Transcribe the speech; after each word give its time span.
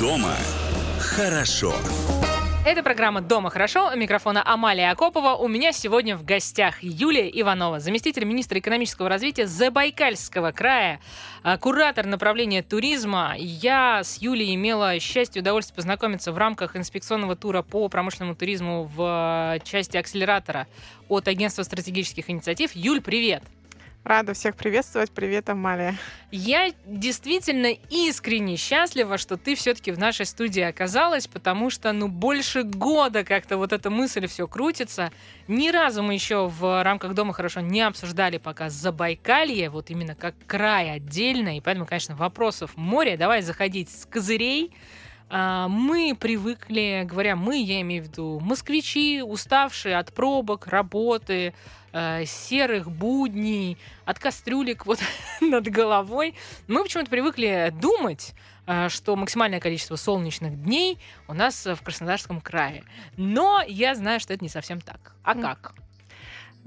Дома 0.00 0.36
хорошо. 0.98 1.74
Это 2.66 2.82
программа 2.82 3.20
«Дома 3.20 3.48
хорошо». 3.48 3.92
У 3.94 3.96
микрофона 3.96 4.42
Амалия 4.44 4.90
Акопова. 4.90 5.36
У 5.36 5.46
меня 5.46 5.70
сегодня 5.70 6.16
в 6.16 6.24
гостях 6.24 6.82
Юлия 6.82 7.30
Иванова, 7.40 7.78
заместитель 7.78 8.24
министра 8.24 8.58
экономического 8.58 9.08
развития 9.08 9.46
Забайкальского 9.46 10.50
края, 10.50 10.98
а, 11.44 11.58
куратор 11.58 12.06
направления 12.06 12.64
туризма. 12.64 13.34
Я 13.38 14.02
с 14.02 14.20
Юлей 14.20 14.52
имела 14.56 14.98
счастье 14.98 15.38
и 15.38 15.42
удовольствие 15.42 15.76
познакомиться 15.76 16.32
в 16.32 16.38
рамках 16.38 16.74
инспекционного 16.74 17.36
тура 17.36 17.62
по 17.62 17.88
промышленному 17.88 18.34
туризму 18.34 18.82
в 18.82 18.96
а, 18.98 19.58
части 19.60 19.96
акселератора 19.96 20.66
от 21.08 21.28
Агентства 21.28 21.62
стратегических 21.62 22.28
инициатив. 22.28 22.72
Юль, 22.74 23.00
привет! 23.00 23.44
Рада 24.06 24.34
всех 24.34 24.54
приветствовать. 24.54 25.10
Привет, 25.10 25.48
Амалия. 25.50 25.96
Я 26.30 26.70
действительно 26.86 27.72
искренне 27.90 28.56
счастлива, 28.56 29.18
что 29.18 29.36
ты 29.36 29.56
все-таки 29.56 29.90
в 29.90 29.98
нашей 29.98 30.26
студии 30.26 30.62
оказалась, 30.62 31.26
потому 31.26 31.70
что, 31.70 31.90
ну, 31.92 32.06
больше 32.06 32.62
года 32.62 33.24
как-то 33.24 33.56
вот 33.56 33.72
эта 33.72 33.90
мысль 33.90 34.28
все 34.28 34.46
крутится. 34.46 35.10
Ни 35.48 35.70
разу 35.70 36.04
мы 36.04 36.14
еще 36.14 36.46
в 36.46 36.84
рамках 36.84 37.14
Дома 37.14 37.32
хорошо 37.32 37.58
не 37.62 37.80
обсуждали 37.80 38.38
пока 38.38 38.70
Забайкалье, 38.70 39.70
вот 39.70 39.90
именно 39.90 40.14
как 40.14 40.36
край 40.46 40.92
отдельно, 40.92 41.56
и 41.56 41.60
поэтому, 41.60 41.84
конечно, 41.84 42.14
вопросов 42.14 42.76
море. 42.76 43.16
Давай 43.16 43.42
заходить 43.42 43.90
с 43.90 44.06
козырей. 44.06 44.72
А, 45.28 45.66
мы 45.66 46.16
привыкли, 46.18 47.02
говоря 47.04 47.34
мы, 47.34 47.60
я 47.60 47.80
имею 47.80 48.04
в 48.04 48.06
виду 48.06 48.38
москвичи, 48.38 49.20
уставшие 49.20 49.96
от 49.96 50.12
пробок, 50.14 50.68
работы, 50.68 51.54
э, 51.96 52.24
серых 52.26 52.90
будней, 52.90 53.78
от 54.04 54.18
кастрюлек 54.18 54.86
вот 54.86 54.98
над 55.40 55.66
головой. 55.68 56.34
Мы 56.68 56.82
почему-то 56.82 57.10
привыкли 57.10 57.72
думать, 57.80 58.34
э, 58.66 58.88
что 58.90 59.16
максимальное 59.16 59.60
количество 59.60 59.96
солнечных 59.96 60.62
дней 60.62 60.98
у 61.26 61.32
нас 61.34 61.66
в 61.66 61.82
Краснодарском 61.82 62.40
крае. 62.40 62.84
Но 63.16 63.62
я 63.66 63.94
знаю, 63.94 64.20
что 64.20 64.34
это 64.34 64.44
не 64.44 64.50
совсем 64.50 64.80
так. 64.80 65.14
А 65.22 65.34
как? 65.34 65.74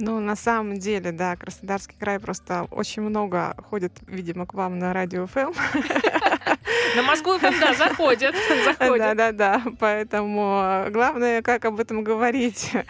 Ну, 0.01 0.19
на 0.19 0.37
самом 0.37 0.79
деле, 0.79 1.11
да, 1.11 1.35
Краснодарский 1.35 1.95
край 1.99 2.19
просто 2.19 2.63
очень 2.71 3.01
много 3.01 3.53
ходит, 3.69 3.91
видимо, 4.07 4.45
к 4.45 4.53
вам 4.53 4.79
на 4.79 4.93
радио 4.93 5.27
ФМ. 5.27 5.51
На 6.95 7.03
Москву 7.03 7.37
ФМ, 7.37 7.59
да, 7.59 7.73
заходят. 7.73 8.35
Да, 8.79 9.13
да, 9.13 9.31
да. 9.31 9.63
Поэтому 9.79 10.61
э, 10.63 10.89
главное, 10.89 11.41
как 11.41 11.65
об 11.65 11.79
этом 11.79 12.03
говорить. 12.03 12.71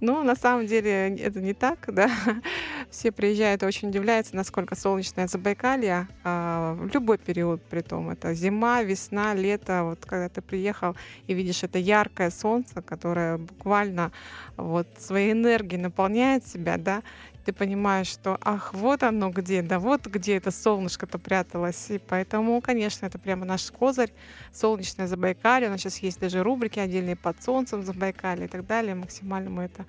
Ну, 0.00 0.22
на 0.22 0.36
самом 0.36 0.66
деле, 0.66 1.16
это 1.16 1.40
не 1.40 1.54
так, 1.54 1.78
да. 1.88 2.10
Все 2.90 3.10
приезжают 3.10 3.62
и 3.62 3.66
очень 3.66 3.88
удивляются, 3.88 4.36
насколько 4.36 4.76
солнечное 4.76 5.26
Забайкалье 5.26 6.08
а, 6.24 6.74
в 6.74 6.94
любой 6.94 7.18
период, 7.18 7.62
при 7.62 7.80
том 7.80 8.10
это 8.10 8.34
зима, 8.34 8.82
весна, 8.82 9.34
лето. 9.34 9.84
Вот 9.84 10.04
когда 10.04 10.28
ты 10.28 10.42
приехал 10.42 10.94
и 11.26 11.34
видишь 11.34 11.62
это 11.62 11.78
яркое 11.78 12.30
солнце, 12.30 12.82
которое 12.82 13.38
буквально 13.38 14.12
вот 14.56 14.86
своей 14.98 15.32
энергией 15.32 15.80
наполняет 15.80 16.46
себя, 16.46 16.76
да, 16.76 17.02
ты 17.48 17.54
понимаешь, 17.54 18.08
что 18.08 18.36
ах, 18.42 18.74
вот 18.74 19.02
оно 19.02 19.30
где, 19.30 19.62
да 19.62 19.78
вот 19.78 20.06
где 20.06 20.36
это 20.36 20.50
солнышко-то 20.50 21.18
пряталось. 21.18 21.88
И 21.88 21.96
поэтому, 21.96 22.60
конечно, 22.60 23.06
это 23.06 23.18
прямо 23.18 23.46
наш 23.46 23.70
козырь, 23.70 24.12
солнечное 24.52 25.06
Забайкалье. 25.06 25.68
У 25.68 25.70
нас 25.70 25.80
сейчас 25.80 25.96
есть 26.00 26.20
даже 26.20 26.42
рубрики 26.42 26.78
отдельные 26.78 27.16
под 27.16 27.42
солнцем 27.42 27.82
Забайкалье 27.84 28.44
и 28.44 28.48
так 28.48 28.66
далее. 28.66 28.94
Максимально 28.94 29.48
мы 29.48 29.62
это 29.62 29.86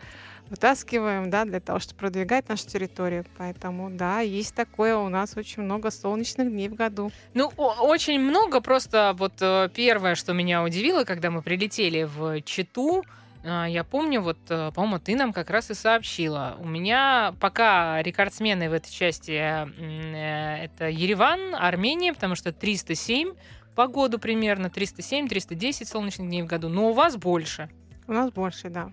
вытаскиваем, 0.50 1.30
да, 1.30 1.44
для 1.44 1.60
того, 1.60 1.80
чтобы 1.80 2.00
продвигать 2.00 2.48
нашу 2.48 2.66
территорию. 2.66 3.26
Поэтому, 3.38 3.90
да, 3.90 4.22
есть 4.22 4.56
такое, 4.56 4.96
у 4.96 5.10
нас 5.10 5.36
очень 5.36 5.62
много 5.62 5.92
солнечных 5.92 6.50
дней 6.50 6.70
в 6.70 6.76
году. 6.76 7.12
Ну, 7.34 7.48
очень 7.58 8.22
много, 8.22 8.62
просто 8.62 9.14
вот 9.18 9.34
э, 9.42 9.68
первое, 9.76 10.16
что 10.16 10.32
меня 10.32 10.64
удивило, 10.64 11.04
когда 11.04 11.30
мы 11.30 11.42
прилетели 11.42 12.04
в 12.04 12.42
Читу, 12.44 13.04
я 13.44 13.84
помню, 13.84 14.22
вот, 14.22 14.38
э, 14.50 14.72
по-моему, 14.74 15.00
ты 15.00 15.16
нам 15.16 15.32
как 15.32 15.50
раз 15.50 15.72
и 15.72 15.74
сообщила. 15.74 16.58
У 16.60 16.68
меня 16.68 17.34
пока 17.40 18.02
рекордсмены 18.04 18.70
в 18.70 18.74
этой 18.74 18.92
части 18.92 19.32
э, 19.32 20.64
это 20.66 20.90
Ереван, 20.90 21.56
Армения, 21.56 22.14
потому 22.14 22.36
что 22.36 22.52
307 22.52 23.34
по 23.76 23.88
году 23.88 24.20
примерно, 24.20 24.68
307-310 24.68 25.86
солнечных 25.86 26.28
дней 26.28 26.42
в 26.42 26.48
году, 26.48 26.68
но 26.68 26.90
у 26.90 26.94
вас 26.94 27.16
больше. 27.16 27.70
У 28.08 28.12
нас 28.12 28.30
больше, 28.32 28.70
да. 28.70 28.92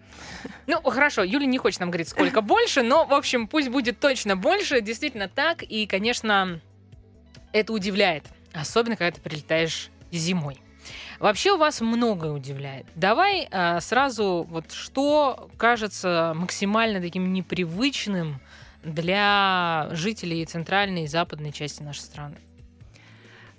Ну, 0.66 0.80
хорошо, 0.82 1.24
Юля 1.24 1.46
не 1.46 1.58
хочет 1.58 1.80
нам 1.80 1.90
говорить, 1.90 2.08
сколько 2.08 2.40
больше, 2.40 2.82
но, 2.82 3.04
в 3.04 3.14
общем, 3.14 3.48
пусть 3.48 3.68
будет 3.68 3.98
точно 3.98 4.36
больше, 4.36 4.80
действительно 4.80 5.28
так, 5.28 5.62
и, 5.62 5.86
конечно, 5.86 6.60
это 7.52 7.72
удивляет, 7.72 8.24
особенно, 8.52 8.94
когда 8.94 9.10
ты 9.16 9.20
прилетаешь 9.20 9.90
зимой. 10.12 10.60
Вообще 11.18 11.52
у 11.52 11.56
вас 11.56 11.80
многое 11.80 12.32
удивляет. 12.32 12.86
Давай 12.94 13.48
а, 13.50 13.80
сразу 13.80 14.46
вот 14.48 14.72
что 14.72 15.48
кажется 15.56 16.32
максимально 16.36 17.00
таким 17.00 17.32
непривычным 17.32 18.40
для 18.82 19.88
жителей 19.92 20.44
центральной 20.46 21.04
и 21.04 21.06
западной 21.06 21.52
части 21.52 21.82
нашей 21.82 22.00
страны. 22.00 22.36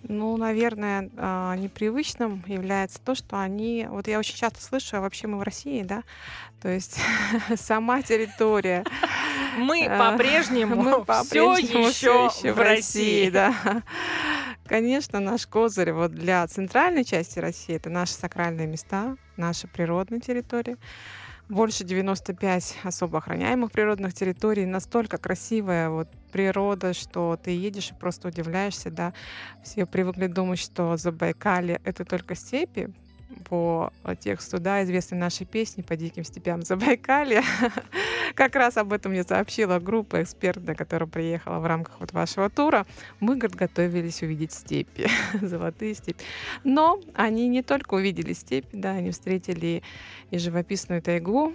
Ну, 0.03 0.37
наверное, 0.37 1.09
а, 1.17 1.55
непривычным 1.55 2.43
является 2.47 2.99
то, 3.01 3.15
что 3.15 3.41
они... 3.41 3.87
Вот 3.89 4.07
я 4.07 4.19
очень 4.19 4.37
часто 4.37 4.61
слышу, 4.61 4.97
а 4.97 5.01
вообще 5.01 5.27
мы 5.27 5.37
в 5.37 5.41
России, 5.41 5.81
да? 5.81 6.03
То 6.61 6.69
есть 6.69 6.99
сама 7.55 8.01
территория. 8.01 8.85
Мы 9.57 9.85
а, 9.85 10.13
по-прежнему 10.13 11.03
все 11.03 11.57
еще 11.57 12.53
в 12.53 12.59
России, 12.59 13.29
да. 13.29 13.53
Конечно, 14.67 15.21
наш 15.21 15.47
козырь 15.47 15.93
вот 15.93 16.11
для 16.11 16.45
центральной 16.45 17.05
части 17.05 17.39
России 17.39 17.75
это 17.75 17.89
наши 17.89 18.13
сакральные 18.13 18.67
места, 18.67 19.15
наши 19.37 19.65
природные 19.67 20.19
территории. 20.19 20.75
Больше 21.47 21.85
95 21.85 22.79
особо 22.83 23.19
охраняемых 23.19 23.71
природных 23.71 24.13
территорий. 24.13 24.65
Настолько 24.65 25.17
красивая 25.17 25.89
вот 25.89 26.09
природа, 26.33 26.93
что 26.93 27.39
ты 27.41 27.51
едешь 27.51 27.91
и 27.91 27.93
просто 27.93 28.27
удивляешься, 28.27 28.91
да. 28.91 29.13
Все 29.63 29.85
привыкли 29.85 30.27
думать, 30.27 30.59
что 30.59 30.97
Забайкалье— 30.97 31.79
это 31.85 32.03
только 32.03 32.35
степи, 32.35 32.89
по 33.37 33.91
тексту, 34.19 34.59
да, 34.59 34.83
известной 34.83 35.17
нашей 35.17 35.45
песни 35.45 35.81
«По 35.81 35.95
диким 35.95 36.23
степям 36.23 36.61
Забайкалья». 36.63 37.43
как 38.35 38.55
раз 38.55 38.77
об 38.77 38.93
этом 38.93 39.11
мне 39.11 39.23
сообщила 39.23 39.79
группа 39.79 40.21
экспертная, 40.21 40.75
которая 40.75 41.09
приехала 41.09 41.59
в 41.59 41.65
рамках 41.65 41.99
вот 41.99 42.13
вашего 42.13 42.49
тура. 42.49 42.85
Мы, 43.19 43.35
говорит, 43.35 43.55
готовились 43.55 44.21
увидеть 44.21 44.51
степи, 44.51 45.07
золотые 45.41 45.95
степи. 45.95 46.23
Но 46.63 47.01
они 47.13 47.47
не 47.47 47.63
только 47.63 47.95
увидели 47.95 48.33
степи, 48.33 48.69
да, 48.73 48.91
они 48.91 49.11
встретили 49.11 49.83
и 50.31 50.37
живописную 50.37 51.01
тайгу, 51.01 51.53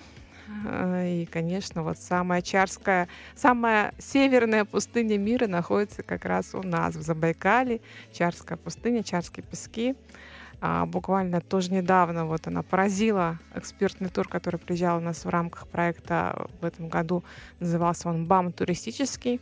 э, 0.66 1.22
и, 1.22 1.26
конечно, 1.26 1.82
вот 1.82 1.98
самая 1.98 2.42
чарская, 2.42 3.09
самая 3.34 3.94
северная 3.98 4.65
пустыня 4.65 5.19
мира 5.19 5.47
находится 5.47 6.03
как 6.03 6.25
раз 6.25 6.54
у 6.54 6.62
нас 6.62 6.94
в 6.94 7.03
Забайкале. 7.03 7.81
Чарская 8.12 8.59
пустыня, 8.59 9.03
Чарские 9.03 9.44
пески. 9.44 9.94
А, 10.65 10.87
буквально 10.87 11.41
тоже 11.41 11.73
недавно 11.73 12.25
вот 12.25 12.47
она 12.47 12.62
поразила 12.62 13.41
экспертный 13.53 14.09
тур, 14.09 14.28
который 14.28 14.61
приезжал 14.61 14.99
у 14.99 15.00
нас 15.00 15.25
в 15.25 15.28
рамках 15.28 15.67
проекта 15.67 16.47
в 16.61 16.65
этом 16.65 16.89
году. 16.89 17.25
Назывался 17.59 18.09
он 18.09 18.27
«БАМ 18.27 18.53
туристический». 18.53 19.41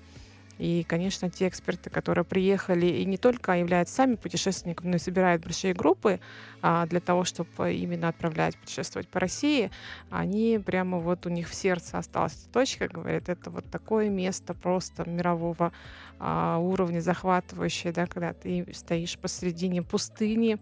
И, 0.56 0.82
конечно, 0.88 1.28
те 1.30 1.48
эксперты, 1.48 1.90
которые 1.90 2.24
приехали 2.24 2.86
и 2.86 3.04
не 3.04 3.18
только 3.18 3.52
являются 3.52 3.96
сами 3.96 4.14
путешественниками, 4.14 4.88
но 4.90 4.96
и 4.96 4.98
собирают 4.98 5.42
большие 5.42 5.74
группы 5.74 6.20
а, 6.62 6.86
для 6.86 7.00
того, 7.00 7.24
чтобы 7.24 7.74
именно 7.74 8.08
отправлять 8.08 8.56
путешествовать 8.56 9.08
по 9.08 9.20
России, 9.20 9.70
они 10.10 10.58
прямо 10.64 10.98
вот 10.98 11.26
у 11.26 11.28
них 11.28 11.50
в 11.50 11.54
сердце 11.54 11.98
осталась 11.98 12.46
точка, 12.50 12.88
говорят, 12.88 13.28
это 13.28 13.50
вот 13.50 13.66
такое 13.70 14.08
место 14.08 14.54
просто 14.54 15.08
мирового 15.08 15.72
а, 16.18 16.56
уровня 16.58 17.00
захватывающее, 17.00 17.92
да, 17.92 18.06
когда 18.06 18.32
ты 18.32 18.66
стоишь 18.74 19.18
посредине 19.18 19.82
пустыни, 19.82 20.58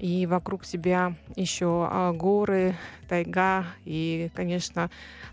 и 0.00 0.24
вокруг 0.24 0.64
себя 0.64 1.14
еще 1.36 1.86
а, 1.90 2.12
горы, 2.12 2.74
тайга 3.06 3.66
и, 3.84 4.30
конечно, 4.34 4.90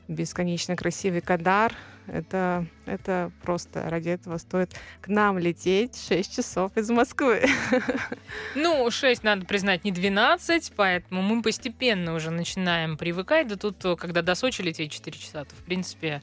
бесконечно 0.10 0.76
красивый 0.76 1.22
Кадар. 1.22 1.74
Это, 2.06 2.66
это 2.86 3.32
просто 3.44 3.90
ради 3.90 4.10
этого 4.10 4.38
стоит 4.38 4.74
к 5.02 5.08
нам 5.08 5.38
лететь 5.38 5.98
6 6.08 6.36
часов 6.36 6.76
из 6.76 6.90
Москвы. 6.90 7.46
Ну, 8.56 8.90
6, 8.90 9.24
надо 9.24 9.46
признать, 9.46 9.84
не 9.86 9.92
12, 9.92 10.74
поэтому 10.76 11.22
мы 11.22 11.42
постепенно 11.42 12.14
уже 12.14 12.30
начинаем 12.32 12.98
привыкать. 12.98 13.48
Да 13.48 13.56
тут, 13.56 13.78
когда 14.00 14.22
до 14.22 14.36
Сочи 14.36 14.62
лететь 14.62 14.92
4 14.92 15.18
часа, 15.18 15.46
то, 15.46 15.56
в 15.56 15.64
принципе, 15.64 16.22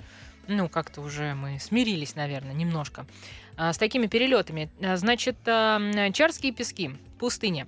ну, 0.48 0.68
как-то 0.68 1.00
уже 1.00 1.34
мы 1.34 1.58
смирились, 1.60 2.14
наверное, 2.14 2.54
немножко 2.54 3.06
а, 3.56 3.72
с 3.72 3.78
такими 3.78 4.06
перелетами. 4.06 4.70
Значит, 4.96 5.36
Чарские 5.44 6.52
пески, 6.52 6.90
пустыня. 7.18 7.66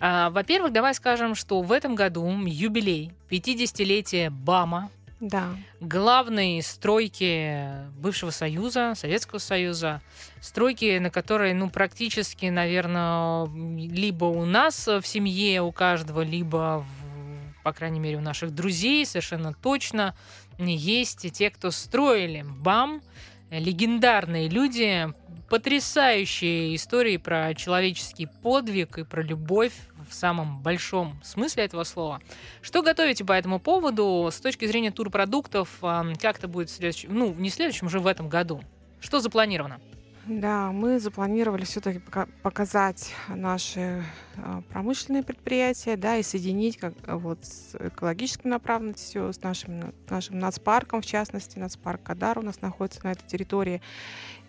А, 0.00 0.30
во-первых, 0.30 0.72
давай 0.72 0.94
скажем, 0.94 1.34
что 1.34 1.60
в 1.60 1.72
этом 1.72 1.94
году 1.94 2.24
юбилей 2.46 3.12
50-летия 3.30 4.30
БАМа, 4.30 4.90
Да. 5.20 5.48
главной 5.80 6.62
стройки 6.62 7.64
бывшего 7.98 8.30
Союза, 8.30 8.94
Советского 8.94 9.38
Союза, 9.40 10.00
стройки, 10.40 10.98
на 10.98 11.10
которой, 11.10 11.52
ну, 11.54 11.68
практически, 11.68 12.46
наверное, 12.46 13.46
либо 13.46 14.26
у 14.26 14.44
нас 14.44 14.86
в 14.86 15.02
семье 15.04 15.62
у 15.62 15.72
каждого, 15.72 16.20
либо, 16.22 16.84
в- 16.86 17.62
по 17.64 17.72
крайней 17.72 17.98
мере, 17.98 18.18
у 18.18 18.20
наших 18.20 18.54
друзей 18.54 19.04
совершенно 19.04 19.52
точно 19.52 20.14
есть 20.58 21.30
те, 21.32 21.50
кто 21.50 21.72
строили. 21.72 22.44
БАМ, 22.48 23.02
легендарные 23.50 24.48
люди, 24.48 25.08
потрясающие 25.48 26.74
истории 26.76 27.16
про 27.16 27.54
человеческий 27.54 28.26
подвиг 28.26 28.98
и 28.98 29.04
про 29.04 29.22
любовь 29.22 29.72
в 30.08 30.14
самом 30.14 30.60
большом 30.62 31.20
смысле 31.22 31.64
этого 31.64 31.84
слова. 31.84 32.20
Что 32.62 32.82
готовите 32.82 33.24
по 33.24 33.32
этому 33.32 33.58
поводу 33.58 34.28
с 34.32 34.40
точки 34.40 34.66
зрения 34.66 34.90
турпродуктов? 34.90 35.68
а, 35.82 36.04
Как 36.20 36.38
это 36.38 36.48
будет 36.48 36.70
в 36.70 36.74
следующем, 36.74 37.14
ну, 37.14 37.34
не 37.34 37.50
в 37.50 37.54
следующем, 37.54 37.86
уже 37.86 38.00
в 38.00 38.06
этом 38.06 38.28
году? 38.28 38.62
Что 39.00 39.20
запланировано? 39.20 39.80
Да, 40.26 40.72
мы 40.72 41.00
запланировали 41.00 41.64
все-таки 41.64 42.02
показать 42.42 43.14
наши 43.28 44.04
а, 44.36 44.60
промышленные 44.68 45.22
предприятия, 45.22 45.96
да, 45.96 46.18
и 46.18 46.22
соединить 46.22 46.76
как, 46.76 46.92
вот 47.06 47.42
с 47.42 47.74
экологической 47.74 48.48
направленностью, 48.48 49.32
с 49.32 49.40
нашим, 49.40 49.80
на- 49.80 49.92
нашим 50.10 50.38
нацпарком, 50.38 51.00
в 51.00 51.06
частности, 51.06 51.58
нацпарк 51.58 52.02
Кадар 52.02 52.38
у 52.38 52.42
нас 52.42 52.60
находится 52.60 53.00
на 53.04 53.12
этой 53.12 53.26
территории. 53.26 53.80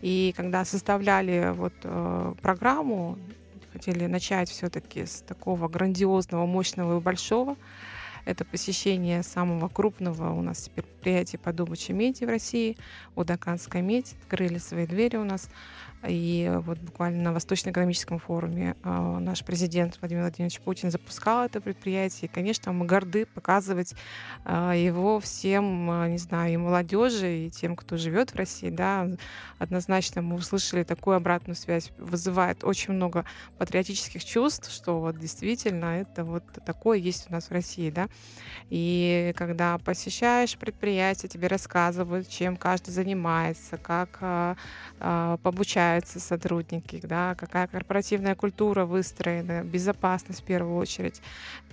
И 0.02 0.34
когда 0.36 0.66
составляли 0.66 1.52
вот 1.54 1.74
э, 1.84 2.34
программу, 2.42 3.18
хотели 3.74 4.06
начать 4.08 4.50
все-таки 4.50 5.06
с 5.06 5.22
такого 5.22 5.68
грандиозного, 5.68 6.46
мощного 6.46 6.98
и 6.98 7.02
большого. 7.02 7.56
Это 8.26 8.46
посещение 8.46 9.24
самого 9.24 9.70
крупного 9.70 10.32
у 10.34 10.42
нас 10.42 10.64
теперь 10.64 10.84
предприятия 10.84 11.38
по 11.38 11.54
добыче 11.54 11.94
меди 11.94 12.26
в 12.26 12.30
России, 12.30 12.78
Удаканская 13.16 13.82
медь. 13.82 14.16
Открыли 14.22 14.58
свои 14.58 14.86
двери 14.86 15.18
у 15.18 15.24
нас. 15.24 15.50
И 16.08 16.50
вот 16.64 16.78
буквально 16.80 17.24
на 17.24 17.34
Восточно-экономическом 17.34 18.20
форуме 18.20 18.76
э, 18.84 19.18
наш 19.20 19.44
президент 19.44 19.98
Владимир 20.00 20.24
Владимирович 20.24 20.62
Путин 20.62 20.92
запускал 20.92 21.46
это 21.46 21.60
предприятие. 21.60 22.30
И, 22.30 22.34
конечно, 22.34 22.72
мы 22.72 22.86
горды 22.86 23.26
показывать 23.26 23.94
э, 24.46 24.74
его 24.78 25.20
всем, 25.20 25.92
э, 25.92 26.10
не 26.10 26.18
знаю, 26.18 26.54
и 26.54 26.58
молодежи, 26.58 27.48
и 27.48 27.50
тем, 27.50 27.76
кто 27.76 27.98
живет 27.98 28.32
в 28.32 28.36
России. 28.36 28.70
Да. 28.70 29.08
Однозначно 29.58 30.22
мы 30.22 30.38
услышали 30.38 30.84
такую 30.84 31.18
обратную 31.18 31.58
связь. 31.58 31.92
Вызывает 31.98 32.64
очень 32.64 32.94
много 32.94 33.26
патриотических 33.58 34.24
чувств, 34.24 34.72
что 34.72 35.02
вот 35.02 35.20
действительно 35.20 36.00
это 36.00 36.24
вот 36.24 36.44
такое 36.66 36.98
есть 36.98 37.30
у 37.30 37.34
нас 37.34 37.50
в 37.50 37.52
России. 37.52 37.90
Да. 37.90 38.08
И 38.70 39.34
когда 39.36 39.78
посещаешь 39.80 40.58
предприятие, 40.58 41.28
тебе 41.28 41.48
рассказывают, 41.48 42.30
чем 42.30 42.56
каждый 42.56 42.92
занимается, 42.92 43.76
как 43.78 44.18
э, 44.22 44.56
обучаются 45.90 46.20
сотрудники, 46.20 47.00
да, 47.04 47.36
какая 47.36 47.68
корпоративная 47.68 48.36
культура 48.36 48.86
выстроена, 48.86 49.64
безопасность 49.64 50.42
в 50.42 50.44
первую 50.44 50.78
очередь. 50.78 51.22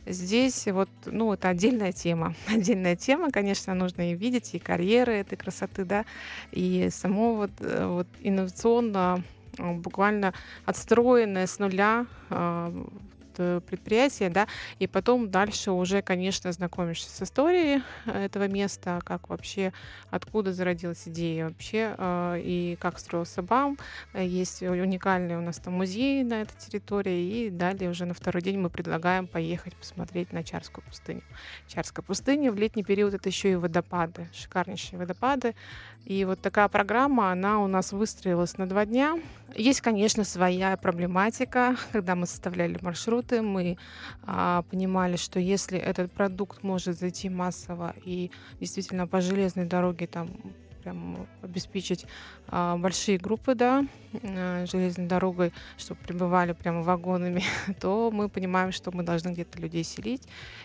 Здесь 0.06 0.66
вот, 0.66 0.88
ну, 1.04 1.32
это 1.32 1.48
отдельная 1.48 1.92
тема. 1.92 2.34
Отдельная 2.48 2.96
тема, 2.96 3.30
конечно, 3.30 3.74
нужно 3.74 4.12
и 4.12 4.14
видеть, 4.14 4.54
и 4.54 4.58
карьеры 4.58 5.14
этой 5.14 5.36
красоты, 5.36 5.84
да, 5.84 6.04
и 6.52 6.88
само 6.90 7.34
вот, 7.34 7.50
э, 7.60 7.86
вот 7.86 8.06
инновационно 8.22 9.22
э, 9.58 9.72
буквально 9.72 10.32
отстроенное 10.64 11.46
с 11.46 11.58
нуля 11.58 12.06
э, 12.30 12.84
предприятие, 13.36 14.30
да, 14.30 14.46
и 14.78 14.86
потом 14.86 15.30
дальше 15.30 15.70
уже, 15.70 16.02
конечно, 16.02 16.52
знакомишься 16.52 17.10
с 17.10 17.22
историей 17.22 17.82
этого 18.04 18.48
места, 18.48 19.00
как 19.04 19.28
вообще, 19.28 19.72
откуда 20.10 20.52
зародилась 20.52 21.06
идея 21.06 21.48
вообще, 21.48 21.94
э, 21.96 22.40
и 22.42 22.76
как 22.80 22.98
строился 22.98 23.42
БАМ. 23.42 23.78
Э, 24.12 24.26
Есть 24.26 24.62
уникальный 24.62 25.36
у 25.36 25.40
нас 25.40 25.58
там 25.58 25.74
музей 25.74 26.24
на 26.24 26.42
этой 26.42 26.56
территории, 26.58 27.46
и 27.46 27.50
далее 27.50 27.90
уже 27.90 28.06
на 28.06 28.14
второй 28.14 28.42
день 28.42 28.58
мы 28.58 28.70
предлагаем 28.70 29.26
поехать 29.26 29.74
посмотреть 29.76 30.32
на 30.32 30.42
Чарскую 30.42 30.84
пустыню. 30.84 31.22
Чарская 31.68 32.04
пустыня 32.04 32.52
в 32.52 32.56
летний 32.56 32.84
период 32.84 33.14
это 33.14 33.28
еще 33.28 33.52
и 33.52 33.54
водопады, 33.56 34.28
шикарнейшие 34.32 34.98
водопады. 34.98 35.54
И 36.06 36.24
вот 36.24 36.40
такая 36.40 36.68
программа, 36.68 37.32
она 37.32 37.58
у 37.60 37.66
нас 37.66 37.90
выстроилась 37.90 38.56
на 38.58 38.68
два 38.68 38.86
дня. 38.86 39.18
Есть, 39.56 39.80
конечно, 39.80 40.22
своя 40.22 40.76
проблематика. 40.76 41.76
Когда 41.90 42.14
мы 42.14 42.26
составляли 42.26 42.78
маршруты, 42.80 43.42
мы 43.42 43.76
а, 44.22 44.62
понимали, 44.70 45.16
что 45.16 45.40
если 45.40 45.78
этот 45.78 46.12
продукт 46.12 46.62
может 46.62 46.96
зайти 46.96 47.28
массово 47.28 47.92
и 48.04 48.30
действительно 48.60 49.08
по 49.08 49.20
железной 49.20 49.64
дороге 49.64 50.06
там 50.06 50.30
прям 50.86 51.26
обеспечить 51.42 52.06
а, 52.46 52.76
большие 52.76 53.18
группы, 53.18 53.56
да, 53.56 53.84
э, 54.12 54.66
железной 54.70 55.08
дорогой, 55.08 55.52
чтобы 55.76 55.98
прибывали 56.00 56.52
прямо 56.52 56.82
вагонами, 56.82 57.42
то 57.80 58.12
мы 58.12 58.28
понимаем, 58.28 58.70
что 58.70 58.92
мы 58.92 59.02
должны 59.02 59.30
где-то 59.30 59.58
людей 59.58 59.82
селить. 59.82 60.22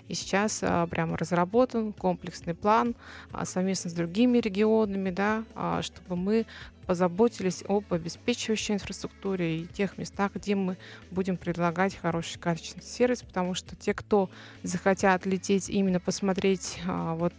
И 0.09 0.13
сейчас 0.13 0.59
а, 0.61 0.85
прямо 0.85 1.17
разработан 1.17 1.91
комплексный 1.91 2.53
план 2.53 2.93
а, 3.31 3.45
совместно 3.45 3.89
с 3.89 3.93
другими 3.93 4.37
регионами, 4.37 5.09
да, 5.09 5.43
а, 5.55 5.81
чтобы 5.81 6.15
мы 6.15 6.45
позаботились 6.85 7.63
об 7.67 7.91
обеспечивающей 7.91 8.75
инфраструктуре 8.75 9.61
и 9.61 9.65
тех 9.65 9.97
местах, 9.97 10.33
где 10.35 10.53
мы 10.53 10.77
будем 11.09 11.35
предлагать 11.35 11.95
хороший 11.95 12.37
качественный 12.37 12.85
сервис, 12.85 13.23
потому 13.23 13.55
что 13.55 13.75
те, 13.75 13.95
кто 13.95 14.29
захотят 14.61 15.25
лететь 15.25 15.67
именно 15.67 15.99
посмотреть 15.99 16.79
а, 16.87 17.15
вот 17.15 17.33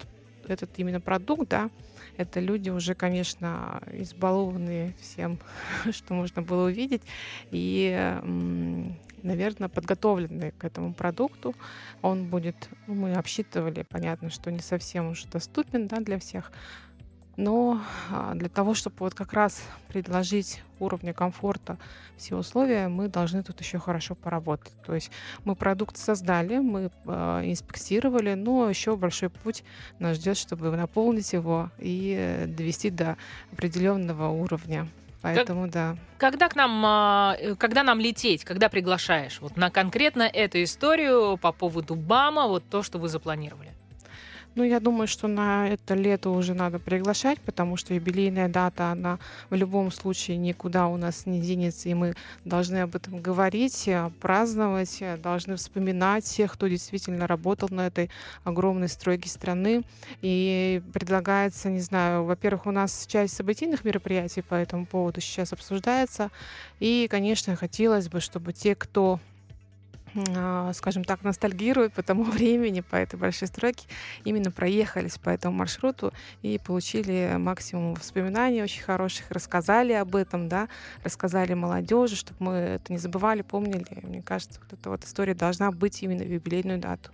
этот 0.53 0.71
именно 0.79 1.01
продукт, 1.01 1.49
да, 1.49 1.71
это 2.17 2.41
люди 2.41 2.71
уже, 2.71 2.95
конечно, 2.95 3.83
избалованные 3.93 4.95
всем, 5.01 5.39
что 5.91 6.15
можно 6.15 6.43
было 6.43 6.67
увидеть, 6.67 7.03
и, 7.51 8.19
наверное, 9.23 9.69
подготовленные 9.69 10.53
к 10.53 10.65
этому 10.65 10.95
продукту. 10.95 11.55
Он 12.03 12.27
будет, 12.27 12.69
ну, 12.87 12.95
мы 12.95 13.15
обсчитывали, 13.15 13.85
понятно, 13.89 14.31
что 14.31 14.51
не 14.51 14.61
совсем 14.61 15.09
уже 15.09 15.27
доступен 15.29 15.87
да, 15.87 15.99
для 15.99 16.19
всех, 16.19 16.53
но 17.37 17.81
а, 18.11 18.35
для 18.35 18.49
того, 18.49 18.75
чтобы 18.75 18.97
вот 19.01 19.15
как 19.15 19.33
раз 19.33 19.63
предложить 19.89 20.63
уровня 20.81 21.13
комфорта 21.13 21.79
все 22.17 22.37
условия, 22.37 22.89
мы 22.89 23.09
должны 23.09 23.43
тут 23.43 23.61
еще 23.61 23.79
хорошо 23.79 24.15
поработать. 24.15 24.73
То 24.85 24.95
есть 24.95 25.11
мы 25.45 25.55
продукт 25.55 25.97
создали, 25.97 26.59
мы 26.59 26.91
э, 27.07 27.11
инспектировали, 27.45 28.35
но 28.35 28.69
еще 28.69 28.97
большой 28.97 29.31
путь 29.31 29.65
нас 29.99 30.17
ждет, 30.17 30.37
чтобы 30.37 30.71
наполнить 30.77 31.33
его 31.33 31.71
и 31.79 32.45
довести 32.47 32.91
до 32.91 33.17
определенного 33.53 34.29
уровня. 34.29 34.89
Поэтому 35.23 35.69
да. 35.69 35.97
Когда 36.19 36.49
к 36.49 36.57
нам, 36.57 36.83
а, 36.85 37.37
э, 37.39 37.55
когда 37.55 37.83
нам 37.83 38.01
лететь, 38.01 38.45
когда 38.45 38.69
приглашаешь 38.69 39.41
вот 39.41 39.57
на 39.57 39.71
конкретно 39.71 40.23
эту 40.23 40.63
историю 40.63 41.39
по 41.39 41.53
поводу 41.53 41.95
БАМа, 41.95 42.49
вот 42.49 42.65
то, 42.69 42.83
что 42.83 42.99
вы 42.99 43.09
запланировали? 43.09 43.72
Ну, 44.55 44.65
я 44.65 44.81
думаю, 44.81 45.09
что 45.09 45.29
на 45.29 45.69
это 45.69 45.95
лето 45.95 46.29
уже 46.29 46.53
надо 46.53 46.79
приглашать, 46.79 47.41
потому 47.41 47.79
что 47.79 47.95
юбилейная 47.95 48.49
дата, 48.49 48.91
она 48.91 49.19
в 49.49 49.55
любом 49.55 49.91
случае 49.91 50.37
никуда 50.37 50.89
у 50.89 50.99
нас 50.99 51.25
не 51.25 51.41
денется, 51.41 51.89
и 51.89 51.95
мы 51.95 52.15
должны 52.45 52.83
об 52.83 52.95
этом 52.95 53.23
говорить, 53.23 53.89
э, 53.89 54.11
праздновать, 54.21 54.99
э, 55.01 55.17
должны 55.17 55.57
вспоминать 55.57 56.27
тех, 56.27 56.53
кто 56.53 56.69
действительно 56.69 57.27
работал 57.27 57.69
на 57.71 57.87
этой 57.87 58.11
огромной 58.45 58.89
стройке 58.89 59.31
страны. 59.31 59.85
И 60.21 60.83
предлагается, 60.93 61.71
не 61.71 61.81
знаю, 61.81 62.25
во-первых, 62.25 62.67
у 62.67 62.73
нас 62.73 63.07
часть 63.07 63.35
событийных 63.35 63.85
мероприятий 63.85 64.43
по 64.43 64.55
этому 64.55 64.85
поводу 64.85 65.23
сейчас 65.23 65.55
обсуждается, 65.55 66.31
и, 66.79 67.09
конечно, 67.11 67.57
хотелось 67.57 68.11
бы, 68.11 68.21
чтобы 68.21 68.53
те, 68.53 68.75
кто 68.75 69.19
скажем 70.75 71.05
так, 71.05 71.23
ностальгируют 71.23 71.93
по 71.93 72.03
тому 72.03 72.25
времени, 72.31 72.81
по 72.81 72.97
этой 72.97 73.19
большой 73.19 73.49
стройке, 73.49 73.87
именно 74.25 74.51
проехались 74.51 75.19
по 75.19 75.31
этому 75.31 75.57
маршруту 75.57 76.13
и 76.43 76.59
получили 76.59 77.35
максимум 77.39 77.95
воспоминаний 77.95 78.63
очень 78.63 78.83
хороших, 78.83 79.31
рассказали 79.31 79.93
об 79.93 80.17
этом, 80.17 80.49
да, 80.49 80.69
рассказали 81.05 81.55
молодежи, 81.55 82.17
чтобы 82.17 82.37
мы 82.41 82.53
это 82.53 82.93
не 82.93 82.99
забывали, 82.99 83.43
помнили. 83.43 83.87
Мне 84.03 84.23
кажется, 84.23 84.61
вот 84.61 84.79
эта 84.79 84.91
вот 84.91 85.05
история 85.05 85.35
должна 85.35 85.71
быть 85.71 86.03
именно 86.03 86.25
в 86.25 86.29
юбилейную 86.33 86.79
дату. 86.79 87.11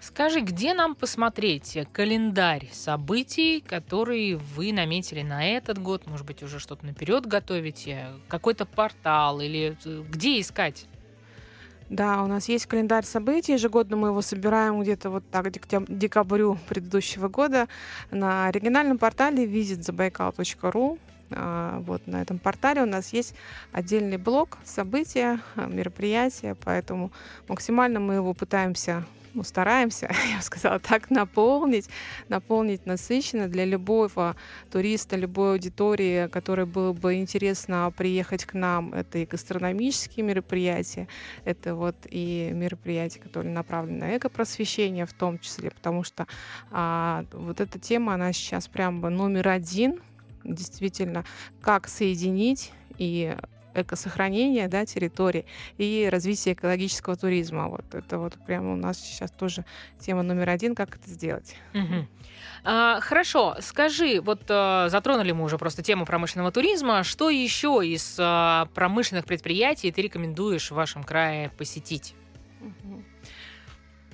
Скажи, 0.00 0.40
где 0.40 0.74
нам 0.74 0.94
посмотреть 0.94 1.78
календарь 1.92 2.68
событий, 2.72 3.60
которые 3.60 4.36
вы 4.36 4.72
наметили 4.72 5.22
на 5.22 5.46
этот 5.46 5.78
год? 5.78 6.06
Может 6.06 6.26
быть, 6.26 6.42
уже 6.42 6.58
что-то 6.58 6.84
наперед 6.84 7.26
готовите? 7.26 8.08
Какой-то 8.28 8.66
портал 8.66 9.40
или 9.40 9.76
э, 9.84 10.02
где 10.08 10.40
искать? 10.40 10.86
Да, 11.94 12.24
у 12.24 12.26
нас 12.26 12.48
есть 12.48 12.66
календарь 12.66 13.04
событий. 13.04 13.52
Ежегодно 13.52 13.96
мы 13.96 14.08
его 14.08 14.20
собираем 14.20 14.80
где-то 14.82 15.10
вот 15.10 15.22
так 15.30 15.44
к 15.52 15.84
декабрю 15.86 16.58
предыдущего 16.68 17.28
года 17.28 17.68
на 18.10 18.48
оригинальном 18.48 18.98
портале 18.98 19.46
visitzabaikal.ru. 19.46 20.98
Вот 21.86 22.06
на 22.08 22.20
этом 22.20 22.40
портале 22.40 22.82
у 22.82 22.86
нас 22.86 23.12
есть 23.12 23.36
отдельный 23.70 24.16
блок 24.16 24.58
события, 24.64 25.38
мероприятия, 25.54 26.56
поэтому 26.64 27.12
максимально 27.46 28.00
мы 28.00 28.14
его 28.14 28.34
пытаемся 28.34 29.04
ну, 29.34 29.42
стараемся, 29.42 30.06
я 30.30 30.36
бы 30.38 30.42
сказала, 30.42 30.78
так 30.78 31.10
наполнить, 31.10 31.88
наполнить 32.28 32.86
насыщенно 32.86 33.48
для 33.48 33.64
любого 33.64 34.36
туриста, 34.70 35.16
любой 35.16 35.52
аудитории, 35.52 36.28
которой 36.28 36.66
было 36.66 36.92
бы 36.92 37.14
интересно 37.14 37.92
приехать 37.96 38.44
к 38.44 38.54
нам. 38.54 38.94
Это 38.94 39.18
и 39.18 39.26
гастрономические 39.26 40.24
мероприятия, 40.24 41.08
это 41.44 41.74
вот 41.74 41.96
и 42.08 42.50
мероприятия, 42.54 43.20
которые 43.20 43.52
направлены 43.52 43.98
на 43.98 44.16
экопросвещение 44.16 45.06
в 45.06 45.12
том 45.12 45.38
числе, 45.38 45.70
потому 45.70 46.04
что 46.04 46.26
а, 46.70 47.24
вот 47.32 47.60
эта 47.60 47.78
тема, 47.78 48.14
она 48.14 48.32
сейчас 48.32 48.68
прям 48.68 49.00
номер 49.00 49.48
один, 49.48 50.00
действительно, 50.44 51.24
как 51.60 51.88
соединить 51.88 52.72
и 52.98 53.36
экосохранения 53.74 54.68
да, 54.68 54.86
территории 54.86 55.46
и 55.78 56.08
развития 56.10 56.52
экологического 56.52 57.16
туризма. 57.16 57.68
Вот 57.68 57.94
это 57.94 58.18
вот 58.18 58.34
прямо 58.46 58.72
у 58.72 58.76
нас 58.76 58.98
сейчас 58.98 59.30
тоже 59.30 59.64
тема 59.98 60.22
номер 60.22 60.50
один, 60.50 60.74
как 60.74 60.96
это 60.96 61.10
сделать. 61.10 61.56
Угу. 61.74 62.06
А, 62.64 63.00
хорошо, 63.00 63.56
скажи, 63.60 64.20
вот 64.20 64.42
а, 64.48 64.88
затронули 64.88 65.32
мы 65.32 65.44
уже 65.44 65.58
просто 65.58 65.82
тему 65.82 66.06
промышленного 66.06 66.50
туризма. 66.50 67.04
Что 67.04 67.30
еще 67.30 67.82
из 67.84 68.16
а, 68.18 68.66
промышленных 68.74 69.26
предприятий 69.26 69.92
ты 69.92 70.02
рекомендуешь 70.02 70.70
в 70.70 70.74
вашем 70.74 71.04
крае 71.04 71.50
посетить? 71.50 72.14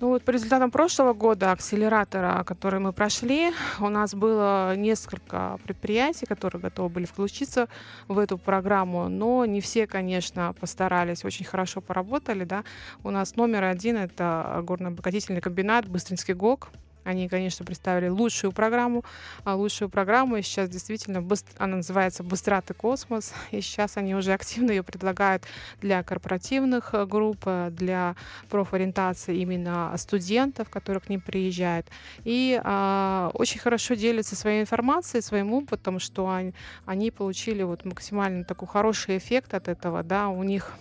Ну 0.01 0.09
вот 0.09 0.25
по 0.25 0.31
результатам 0.31 0.71
прошлого 0.71 1.13
года 1.13 1.53
акселератора, 1.53 2.43
который 2.45 2.81
мы 2.81 2.95
прошли, 2.95 3.53
у 3.81 3.91
нас 3.91 4.15
было 4.15 4.75
несколько 4.75 5.59
предприятий, 5.65 6.25
которые 6.25 6.63
готовы 6.63 6.89
были 6.89 7.05
включиться 7.05 7.69
в 8.09 8.19
эту 8.19 8.39
программу, 8.39 9.11
но 9.11 9.45
не 9.45 9.61
все, 9.61 9.87
конечно, 9.87 10.55
постарались, 10.59 11.23
очень 11.23 11.45
хорошо 11.45 11.83
поработали, 11.83 12.45
да. 12.45 12.65
У 13.05 13.11
нас 13.11 13.37
номер 13.37 13.65
один 13.65 13.99
это 13.99 14.63
горно-обогатительный 14.63 15.43
комбинат 15.43 15.87
Быстринский 15.87 16.33
ГОК, 16.33 16.71
они, 17.05 17.29
конечно, 17.29 17.65
представили 17.65 18.09
лучшую 18.09 18.53
программу, 18.53 19.05
а 19.45 19.55
лучшую 19.55 19.89
программу. 19.89 20.37
И 20.37 20.43
сейчас 20.43 20.69
действительно 20.69 21.27
она 21.59 21.77
называется 21.77 22.23
«Быстраты 22.23 22.75
космос». 22.75 23.33
И 23.51 23.61
сейчас 23.61 23.97
они 23.97 24.15
уже 24.15 24.33
активно 24.33 24.71
ее 24.71 24.83
предлагают 24.83 25.45
для 25.81 26.03
корпоративных 26.03 26.95
э, 26.95 27.07
групп, 27.07 27.43
э, 27.47 27.71
для 27.71 28.17
профориентации 28.49 29.37
именно 29.39 29.93
студентов, 29.97 30.69
которые 30.69 31.01
к 31.01 31.09
ним 31.09 31.21
приезжают. 31.21 31.87
И 32.25 32.61
а, 32.63 33.31
очень 33.35 33.61
хорошо 33.61 33.95
делятся 33.95 34.37
своей 34.37 34.61
информацией, 34.61 35.23
своим 35.23 35.53
опытом, 35.53 35.99
что 35.99 36.29
они, 36.29 36.55
они 36.85 37.11
получили 37.11 37.63
вот 37.63 37.85
максимально 37.85 38.45
такой 38.45 38.69
хороший 38.69 39.19
эффект 39.19 39.55
от 39.55 39.69
этого. 39.69 40.03
Да, 40.03 40.29
у 40.29 40.43
них 40.43 40.73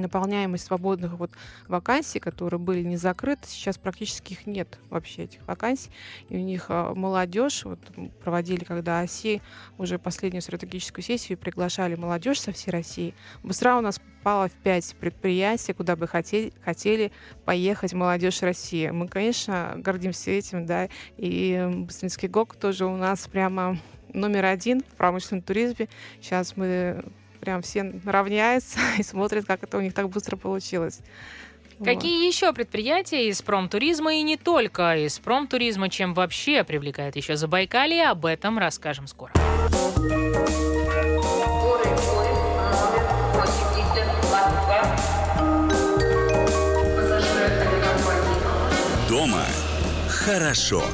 наполняемость 0.00 0.64
свободных 0.64 1.12
вот 1.12 1.30
вакансий, 1.68 2.18
которые 2.18 2.60
были 2.60 2.82
не 2.82 2.96
закрыты, 2.96 3.46
сейчас 3.48 3.78
практически 3.78 4.32
их 4.32 4.46
нет 4.46 4.78
вообще 4.90 5.24
этих 5.24 5.46
вакансий, 5.46 5.90
и 6.28 6.36
у 6.36 6.40
них 6.40 6.66
а, 6.68 6.94
молодежь, 6.94 7.64
вот 7.64 7.78
проводили, 8.22 8.64
когда 8.64 9.00
ОСИ 9.00 9.42
уже 9.78 9.98
последнюю 9.98 10.42
стратегическую 10.42 11.04
сессию 11.04 11.38
приглашали 11.38 11.94
молодежь 11.94 12.40
со 12.40 12.52
всей 12.52 12.70
России, 12.70 13.14
быстро 13.42 13.76
у 13.76 13.80
нас 13.80 13.98
попала 13.98 14.48
в 14.48 14.52
пять 14.52 14.94
предприятий, 14.96 15.72
куда 15.72 15.96
бы 15.96 16.06
хотели, 16.06 16.52
хотели 16.64 17.10
поехать 17.44 17.92
молодежь 17.92 18.42
России. 18.42 18.88
Мы, 18.90 19.08
конечно, 19.08 19.74
гордимся 19.78 20.30
этим, 20.30 20.64
да, 20.64 20.88
и 21.16 21.68
Быстринский 21.72 22.28
ГОК 22.28 22.56
тоже 22.56 22.86
у 22.86 22.96
нас 22.96 23.26
прямо 23.26 23.78
номер 24.12 24.44
один 24.44 24.80
в 24.80 24.96
промышленном 24.96 25.42
туризме. 25.42 25.88
Сейчас 26.20 26.56
мы 26.56 27.04
прям 27.42 27.60
все 27.60 27.92
равняются 28.06 28.78
и 28.98 29.02
смотрят, 29.02 29.44
как 29.44 29.64
это 29.64 29.76
у 29.76 29.80
них 29.80 29.92
так 29.92 30.08
быстро 30.08 30.36
получилось. 30.36 31.00
Какие 31.84 32.24
вот. 32.24 32.32
еще 32.32 32.52
предприятия 32.52 33.28
из 33.28 33.42
промтуризма 33.42 34.14
и 34.14 34.22
не 34.22 34.36
только 34.36 34.96
из 34.96 35.18
промтуризма, 35.18 35.88
чем 35.88 36.14
вообще 36.14 36.62
привлекает 36.62 37.16
еще 37.16 37.34
Забайкалье, 37.34 38.06
об 38.08 38.24
этом 38.26 38.58
расскажем 38.58 39.08
скоро. 39.08 39.32
Дома 49.08 49.44
хорошо. 50.08 50.84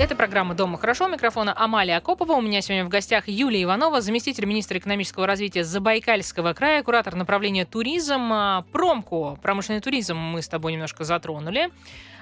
Это 0.00 0.16
программа 0.16 0.54
«Дома 0.54 0.76
хорошо». 0.76 1.06
Микрофона 1.06 1.54
Амалия 1.56 1.98
Акопова. 1.98 2.32
У 2.32 2.40
меня 2.40 2.60
сегодня 2.62 2.84
в 2.84 2.88
гостях 2.88 3.28
Юлия 3.28 3.62
Иванова, 3.62 4.00
заместитель 4.00 4.44
министра 4.44 4.76
экономического 4.78 5.24
развития 5.24 5.62
Забайкальского 5.62 6.52
края, 6.52 6.82
куратор 6.82 7.14
направления 7.14 7.64
туризм. 7.64 8.32
А, 8.32 8.64
промку, 8.72 9.38
промышленный 9.40 9.80
туризм 9.80 10.16
мы 10.16 10.42
с 10.42 10.48
тобой 10.48 10.72
немножко 10.72 11.04
затронули. 11.04 11.70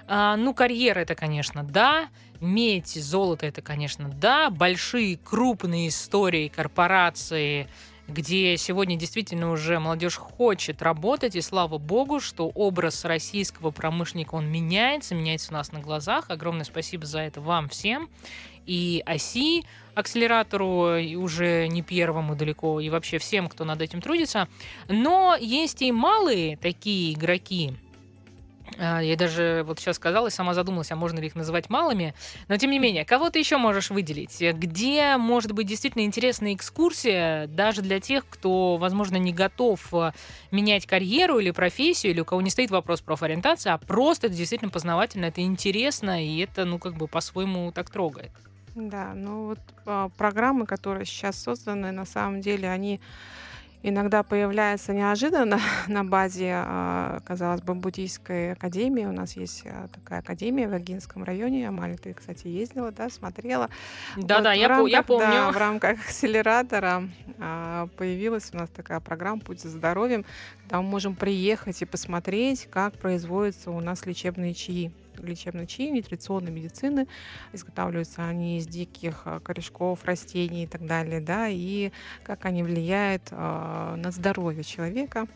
А, 0.07 0.37
ну, 0.37 0.53
карьера 0.53 1.01
это, 1.01 1.15
конечно, 1.15 1.65
да. 1.65 2.09
Медь, 2.41 2.89
золото 2.89 3.47
это, 3.47 3.63
конечно, 3.63 4.09
да. 4.09 4.51
Большие, 4.51 5.17
крупные 5.17 5.89
истории, 5.89 6.49
корпорации, 6.49 7.69
где 8.13 8.57
сегодня 8.57 8.97
действительно 8.97 9.51
уже 9.51 9.79
молодежь 9.79 10.17
хочет 10.17 10.83
работать, 10.83 11.35
и 11.35 11.41
слава 11.41 11.79
богу, 11.79 12.21
что 12.21 12.49
образ 12.49 13.05
российского 13.05 13.71
промышленника, 13.71 14.35
он 14.35 14.51
меняется, 14.51 15.15
меняется 15.15 15.51
у 15.51 15.55
нас 15.55 15.73
на 15.73 15.81
глазах. 15.81 16.27
Огромное 16.29 16.65
спасибо 16.65 17.07
за 17.07 17.21
это 17.21 17.41
вам 17.41 17.69
всем. 17.69 18.09
И 18.67 19.03
оси 19.07 19.65
акселератору, 19.95 20.99
уже 21.19 21.67
не 21.69 21.83
первому 21.83 22.37
далеко, 22.37 22.81
и 22.81 22.89
вообще 22.89 23.19
всем, 23.19 23.49
кто 23.49 23.65
над 23.65 23.83
этим 23.83 24.01
трудится. 24.01 24.49
Но 24.89 25.37
есть 25.39 25.83
и 25.83 25.93
малые 25.93 26.57
такие 26.57 27.13
игроки, 27.13 27.75
я 28.79 29.17
даже 29.17 29.65
вот 29.67 29.79
сейчас 29.79 29.97
сказала 29.97 30.29
и 30.29 30.31
сама 30.31 30.55
задумалась, 30.55 30.91
а 30.93 30.97
можно 30.97 31.21
ли 31.21 31.27
их 31.27 31.35
называть 31.35 31.71
малыми. 31.71 32.15
Но 32.49 32.57
тем 32.57 32.71
не 32.71 32.79
менее, 32.79 33.05
кого 33.05 33.31
ты 33.31 33.39
еще 33.39 33.57
можешь 33.57 33.91
выделить? 33.91 34.41
Где 34.41 35.17
может 35.17 35.53
быть 35.53 35.67
действительно 35.67 36.03
интересная 36.03 36.55
экскурсия, 36.55 37.47
даже 37.47 37.83
для 37.83 38.01
тех, 38.01 38.27
кто, 38.29 38.77
возможно, 38.77 39.17
не 39.17 39.33
готов 39.33 39.93
э, 39.93 40.13
менять 40.51 40.87
карьеру 40.87 41.39
или 41.39 41.51
профессию, 41.51 42.13
или 42.13 42.21
у 42.21 42.25
кого 42.25 42.41
не 42.41 42.51
стоит 42.51 42.71
вопрос 42.71 43.01
профориентации, 43.01 43.71
а 43.71 43.79
просто 43.79 44.27
это 44.27 44.37
действительно 44.37 44.71
познавательно, 44.71 45.27
это 45.27 45.41
интересно, 45.43 46.25
и 46.25 46.39
это, 46.39 46.65
ну, 46.65 46.79
как 46.79 46.95
бы 46.95 47.09
по-своему 47.09 47.73
так 47.73 47.91
трогает. 47.91 48.33
Да, 48.75 49.13
ну 49.15 49.49
вот 49.49 49.59
а, 49.85 50.09
программы, 50.17 50.65
которые 50.65 51.05
сейчас 51.05 51.43
созданы, 51.43 51.93
на 51.93 52.07
самом 52.07 52.41
деле, 52.41 52.71
они 52.71 53.01
иногда 53.83 54.23
появляется 54.23 54.93
неожиданно 54.93 55.61
на 55.89 56.05
базе, 56.05 56.53
а, 56.55 57.21
казалось 57.25 57.63
бы, 57.63 57.75
буддийской 57.75 58.53
академии. 58.53 59.05
У 59.05 59.13
нас 59.13 59.37
есть 59.37 59.65
а, 59.67 59.89
такая 59.89 60.21
академия 60.21 60.69
в 60.69 60.73
Агинском 60.73 61.25
районе. 61.25 61.69
Амаль, 61.69 61.99
ты, 61.99 62.15
кстати, 62.15 62.47
ездила, 62.49 62.91
да, 62.91 63.11
смотрела. 63.11 63.69
Да-да, 64.17 64.51
вот 64.51 64.59
я, 64.59 64.69
рамках, 64.69 64.89
я 64.91 65.03
помню. 65.03 65.27
Да, 65.27 65.51
в 65.51 65.57
рамках 65.57 66.01
акселератора 66.07 67.09
а, 67.39 67.89
появилась 67.97 68.51
у 68.53 68.57
нас 68.57 68.71
такая 68.71 69.01
программа 69.01 69.41
«Путь 69.41 69.61
за 69.61 69.69
здоровьем», 69.69 70.25
когда 70.63 70.81
мы 70.81 70.89
можем 70.89 71.15
приехать 71.15 71.83
и 71.83 71.85
посмотреть, 71.85 72.69
как 72.71 72.95
производятся 72.95 73.71
у 73.71 73.81
нас 73.81 74.07
лечебные 74.07 74.55
чаи 74.55 74.93
лечебной 75.19 75.67
чаи, 75.67 75.91
нутриционной 75.91 76.51
медицины. 76.51 77.07
Изготавливаются 77.53 78.25
они 78.27 78.59
из 78.59 78.67
диких 78.67 79.23
а, 79.25 79.41
корешков, 79.41 80.05
растений 80.05 80.65
и 80.65 80.67
так 80.67 80.87
далее, 80.87 81.21
да, 81.21 81.49
и 81.49 81.93
как 82.23 82.45
они 82.45 82.63
влияют 82.63 83.29
э, 83.31 83.95
на 83.97 84.11
здоровье 84.11 84.63
человека, 84.65 85.27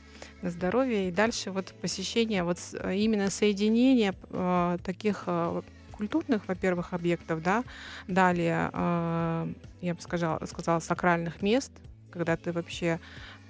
на 0.43 0.51
здоровье. 0.51 1.09
И 1.09 1.13
дальше 1.13 1.51
вот 1.51 1.75
посещение, 1.81 2.45
вот 2.45 2.59
именно 2.73 3.31
соединение 3.31 4.15
э, 4.31 4.79
таких 4.83 5.25
э, 5.27 5.63
культурных, 5.97 6.47
во-первых, 6.47 6.93
объектов, 6.93 7.43
да, 7.43 7.65
далее, 8.07 8.71
э, 8.73 9.53
я 9.81 9.95
бы 9.95 10.01
сказала, 10.01 10.45
сказала, 10.47 10.81
сакральных 10.81 11.43
мест, 11.43 11.73
когда 12.11 12.37
ты 12.37 12.53
вообще 12.53 13.01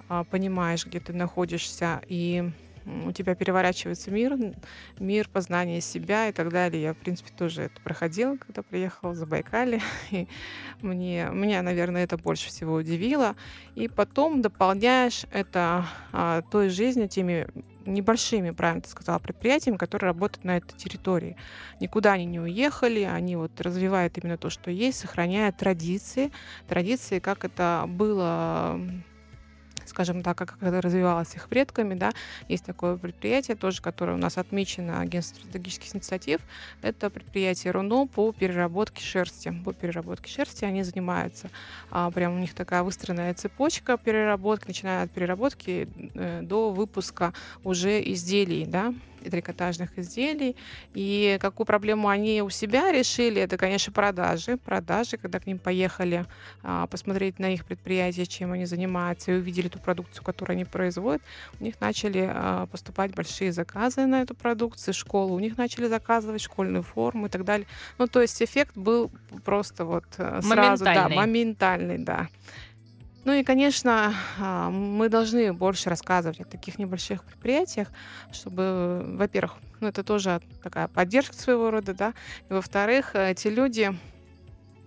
э, 0.09 0.23
понимаешь, 0.29 0.85
где 0.85 0.99
ты 0.99 1.13
находишься, 1.13 2.01
и 2.07 2.51
у 3.05 3.11
тебя 3.11 3.35
переворачивается 3.35 4.11
мир, 4.11 4.37
мир 4.99 5.29
познания 5.29 5.81
себя 5.81 6.29
и 6.29 6.31
так 6.31 6.49
далее. 6.49 6.81
Я, 6.81 6.93
в 6.93 6.97
принципе, 6.97 7.31
тоже 7.37 7.63
это 7.63 7.81
проходила, 7.81 8.37
когда 8.37 8.61
приехала 8.63 9.11
в 9.11 9.15
Забайкалье. 9.15 9.81
И 10.11 10.27
мне, 10.81 11.29
меня, 11.31 11.61
наверное, 11.61 12.03
это 12.03 12.17
больше 12.17 12.47
всего 12.47 12.75
удивило. 12.75 13.35
И 13.75 13.87
потом 13.87 14.41
дополняешь 14.41 15.25
это 15.31 15.85
а, 16.11 16.41
той 16.43 16.69
жизнью 16.69 17.07
теми 17.07 17.47
небольшими, 17.85 18.51
правильно 18.51 18.81
ты 18.81 18.89
сказала, 18.89 19.17
предприятиями, 19.19 19.77
которые 19.77 20.07
работают 20.09 20.43
на 20.43 20.57
этой 20.57 20.77
территории. 20.77 21.37
Никуда 21.79 22.13
они 22.13 22.25
не 22.25 22.39
уехали, 22.39 23.01
они 23.01 23.35
вот 23.35 23.59
развивают 23.61 24.17
именно 24.17 24.37
то, 24.37 24.49
что 24.49 24.69
есть, 24.69 24.99
сохраняя 24.99 25.51
традиции, 25.51 26.31
традиции, 26.67 27.19
как 27.19 27.45
это 27.45 27.85
было 27.87 28.79
скажем 29.97 30.21
так, 30.21 30.37
как 30.37 30.57
это 30.61 30.79
развивалось 30.79 31.33
их 31.33 31.49
предками, 31.49 31.95
да, 31.95 32.11
есть 32.47 32.63
такое 32.63 32.97
предприятие 32.97 33.57
тоже, 33.57 33.81
которое 33.81 34.13
у 34.13 34.19
нас 34.19 34.37
отмечено 34.37 35.01
агентством 35.01 35.41
стратегических 35.41 35.95
инициатив, 35.95 36.39
это 36.83 37.09
предприятие 37.09 37.71
РУНО 37.71 38.05
по 38.05 38.31
переработке 38.31 39.03
шерсти, 39.03 39.51
по 39.65 39.73
переработке 39.73 40.29
шерсти 40.29 40.65
они 40.65 40.83
занимаются, 40.83 41.49
а, 41.89 42.11
прям 42.11 42.35
у 42.35 42.37
них 42.37 42.53
такая 42.53 42.83
выстроенная 42.83 43.33
цепочка 43.33 43.97
переработки, 43.97 44.67
начиная 44.67 45.05
от 45.05 45.09
переработки 45.09 45.87
э, 46.13 46.41
до 46.43 46.69
выпуска 46.69 47.33
уже 47.63 47.99
изделий, 48.11 48.67
да, 48.67 48.93
трикотажных 49.29 49.97
изделий. 49.97 50.55
И 50.93 51.37
какую 51.41 51.65
проблему 51.65 52.07
они 52.07 52.41
у 52.41 52.49
себя 52.49 52.91
решили, 52.91 53.41
это, 53.41 53.57
конечно, 53.57 53.91
продажи. 53.93 54.57
Продажи, 54.57 55.17
когда 55.17 55.39
к 55.39 55.47
ним 55.47 55.59
поехали 55.59 56.25
а, 56.63 56.87
посмотреть 56.87 57.39
на 57.39 57.53
их 57.53 57.65
предприятие, 57.65 58.25
чем 58.25 58.51
они 58.51 58.65
занимаются, 58.65 59.31
и 59.31 59.35
увидели 59.35 59.67
ту 59.67 59.79
продукцию, 59.79 60.23
которую 60.23 60.55
они 60.55 60.65
производят, 60.65 61.21
у 61.59 61.63
них 61.63 61.79
начали 61.79 62.29
а, 62.29 62.65
поступать 62.67 63.13
большие 63.13 63.51
заказы 63.51 64.05
на 64.05 64.21
эту 64.21 64.35
продукцию, 64.35 64.93
школы 64.93 65.33
у 65.33 65.39
них 65.39 65.57
начали 65.57 65.87
заказывать 65.87 66.41
школьную 66.41 66.83
форму 66.83 67.27
и 67.27 67.29
так 67.29 67.43
далее. 67.43 67.67
Ну, 67.97 68.07
то 68.07 68.21
есть 68.21 68.41
эффект 68.41 68.75
был 68.75 69.11
просто 69.43 69.85
вот 69.85 70.05
э, 70.17 70.41
сразу, 70.41 70.85
да, 70.85 71.09
моментальный, 71.09 71.97
да. 71.97 72.27
Ну 73.27 73.33
и, 73.33 73.43
конечно, 73.43 74.13
а, 74.39 74.69
мы 74.69 75.09
должны 75.09 75.51
больше 75.51 75.89
рассказывать 75.89 76.39
о 76.39 76.45
таких 76.45 76.79
небольших 76.79 77.25
предприятиях, 77.25 77.89
чтобы, 78.31 79.03
во-первых, 79.17 79.55
ну 79.81 79.89
это 79.89 80.01
тоже 80.01 80.39
такая 80.63 80.87
поддержка 80.87 81.33
своего 81.35 81.69
рода, 81.69 81.93
да, 81.93 82.13
и 82.49 82.53
во-вторых, 82.53 83.15
эти 83.15 83.49
люди, 83.49 83.93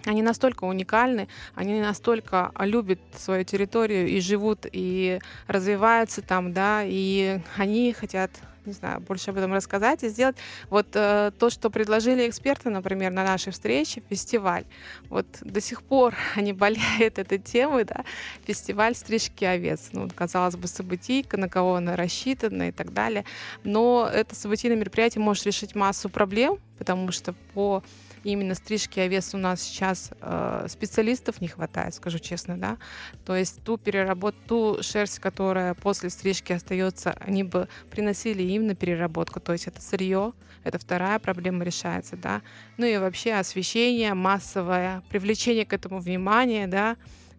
они 0.06 0.23
настолько 0.23 0.64
уникальны, 0.64 1.28
они 1.54 1.82
настолько 1.82 2.50
любят 2.61 3.00
свою 3.14 3.44
территорию 3.44 4.09
и 4.09 4.20
живут, 4.20 4.61
и 4.73 5.20
развиваются 5.47 6.23
там, 6.23 6.54
да, 6.54 6.80
и 6.82 7.40
они 7.59 7.92
хотят 7.92 8.30
не 8.67 8.73
знаю, 8.73 9.00
больше 9.00 9.31
об 9.31 9.37
этом 9.37 9.52
рассказать 9.52 10.02
и 10.02 10.09
сделать 10.09 10.37
вот 10.69 10.87
э, 10.95 11.33
то, 11.38 11.50
что 11.50 11.71
предложили 11.71 12.29
эксперты, 12.29 12.71
например, 12.71 13.12
на 13.12 13.25
нашей 13.25 13.52
встрече, 13.52 14.02
фестиваль. 14.09 14.64
Вот 15.09 15.26
до 15.40 15.61
сих 15.61 15.83
пор 15.83 16.14
они 16.37 16.52
болеют 16.52 17.19
этой 17.19 17.38
темой, 17.38 17.85
да, 17.85 18.05
фестиваль 18.45 18.95
стрижки 18.95 19.45
овец. 19.45 19.90
Ну, 19.93 20.09
казалось 20.14 20.57
бы, 20.57 20.69
событийка, 20.69 21.37
на 21.37 21.49
кого 21.49 21.76
она 21.76 21.97
рассчитана 21.97 22.69
и 22.69 22.73
так 22.73 22.93
далее. 22.93 23.25
Но 23.64 24.09
это 24.12 24.35
событийное 24.35 24.76
мероприятие 24.76 25.23
может 25.23 25.47
решить 25.47 25.75
массу 25.75 26.09
проблем, 26.09 26.59
потому 26.79 27.12
что 27.12 27.35
по 27.55 27.83
именно 28.24 28.54
стрижки 28.54 29.00
овес 29.00 29.34
у 29.34 29.38
нас 29.38 29.62
сейчас 29.62 30.10
э, 30.20 30.66
специалистов 30.68 31.40
не 31.40 31.48
хватает, 31.48 31.94
скажу 31.94 32.18
честно, 32.18 32.56
да. 32.58 32.78
То 33.24 33.36
есть 33.36 33.62
ту 33.62 33.78
переработку, 33.78 34.40
ту 34.46 34.82
шерсть, 34.82 35.18
которая 35.18 35.74
после 35.74 36.10
стрижки 36.10 36.52
остается, 36.52 37.12
они 37.20 37.44
бы 37.44 37.68
приносили 37.90 38.42
им 38.42 38.66
на 38.66 38.74
переработку. 38.74 39.40
То 39.40 39.52
есть 39.52 39.66
это 39.66 39.80
сырье, 39.80 40.32
это 40.64 40.78
вторая 40.78 41.18
проблема 41.18 41.64
решается, 41.64 42.16
да. 42.16 42.42
Ну 42.76 42.86
и 42.86 42.96
вообще 42.98 43.34
освещение 43.34 44.14
массовое, 44.14 45.02
привлечение 45.10 45.64
к 45.64 45.72
этому 45.72 46.00
внимания, 46.00 46.66
да. 46.66 46.96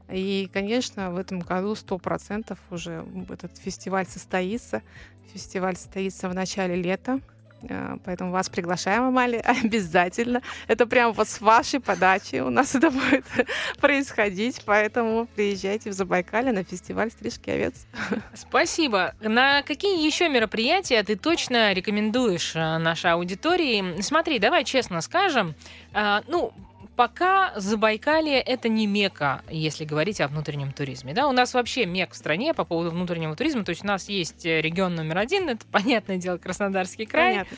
И, 0.10 0.50
конечно, 0.52 1.12
в 1.12 1.18
этом 1.18 1.40
году 1.40 1.74
сто 1.76 1.98
процентов 1.98 2.60
уже 2.70 3.06
этот 3.30 3.58
фестиваль 3.58 4.06
состоится. 4.08 4.82
Фестиваль 5.34 5.78
состоится 5.78 6.28
в 6.28 6.34
начале 6.34 6.76
лета. 6.76 7.22
А, 7.70 7.98
поэтому 8.04 8.32
вас 8.32 8.50
приглашаем, 8.50 9.04
Амали, 9.04 9.38
обязательно. 9.64 10.42
Это 10.68 10.86
прям 10.86 11.14
вот 11.14 11.28
с 11.28 11.42
вашей 11.42 11.80
подачи 11.80 12.38
у 12.38 12.50
нас 12.50 12.76
это 12.76 12.92
будет 12.92 13.26
происходить. 13.80 14.62
Поэтому 14.66 15.28
приезжайте 15.36 15.90
в 15.90 15.94
Забайкале 15.94 16.52
на 16.52 16.64
фестиваль 16.64 17.12
стрижки 17.12 17.50
овец. 17.50 17.86
Спасибо. 18.34 19.14
На 19.22 19.62
какие 19.64 20.06
еще 20.06 20.30
мероприятия 20.30 21.02
ты 21.04 21.16
точно 21.16 21.74
рекомендуешь 21.74 22.54
а, 22.56 22.80
нашей 22.80 23.12
аудитории? 23.12 24.02
Смотри, 24.02 24.40
давай 24.40 24.64
честно 24.64 25.02
скажем. 25.02 25.56
А, 25.94 26.22
ну, 26.28 26.54
пока 26.96 27.54
Забайкалье 27.56 28.40
это 28.40 28.70
не 28.70 28.88
мека, 28.88 29.42
если 29.50 29.86
говорить 29.86 30.22
о 30.22 30.28
внутреннем 30.28 30.72
туризме. 30.72 31.14
Да? 31.14 31.28
У 31.28 31.32
нас 31.32 31.54
вообще 31.54 31.86
мек 31.86 32.12
в 32.12 32.16
стране 32.16 32.54
по 32.54 32.66
поводу 32.66 32.92
внутреннего 32.92 33.36
туризма. 33.36 33.64
То 33.64 33.72
есть 33.72 33.84
у 33.84 33.88
нас 33.88 34.10
есть 34.10 34.46
э, 34.46 34.62
регион 34.62 34.96
номер 34.96 35.20
один, 35.20 35.50
это, 35.50 35.66
понятное 35.72 36.18
дело, 36.18 36.38
Краснодарский 36.38 37.06
край. 37.06 37.46
Понятно. 37.46 37.58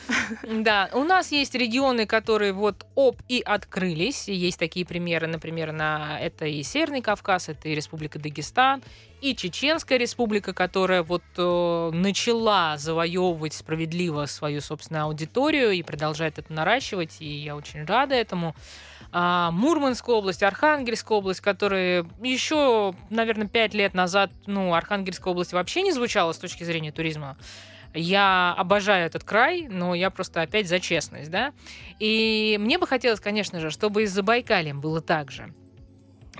Да, 0.64 0.88
у 0.92 1.04
нас 1.04 1.32
есть 1.32 1.54
регионы, 1.54 2.06
которые 2.06 2.52
вот 2.52 2.86
оп 2.94 3.20
и 3.28 3.42
открылись. 3.44 4.28
Есть 4.28 4.58
такие 4.58 4.86
примеры, 4.86 5.26
например, 5.26 5.72
на 5.72 6.18
это 6.20 6.46
и 6.46 6.62
Северный 6.62 7.02
Кавказ, 7.02 7.48
это 7.48 7.68
и 7.68 7.74
Республика 7.74 8.18
Дагестан, 8.18 8.82
и 9.24 9.34
Чеченская 9.34 9.96
республика, 9.96 10.52
которая 10.52 11.02
вот 11.02 11.22
э, 11.38 11.90
начала 11.94 12.76
завоевывать 12.76 13.54
справедливо 13.54 14.26
свою 14.26 14.60
собственную 14.60 15.04
аудиторию 15.04 15.70
и 15.70 15.82
продолжает 15.82 16.38
это 16.38 16.52
наращивать, 16.52 17.16
и 17.20 17.26
я 17.26 17.56
очень 17.56 17.86
рада 17.86 18.14
этому 18.14 18.54
а, 19.12 19.50
Мурманская 19.50 20.14
область, 20.14 20.42
Архангельская 20.42 21.16
область, 21.16 21.40
которые 21.40 22.06
еще, 22.22 22.94
наверное, 23.08 23.48
пять 23.48 23.72
лет 23.72 23.94
назад, 23.94 24.30
ну, 24.46 24.74
Архангельская 24.74 25.32
область 25.32 25.54
вообще 25.54 25.80
не 25.80 25.92
звучала 25.92 26.32
с 26.32 26.38
точки 26.38 26.64
зрения 26.64 26.92
туризма. 26.92 27.38
Я 27.94 28.54
обожаю 28.58 29.06
этот 29.06 29.24
край, 29.24 29.68
но 29.70 29.94
я 29.94 30.10
просто 30.10 30.42
опять 30.42 30.68
за 30.68 30.80
честность, 30.80 31.30
да. 31.30 31.54
И 31.98 32.58
мне 32.60 32.76
бы 32.76 32.86
хотелось, 32.86 33.20
конечно 33.20 33.58
же, 33.58 33.70
чтобы 33.70 34.02
и 34.02 34.06
с 34.06 34.10
Забайкальем 34.10 34.82
было 34.82 35.00
так 35.00 35.30
же. 35.30 35.54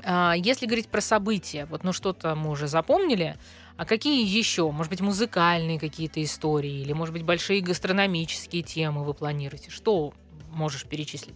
А, 0.04 0.34
если 0.36 0.66
говорить 0.66 0.88
про 0.88 1.00
события, 1.00 1.66
вот 1.66 1.82
ну 1.82 1.92
что-то 1.92 2.34
мы 2.34 2.50
уже 2.50 2.68
запомнили, 2.68 3.36
а 3.76 3.86
какие 3.86 4.24
еще? 4.24 4.70
Может 4.70 4.90
быть, 4.90 5.00
музыкальные 5.00 5.80
какие-то 5.80 6.22
истории 6.22 6.80
или, 6.80 6.92
может 6.92 7.12
быть, 7.12 7.24
большие 7.24 7.60
гастрономические 7.60 8.62
темы 8.62 9.04
вы 9.04 9.14
планируете? 9.14 9.70
Что 9.70 10.12
можешь 10.52 10.84
перечислить? 10.84 11.34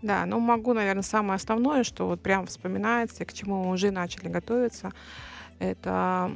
Да, 0.00 0.24
ну 0.26 0.38
могу, 0.38 0.74
наверное, 0.74 1.02
самое 1.02 1.36
основное, 1.36 1.82
что 1.82 2.06
вот 2.06 2.22
прям 2.22 2.46
вспоминается, 2.46 3.24
к 3.24 3.32
чему 3.32 3.64
мы 3.64 3.72
уже 3.72 3.90
начали 3.90 4.28
готовиться. 4.28 4.92
Это 5.58 6.30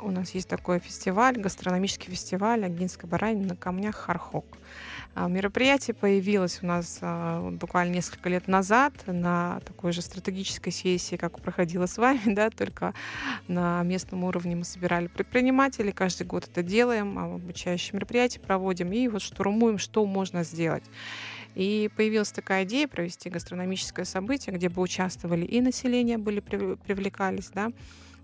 у 0.00 0.10
нас 0.10 0.30
есть 0.30 0.48
такой 0.48 0.78
фестиваль, 0.78 1.36
гастрономический 1.36 2.10
фестиваль 2.10 2.64
Агинской 2.64 3.08
баранины 3.08 3.48
на 3.48 3.56
камнях 3.56 3.94
Хархок. 3.94 4.46
А, 5.14 5.28
мероприятие 5.28 5.94
появилось 5.94 6.60
у 6.62 6.66
нас 6.66 6.98
а, 7.02 7.50
буквально 7.50 7.92
несколько 7.92 8.30
лет 8.30 8.48
назад 8.48 8.94
на 9.06 9.60
такой 9.66 9.92
же 9.92 10.00
стратегической 10.00 10.72
сессии, 10.72 11.16
как 11.16 11.38
проходила 11.40 11.84
с 11.84 11.98
вами, 11.98 12.20
да, 12.34 12.48
только 12.48 12.94
на 13.46 13.82
местном 13.82 14.24
уровне 14.24 14.56
мы 14.56 14.64
собирали 14.64 15.08
предпринимателей, 15.08 15.92
каждый 15.92 16.26
год 16.26 16.48
это 16.50 16.62
делаем, 16.62 17.18
обучающие 17.18 17.94
мероприятия 17.94 18.40
проводим 18.40 18.90
и 18.92 19.06
вот 19.08 19.20
штурмуем, 19.20 19.76
что 19.76 20.06
можно 20.06 20.44
сделать. 20.44 20.84
И 21.54 21.90
появилась 21.94 22.32
такая 22.32 22.64
идея 22.64 22.88
провести 22.88 23.28
гастрономическое 23.28 24.06
событие, 24.06 24.54
где 24.56 24.70
бы 24.70 24.80
участвовали 24.80 25.44
и 25.44 25.60
население, 25.60 26.16
были 26.16 26.40
привлекались, 26.40 27.50
да, 27.54 27.70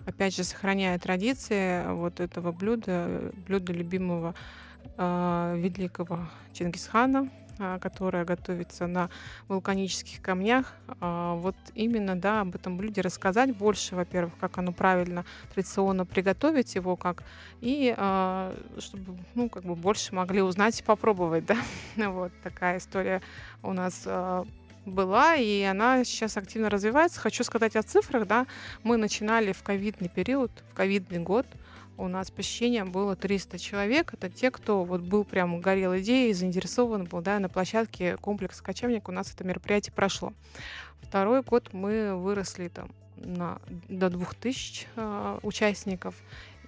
опять 0.07 0.35
же, 0.35 0.43
сохраняя 0.43 0.99
традиции 0.99 1.87
вот 1.93 2.21
этого 2.21 2.51
блюда, 2.51 3.31
блюда 3.47 3.75
любимого 3.75 4.35
великого 4.97 6.29
Чингисхана, 6.53 7.29
а, 7.61 7.81
которая 7.81 8.25
готовится 8.25 8.87
на 8.87 9.11
вулканических 9.49 10.23
камнях. 10.23 10.75
А, 11.01 11.35
вот 11.35 11.57
именно, 11.75 12.15
да, 12.15 12.43
об 12.43 12.55
этом 12.55 12.77
блюде 12.77 13.01
рассказать 13.01 13.57
больше, 13.57 13.97
во-первых, 13.97 14.35
как 14.39 14.59
оно 14.59 14.73
правильно 14.73 15.25
традиционно 15.53 16.07
приготовить 16.07 16.77
его, 16.77 16.95
как 16.95 17.25
и 17.61 17.93
чтобы, 18.79 19.19
ну, 19.35 19.49
как 19.49 19.65
бы 19.65 19.75
больше 19.75 20.15
могли 20.15 20.41
узнать 20.41 20.79
и 20.81 20.85
попробовать, 20.85 21.47
да. 21.47 21.57
Вот 21.97 22.33
такая 22.45 22.79
история 22.79 23.23
у 23.63 23.73
нас 23.73 24.07
была, 24.87 25.35
и 25.35 25.63
она 25.63 26.05
сейчас 26.05 26.37
активно 26.37 26.71
развивается. 26.71 27.19
Хочу 27.19 27.43
сказать 27.43 27.75
о 27.75 27.83
цифрах, 27.83 28.29
да. 28.29 28.47
Мы 28.85 28.97
начинали 28.97 29.53
в 29.53 29.65
ковидный 29.65 30.09
период, 30.09 30.53
в 30.71 30.75
ковидный 30.75 31.19
год– 31.19 31.47
у 31.99 32.09
нас 32.09 32.31
посещение 32.31 32.85
было 32.85 33.17
300 33.17 33.59
человек. 33.59 34.15
Это 34.15 34.31
те, 34.31 34.51
кто 34.51 34.85
вот 34.85 35.03
был 35.03 35.25
прям 35.25 35.61
горел 35.61 35.97
идеей, 35.99 36.33
заинтересован 36.33 37.05
был, 37.05 37.21
да, 37.21 37.39
на 37.41 37.49
площадке 37.49 38.17
комплекса 38.17 38.63
«Кочевник» 38.63 39.09
у 39.09 39.13
нас 39.13 39.35
это 39.35 39.45
мероприятие 39.45 39.93
прошло. 39.93 40.33
Второй 41.03 41.43
год 41.43 41.73
мы 41.73 42.17
выросли 42.17 42.69
там 42.69 42.91
на, 43.17 43.61
до 43.89 44.11
2000 44.11 44.87
э, 44.95 45.39
участников. 45.43 46.15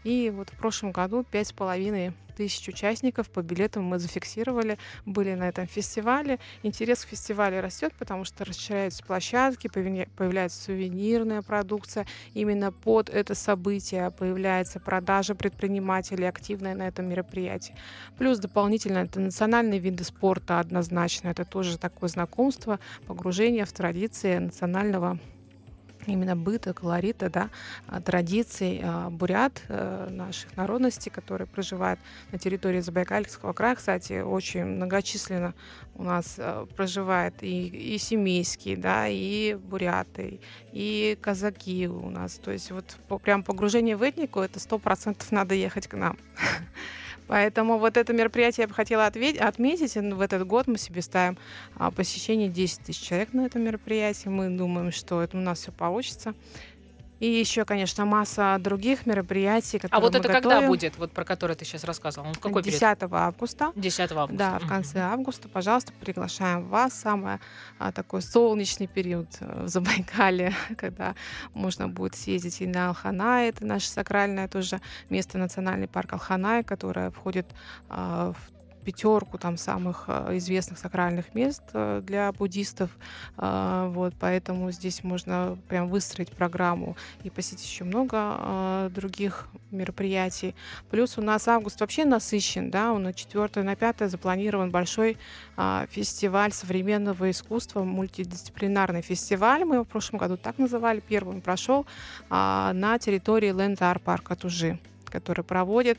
И 0.04 0.30
вот 0.30 0.50
в 0.50 0.56
прошлом 0.56 0.92
году 0.92 1.24
пять 1.24 1.48
с 1.48 1.52
половиной 1.52 2.12
тысяч 2.40 2.66
участников 2.68 3.28
по 3.28 3.42
билетам 3.42 3.84
мы 3.84 3.98
зафиксировали, 3.98 4.78
были 5.04 5.34
на 5.34 5.48
этом 5.48 5.66
фестивале. 5.66 6.38
Интерес 6.62 7.04
к 7.04 7.08
фестивалю 7.08 7.60
растет, 7.60 7.92
потому 7.98 8.24
что 8.24 8.46
расширяются 8.46 9.04
площадки, 9.04 9.68
появляется 9.68 10.62
сувенирная 10.62 11.42
продукция. 11.42 12.06
Именно 12.32 12.72
под 12.72 13.10
это 13.10 13.34
событие 13.34 14.10
появляется 14.10 14.80
продажа 14.80 15.34
предпринимателей 15.34 16.26
активная 16.26 16.74
на 16.74 16.88
этом 16.88 17.10
мероприятии. 17.10 17.74
Плюс 18.16 18.38
дополнительно 18.38 18.98
это 18.98 19.20
национальные 19.20 19.78
виды 19.78 20.04
спорта 20.04 20.60
однозначно. 20.60 21.28
Это 21.28 21.44
тоже 21.44 21.76
такое 21.76 22.08
знакомство, 22.08 22.80
погружение 23.06 23.66
в 23.66 23.72
традиции 23.72 24.38
национального 24.38 25.18
именно 26.06 26.36
быта, 26.36 26.72
колорита, 26.72 27.30
да, 27.30 27.50
а, 27.86 28.00
традиций 28.00 28.80
а, 28.82 29.10
бурят 29.10 29.62
э, 29.68 30.08
наших 30.10 30.56
народностей, 30.56 31.10
которые 31.10 31.46
проживают 31.46 32.00
на 32.32 32.38
территории 32.38 32.80
Забайкальского 32.80 33.52
края. 33.52 33.74
Кстати, 33.74 34.20
очень 34.20 34.64
многочисленно 34.64 35.54
у 35.94 36.02
нас 36.02 36.36
э, 36.38 36.66
проживает 36.76 37.42
и, 37.42 37.66
и 37.66 37.98
семейские, 37.98 38.76
да, 38.76 39.06
и 39.08 39.54
буряты, 39.54 40.40
и 40.72 41.18
казаки 41.20 41.88
у 41.88 42.10
нас. 42.10 42.34
То 42.34 42.50
есть 42.50 42.70
вот 42.70 42.96
по, 43.08 43.18
прям 43.18 43.42
погружение 43.42 43.96
в 43.96 44.02
этнику, 44.02 44.40
это 44.40 44.60
сто 44.60 44.78
процентов 44.78 45.30
надо 45.32 45.54
ехать 45.54 45.86
к 45.88 45.94
нам. 45.94 46.18
Поэтому 47.30 47.78
вот 47.78 47.96
это 47.96 48.12
мероприятие 48.12 48.64
я 48.64 48.66
бы 48.68 48.74
хотела 48.74 49.06
отметить. 49.06 49.94
В 49.94 50.20
этот 50.20 50.44
год 50.48 50.66
мы 50.66 50.78
себе 50.78 51.00
ставим 51.00 51.38
а, 51.76 51.92
посещение 51.92 52.48
10 52.48 52.80
тысяч 52.80 53.06
человек 53.06 53.32
на 53.32 53.46
этом 53.46 53.62
мероприятии. 53.62 54.28
Мы 54.28 54.48
думаем, 54.48 54.90
что 54.90 55.22
это 55.22 55.36
у 55.36 55.40
нас 55.40 55.60
все 55.60 55.70
получится. 55.70 56.34
И 57.20 57.26
еще, 57.26 57.66
конечно, 57.66 58.06
масса 58.06 58.56
других 58.58 59.04
мероприятий, 59.04 59.78
которые 59.78 59.98
А 59.98 60.00
вот 60.00 60.14
мы 60.14 60.18
это 60.18 60.28
готовим. 60.28 60.50
когда 60.50 60.66
будет, 60.66 60.96
вот 60.96 61.12
про 61.12 61.24
который 61.24 61.54
ты 61.54 61.66
сейчас 61.66 61.84
рассказывал? 61.84 62.28
Он 62.28 62.34
в 62.34 62.40
какой 62.40 62.62
10 62.62 62.80
период? 62.80 63.12
августа. 63.12 63.72
10 63.76 64.12
августа. 64.12 64.36
Да, 64.36 64.58
в 64.58 64.66
конце 64.66 65.00
августа, 65.00 65.48
пожалуйста, 65.48 65.92
приглашаем 66.00 66.66
вас. 66.68 66.94
Самый 66.94 67.38
а, 67.78 67.92
такой 67.92 68.22
солнечный 68.22 68.86
период 68.86 69.28
э, 69.40 69.64
в 69.64 69.68
Забайкале, 69.68 70.54
когда 70.78 71.14
можно 71.52 71.88
будет 71.88 72.16
съездить 72.16 72.62
и 72.62 72.66
на 72.66 72.88
Алханай, 72.88 73.50
это 73.50 73.66
наше 73.66 73.88
сакральное 73.88 74.48
тоже 74.48 74.80
место, 75.10 75.36
национальный 75.36 75.88
парк 75.88 76.14
Алханай, 76.14 76.64
которое 76.64 77.10
входит 77.10 77.46
а, 77.90 78.32
в 78.32 78.59
пятерку 78.84 79.38
там 79.38 79.56
самых 79.56 80.04
э, 80.08 80.36
известных 80.38 80.78
сакральных 80.78 81.34
мест 81.34 81.62
э, 81.72 82.02
для 82.04 82.32
буддистов. 82.32 82.90
А, 83.36 83.88
Вот, 83.88 84.14
поэтому 84.18 84.70
здесь 84.72 85.04
можно 85.04 85.58
прям 85.68 85.88
выстроить 85.88 86.30
программу 86.30 86.96
и 87.22 87.30
посетить 87.30 87.64
еще 87.64 87.84
много 87.84 88.16
а, 88.16 88.88
других 88.90 89.48
мероприятий. 89.70 90.54
Плюс 90.90 91.18
у 91.18 91.22
нас 91.22 91.48
август 91.48 91.80
вообще 91.80 92.04
насыщен, 92.04 92.70
да, 92.70 92.92
он 92.92 93.02
на 93.04 93.12
4 93.12 93.62
на 93.62 93.76
5 93.76 94.10
запланирован 94.10 94.70
большой 94.70 95.16
а, 95.56 95.86
фестиваль 95.90 96.52
современного 96.52 97.30
искусства, 97.30 97.84
мультидисциплинарный 97.84 99.02
фестиваль, 99.02 99.64
мы 99.64 99.76
его 99.76 99.84
в 99.84 99.88
прошлом 99.88 100.18
году 100.18 100.36
так 100.36 100.58
называли, 100.58 101.00
первым 101.00 101.40
прошел 101.40 101.86
а, 102.28 102.72
на 102.72 102.98
территории 102.98 103.52
Ленд-Ар 103.52 103.98
парка 103.98 104.36
Тужи 104.36 104.78
который 105.10 105.44
проводит 105.44 105.98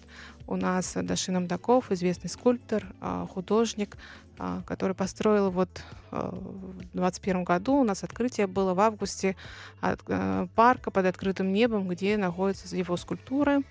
у 0.52 0.58
нас 0.58 0.98
Дашин 1.02 1.38
Амдаков, 1.38 1.92
известный 1.92 2.30
скульптор, 2.30 2.86
а, 3.00 3.26
художник, 3.26 3.98
а, 4.38 4.62
который 4.66 4.94
построил 4.94 5.50
вот 5.50 5.70
а, 6.12 6.30
в 6.30 6.74
2021 6.74 7.44
году. 7.46 7.76
У 7.76 7.84
нас 7.86 8.04
открытие 8.04 8.48
было 8.48 8.74
в 8.74 8.80
августе 8.82 9.38
э, 9.82 10.48
парка 10.54 10.92
под 10.92 11.06
открытым 11.06 11.54
небом, 11.54 11.88
где 11.88 12.18
находятся 12.18 12.76
его 12.76 12.98
скульптуры. 12.98 13.64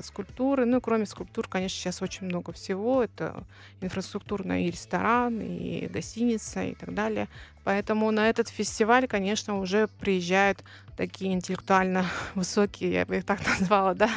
Скульптуры, 0.00 0.64
ну, 0.64 0.80
кроме 0.80 1.04
скульптур, 1.04 1.48
конечно, 1.48 1.76
сейчас 1.76 2.00
очень 2.00 2.26
много 2.26 2.52
всего. 2.52 3.02
Это 3.02 3.44
инфраструктурный 3.80 4.64
и 4.64 4.70
ресторан, 4.70 5.40
и 5.40 5.86
гостиница, 5.88 6.62
и 6.62 6.74
так 6.74 6.94
далее. 6.94 7.28
Поэтому 7.64 8.10
на 8.10 8.30
этот 8.30 8.48
фестиваль, 8.48 9.06
конечно, 9.08 9.58
уже 9.58 9.88
приезжают 10.00 10.62
такие 10.96 11.32
интеллектуально 11.32 12.06
высокие, 12.34 12.92
я 12.92 13.06
бы 13.06 13.18
их 13.18 13.24
так 13.24 13.40
назвала, 13.60 13.94
да, 13.94 14.10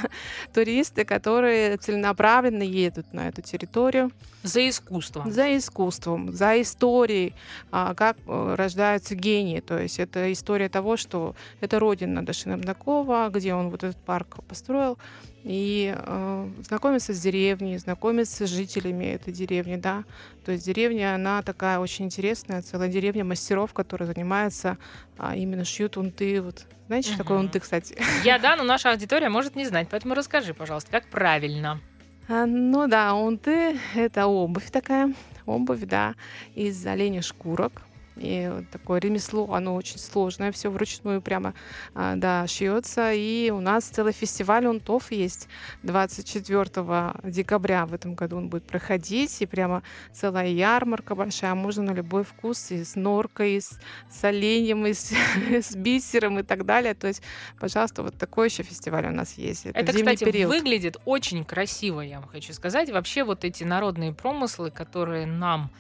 туристы, 0.54 1.06
которые 1.06 1.78
целенаправленно 1.78 2.64
едут 2.64 3.14
на 3.14 3.28
эту 3.28 3.42
территорию. 3.42 4.12
За 4.44 4.68
искусство. 4.68 5.30
За 5.30 5.58
искусством, 5.58 6.34
за 6.34 6.62
историей, 6.62 7.34
а, 7.72 7.94
как 7.94 8.18
э, 8.26 8.56
рождаются 8.56 9.14
гении. 9.14 9.60
То 9.60 9.78
есть 9.78 10.00
это 10.00 10.32
история 10.32 10.70
того, 10.70 10.96
что 10.96 11.36
это 11.60 11.78
родина 11.78 12.26
Дашина 12.26 12.58
Бдакова, 12.58 13.30
где 13.34 13.54
он 13.54 13.70
вот 13.70 13.84
этот 13.84 13.98
парк 13.98 14.38
построил, 14.48 14.98
и 15.44 15.94
э, 15.96 16.50
знакомиться 16.68 17.14
с 17.14 17.20
деревней, 17.20 17.78
знакомиться 17.78 18.48
с 18.48 18.50
жителями 18.50 19.06
этой 19.06 19.34
деревни, 19.34 19.76
да. 19.76 20.04
То 20.50 20.54
есть 20.54 20.66
деревня, 20.66 21.14
она 21.14 21.44
такая 21.44 21.78
очень 21.78 22.06
интересная, 22.06 22.64
целая 22.64 22.90
деревня 22.90 23.24
мастеров, 23.24 23.72
которые 23.72 24.08
занимаются 24.08 24.80
а, 25.16 25.36
именно 25.36 25.64
шьют 25.64 25.96
унты. 25.96 26.42
Вот. 26.42 26.66
Знаете, 26.88 27.10
что 27.10 27.20
такое 27.20 27.38
унты, 27.38 27.60
кстати? 27.60 27.96
Я, 28.24 28.40
да, 28.40 28.56
но 28.56 28.64
наша 28.64 28.90
аудитория 28.90 29.30
может 29.30 29.56
не 29.56 29.68
знать, 29.68 29.90
поэтому 29.92 30.16
расскажи, 30.16 30.56
пожалуйста, 30.56 30.90
как 30.90 31.06
правильно. 31.06 31.80
А, 32.28 32.48
ну 32.48 32.88
да, 32.88 33.14
унты— 33.14 33.78
это 33.94 34.26
обувь 34.26 34.72
такая, 34.72 35.14
обувь, 35.46 35.82
да, 35.82 36.16
из 36.56 36.84
оленя 36.84 37.22
шкурок. 37.22 37.84
И 38.20 38.50
вот 38.54 38.70
такое 38.70 39.00
ремесло, 39.00 39.54
оно 39.54 39.76
очень 39.76 39.98
сложное, 39.98 40.52
все 40.52 40.70
вручную 40.70 41.22
прямо, 41.22 41.54
а, 41.96 42.16
да, 42.16 42.48
шьется. 42.48 43.12
И 43.14 43.50
у 43.50 43.60
нас 43.60 43.86
целый 43.86 44.14
фестиваль 44.14 44.66
унтов 44.68 45.12
есть 45.12 45.48
24 45.84 47.14
декабря 47.24 47.86
в 47.86 47.94
этом 47.94 48.16
году 48.16 48.38
он 48.38 48.50
будет 48.50 48.64
проходить. 48.66 49.42
И 49.42 49.46
прямо 49.46 49.84
целая 50.12 50.48
ярмарка 50.48 51.16
большая, 51.16 51.56
можно 51.56 51.84
на 51.84 51.92
любой 51.92 52.24
вкус, 52.24 52.72
и 52.72 52.84
с 52.84 52.96
норкой, 52.96 53.56
и 53.56 53.62
с, 53.62 53.80
с 54.10 54.24
оленем, 54.24 54.86
и 54.86 54.94
с, 54.94 55.12
с 55.50 55.76
бисером 55.76 56.40
и 56.40 56.44
так 56.44 56.66
далее. 56.66 56.94
То 56.94 57.08
есть, 57.08 57.22
пожалуйста, 57.60 58.04
вот 58.04 58.18
такой 58.18 58.48
еще 58.48 58.64
фестиваль 58.64 59.08
у 59.08 59.12
нас 59.12 59.38
есть. 59.38 59.66
Это, 59.66 59.80
Это, 59.80 59.94
кстати, 59.94 60.24
период. 60.24 60.50
выглядит 60.50 60.98
очень 61.06 61.44
красиво, 61.44 62.02
я 62.02 62.20
вам 62.20 62.30
хочу 62.30 62.54
сказать. 62.54 62.90
Вообще 62.90 63.24
вот 63.24 63.44
эти 63.44 63.64
народные 63.64 64.14
промыслы, 64.14 64.72
которые 64.72 65.26
нам, 65.26 65.72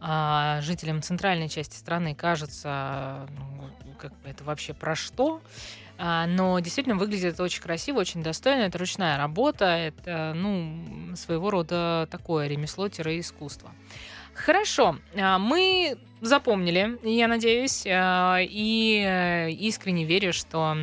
а, 0.00 0.60
жителям 0.62 1.02
центральной 1.02 1.48
части 1.48 1.76
страны, 1.76 2.14
кажется, 2.14 3.28
ну, 3.38 3.94
как 3.98 4.12
бы 4.20 4.28
это 4.28 4.44
вообще 4.44 4.74
про 4.74 4.94
что, 4.94 5.40
А, 5.98 6.26
но 6.26 6.58
действительно 6.60 6.96
выглядит 6.96 7.34
это 7.34 7.42
очень 7.42 7.62
красиво, 7.62 7.98
очень 8.00 8.22
достойно. 8.22 8.62
Это 8.62 8.76
ручная 8.78 9.16
работа, 9.16 9.64
это 9.64 10.32
ну, 10.34 11.16
своего 11.16 11.50
рода 11.50 12.06
такое 12.10 12.48
ремесло-искусство. 12.48 13.72
Хорошо, 14.34 14.98
а, 15.18 15.38
мы 15.38 15.96
запомнили, 16.20 16.98
я 17.02 17.28
надеюсь, 17.28 17.86
а, 17.86 18.38
и 18.40 19.02
э, 19.06 19.50
искренне 19.52 20.04
верю, 20.04 20.32
что 20.34 20.76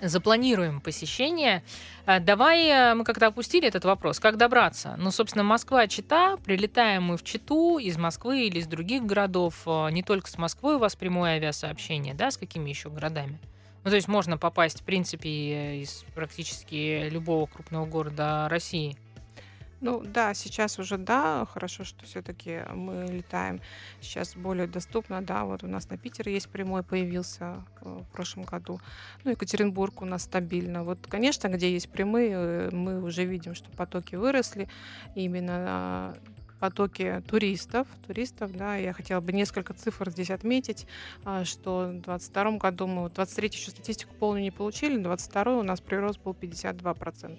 запланируем 0.00 0.80
посещение. 0.80 1.62
А, 2.08 2.20
Давай 2.20 2.68
э, 2.68 2.94
мы 2.94 3.02
как-то 3.02 3.26
опустили 3.26 3.66
этот 3.66 3.84
вопрос. 3.84 4.20
Как 4.20 4.36
добраться? 4.36 4.94
Ну, 4.96 5.10
собственно, 5.10 5.42
Москва-Чита. 5.42 6.36
Прилетаем 6.36 7.02
мы 7.02 7.16
в 7.16 7.24
Читу 7.24 7.78
из 7.78 7.98
Москвы 7.98 8.46
или 8.46 8.60
из 8.60 8.68
других 8.68 9.04
городов. 9.04 9.62
Э, 9.66 9.88
Не 9.90 10.04
только 10.04 10.30
с 10.30 10.38
Москвой 10.38 10.76
у 10.76 10.78
вас 10.78 10.94
прямое 10.94 11.32
авиасообщение, 11.32 12.14
да? 12.14 12.30
С 12.30 12.36
какими 12.36 12.68
еще 12.70 12.90
городами? 12.90 13.40
Ну, 13.82 13.90
то 13.90 13.96
есть 13.96 14.06
можно 14.06 14.38
попасть, 14.38 14.82
в 14.82 14.84
принципе, 14.84 15.28
э, 15.28 15.76
из 15.78 16.04
практически 16.14 17.08
любого 17.08 17.46
крупного 17.46 17.86
города 17.86 18.48
России. 18.48 18.96
Ну 19.86 20.02
да, 20.04 20.34
сейчас 20.34 20.78
уже 20.78 20.98
да, 20.98 21.46
хорошо, 21.46 21.84
что 21.84 22.04
все-таки 22.04 22.62
мы 22.74 23.06
летаем 23.10 23.60
сейчас 24.00 24.34
более 24.36 24.66
доступно, 24.66 25.22
да, 25.22 25.44
вот 25.44 25.64
у 25.64 25.66
нас 25.66 25.88
на 25.90 25.96
Питер 25.96 26.28
есть 26.28 26.48
прямой 26.48 26.82
появился 26.82 27.64
э, 27.80 27.88
в 27.88 28.12
прошлом 28.12 28.44
году, 28.44 28.80
ну 29.24 29.30
Екатеринбург 29.30 30.02
у 30.02 30.04
нас 30.04 30.24
стабильно. 30.24 30.84
Вот, 30.84 30.98
конечно, 31.08 31.48
где 31.48 31.72
есть 31.72 31.88
прямые, 31.88 32.30
э, 32.32 32.70
мы 32.72 33.02
уже 33.02 33.24
видим, 33.24 33.54
что 33.54 33.70
потоки 33.70 34.16
выросли, 34.16 34.68
именно 35.14 36.16
потоки 36.58 37.22
туристов, 37.28 37.86
туристов, 38.06 38.56
да, 38.56 38.76
я 38.76 38.92
хотела 38.92 39.20
бы 39.20 39.32
несколько 39.32 39.74
цифр 39.74 40.10
здесь 40.10 40.30
отметить, 40.30 40.86
а, 41.24 41.44
что 41.44 41.88
в 41.92 42.00
22 42.00 42.52
году 42.58 42.86
мы, 42.86 43.02
вот 43.02 43.14
23 43.14 43.48
еще 43.48 43.70
статистику 43.70 44.14
полную 44.14 44.42
не 44.42 44.50
получили, 44.50 44.96
22 44.96 45.58
у 45.58 45.62
нас 45.62 45.80
прирост 45.80 46.20
был 46.22 46.32
52%. 46.32 47.38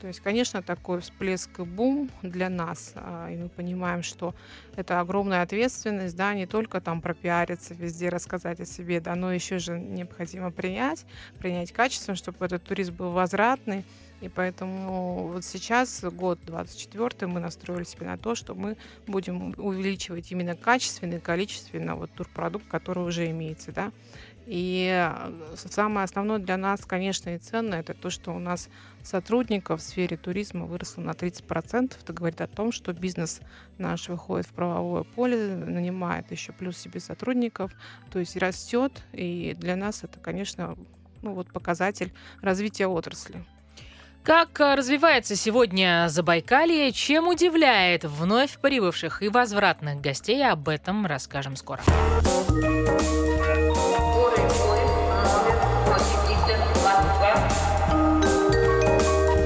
То 0.00 0.06
есть, 0.06 0.20
конечно, 0.20 0.62
такой 0.62 1.00
всплеск 1.00 1.60
и 1.60 1.62
бум 1.62 2.10
для 2.22 2.48
нас, 2.48 2.92
а, 2.96 3.30
и 3.30 3.36
мы 3.36 3.48
понимаем, 3.48 4.02
что 4.02 4.34
это 4.76 5.00
огромная 5.00 5.42
ответственность, 5.42 6.16
да, 6.16 6.34
не 6.34 6.46
только 6.46 6.80
там 6.80 7.00
пропиариться, 7.00 7.74
везде 7.74 8.08
рассказать 8.08 8.60
о 8.60 8.66
себе, 8.66 9.00
да, 9.00 9.14
но 9.14 9.32
еще 9.32 9.58
же 9.58 9.78
необходимо 9.78 10.50
принять, 10.50 11.04
принять 11.38 11.72
качественно, 11.72 12.16
чтобы 12.16 12.44
этот 12.44 12.62
туризм 12.64 12.94
был 12.94 13.10
возвратный, 13.10 13.84
и 14.20 14.28
поэтому 14.28 15.28
вот 15.28 15.44
сейчас, 15.44 16.04
год 16.04 16.38
24 16.44 17.26
мы 17.26 17.40
настроили 17.40 17.84
себя 17.84 18.08
на 18.08 18.18
то, 18.18 18.34
что 18.34 18.54
мы 18.54 18.76
будем 19.06 19.54
увеличивать 19.56 20.30
именно 20.30 20.54
качественно 20.54 21.14
и 21.14 21.20
количественно 21.20 21.96
вот 21.96 22.10
турпродукт, 22.12 22.66
который 22.68 23.04
уже 23.04 23.30
имеется, 23.30 23.72
да. 23.72 23.92
И 24.46 24.90
э, 24.92 25.54
самое 25.54 26.04
основное 26.04 26.38
для 26.38 26.56
нас, 26.56 26.84
конечно, 26.84 27.30
и 27.30 27.38
ценное, 27.38 27.80
это 27.80 27.94
то, 27.94 28.10
что 28.10 28.32
у 28.32 28.40
нас 28.40 28.68
сотрудников 29.02 29.80
в 29.80 29.84
сфере 29.84 30.16
туризма 30.16 30.66
выросло 30.66 31.02
на 31.02 31.12
30%. 31.12 31.94
Это 32.02 32.12
говорит 32.12 32.40
о 32.40 32.48
том, 32.48 32.72
что 32.72 32.92
бизнес 32.92 33.40
наш 33.78 34.08
выходит 34.08 34.46
в 34.46 34.52
правовое 34.52 35.04
поле, 35.04 35.54
нанимает 35.54 36.32
еще 36.32 36.52
плюс 36.52 36.76
себе 36.76 36.98
сотрудников, 36.98 37.70
то 38.10 38.18
есть 38.18 38.36
растет. 38.36 39.04
И 39.12 39.56
для 39.56 39.76
нас 39.76 40.02
это, 40.02 40.18
конечно, 40.18 40.76
ну 41.22 41.34
вот 41.34 41.52
показатель 41.52 42.12
развития 42.42 42.88
отрасли. 42.88 43.44
Как 44.22 44.60
э, 44.60 44.74
развивается 44.74 45.34
сегодня 45.34 46.06
Забайкалье, 46.08 46.92
чем 46.92 47.26
удивляет 47.28 48.04
вновь 48.04 48.58
прибывших 48.58 49.22
и 49.22 49.28
возвратных 49.28 50.00
гостей, 50.00 50.46
об 50.46 50.68
этом 50.68 51.06
расскажем 51.06 51.56
скоро. 51.56 51.80
Горы 52.50 52.76
поезд 54.36 55.00
номер 55.24 55.56
8022. 55.86 57.50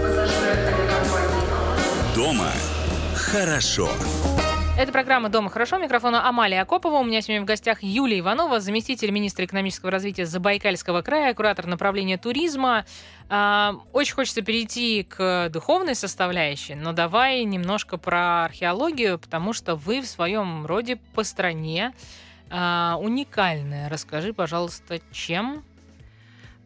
Пассажиры 0.02 0.50
авиакомпании 0.50 2.14
Дома 2.16 2.50
хорошо. 3.14 3.90
Это 4.76 4.90
программа 4.90 5.28
«Дома 5.28 5.50
хорошо». 5.50 5.78
Микрофона 5.78 6.28
Амалия 6.28 6.60
Акопова. 6.60 6.98
У 6.98 7.04
меня 7.04 7.22
сегодня 7.22 7.42
в 7.42 7.44
гостях 7.44 7.84
Юлия 7.84 8.18
Иванова, 8.18 8.58
заместитель 8.58 9.12
министра 9.12 9.44
экономического 9.44 9.92
развития 9.92 10.26
Забайкальского 10.26 11.00
края, 11.00 11.32
куратор 11.32 11.66
направления 11.66 12.18
туризма. 12.18 12.84
А, 13.28 13.76
Очень 13.92 14.14
хочется 14.14 14.42
перейти 14.42 15.04
к 15.04 15.48
духовной 15.50 15.94
составляющей, 15.94 16.74
но 16.74 16.92
давай 16.92 17.44
немножко 17.44 17.98
про 17.98 18.46
археологию, 18.46 19.20
потому 19.20 19.52
что 19.52 19.76
вы 19.76 20.00
в 20.00 20.06
своем 20.06 20.66
роде 20.66 20.96
по 21.14 21.22
стране 21.22 21.94
а, 22.50 22.98
уникальная. 23.00 23.88
Расскажи, 23.88 24.32
пожалуйста, 24.32 24.98
чем? 25.12 25.62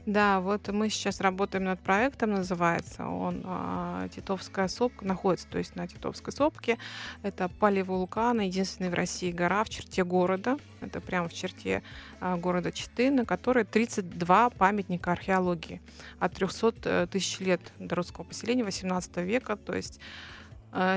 Да, 0.08 0.40
вот 0.40 0.68
мы 0.68 0.88
сейчас 0.88 1.20
работаем 1.20 1.64
над 1.64 1.80
проектом, 1.80 2.30
называется 2.30 3.06
он 3.06 3.42
а, 3.44 4.08
Титовская 4.08 4.66
сопка, 4.66 5.04
находится, 5.04 5.46
то 5.48 5.58
есть 5.58 5.76
на 5.76 5.86
Титовской 5.86 6.32
сопке. 6.32 6.78
Это 7.22 7.50
палевулкан, 7.50 8.40
единственный 8.40 8.88
в 8.88 8.94
России 8.94 9.30
гора 9.30 9.62
в 9.64 9.68
черте 9.68 10.04
города. 10.04 10.56
Это 10.80 11.02
прямо 11.02 11.28
в 11.28 11.34
черте 11.34 11.82
а, 12.20 12.38
города 12.38 12.72
Читы, 12.72 13.10
на 13.10 13.26
которой 13.26 13.64
32 13.64 14.48
памятника 14.48 15.12
археологии 15.12 15.82
от 16.18 16.32
300 16.32 16.74
э, 16.84 17.06
тысяч 17.06 17.40
лет 17.40 17.60
до 17.78 17.96
русского 17.96 18.24
поселения 18.24 18.64
18 18.64 19.18
века. 19.18 19.56
То 19.56 19.74
есть 19.76 20.00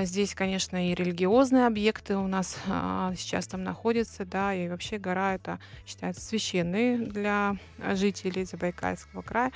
Здесь, 0.02 0.34
конечно, 0.34 0.90
и 0.90 0.94
религиозные 0.94 1.66
объекты 1.66 2.16
у 2.16 2.26
нас 2.26 2.58
а, 2.68 3.14
сейчас 3.16 3.46
там 3.46 3.64
находятся, 3.64 4.26
да, 4.26 4.52
и 4.52 4.68
вообще 4.68 4.98
гора 4.98 5.34
это 5.34 5.58
считается 5.86 6.20
священной 6.20 6.98
для 6.98 7.56
жителей 7.94 8.44
Забайкальского 8.44 9.22
края. 9.22 9.50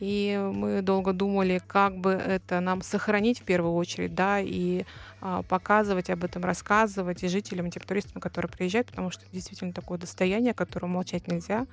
И 0.00 0.40
мы 0.54 0.80
долго 0.80 1.12
думали, 1.12 1.60
как 1.66 1.98
бы 1.98 2.12
это 2.12 2.60
нам 2.60 2.80
сохранить 2.80 3.40
в 3.40 3.42
первую 3.42 3.74
очередь, 3.74 4.14
да, 4.14 4.40
и 4.40 4.84
а, 5.17 5.17
показывать 5.48 6.10
об 6.10 6.24
этом, 6.24 6.44
рассказывать 6.44 7.22
и 7.24 7.28
жителям, 7.28 7.66
и 7.66 7.70
тем 7.70 7.82
туристам, 7.82 8.20
которые 8.20 8.50
приезжают, 8.50 8.88
потому 8.88 9.10
что 9.10 9.24
это 9.24 9.32
действительно 9.32 9.72
такое 9.72 9.98
достояние, 9.98 10.52
о 10.52 10.54
котором 10.54 10.90
молчать 10.90 11.26
нельзя. 11.26 11.66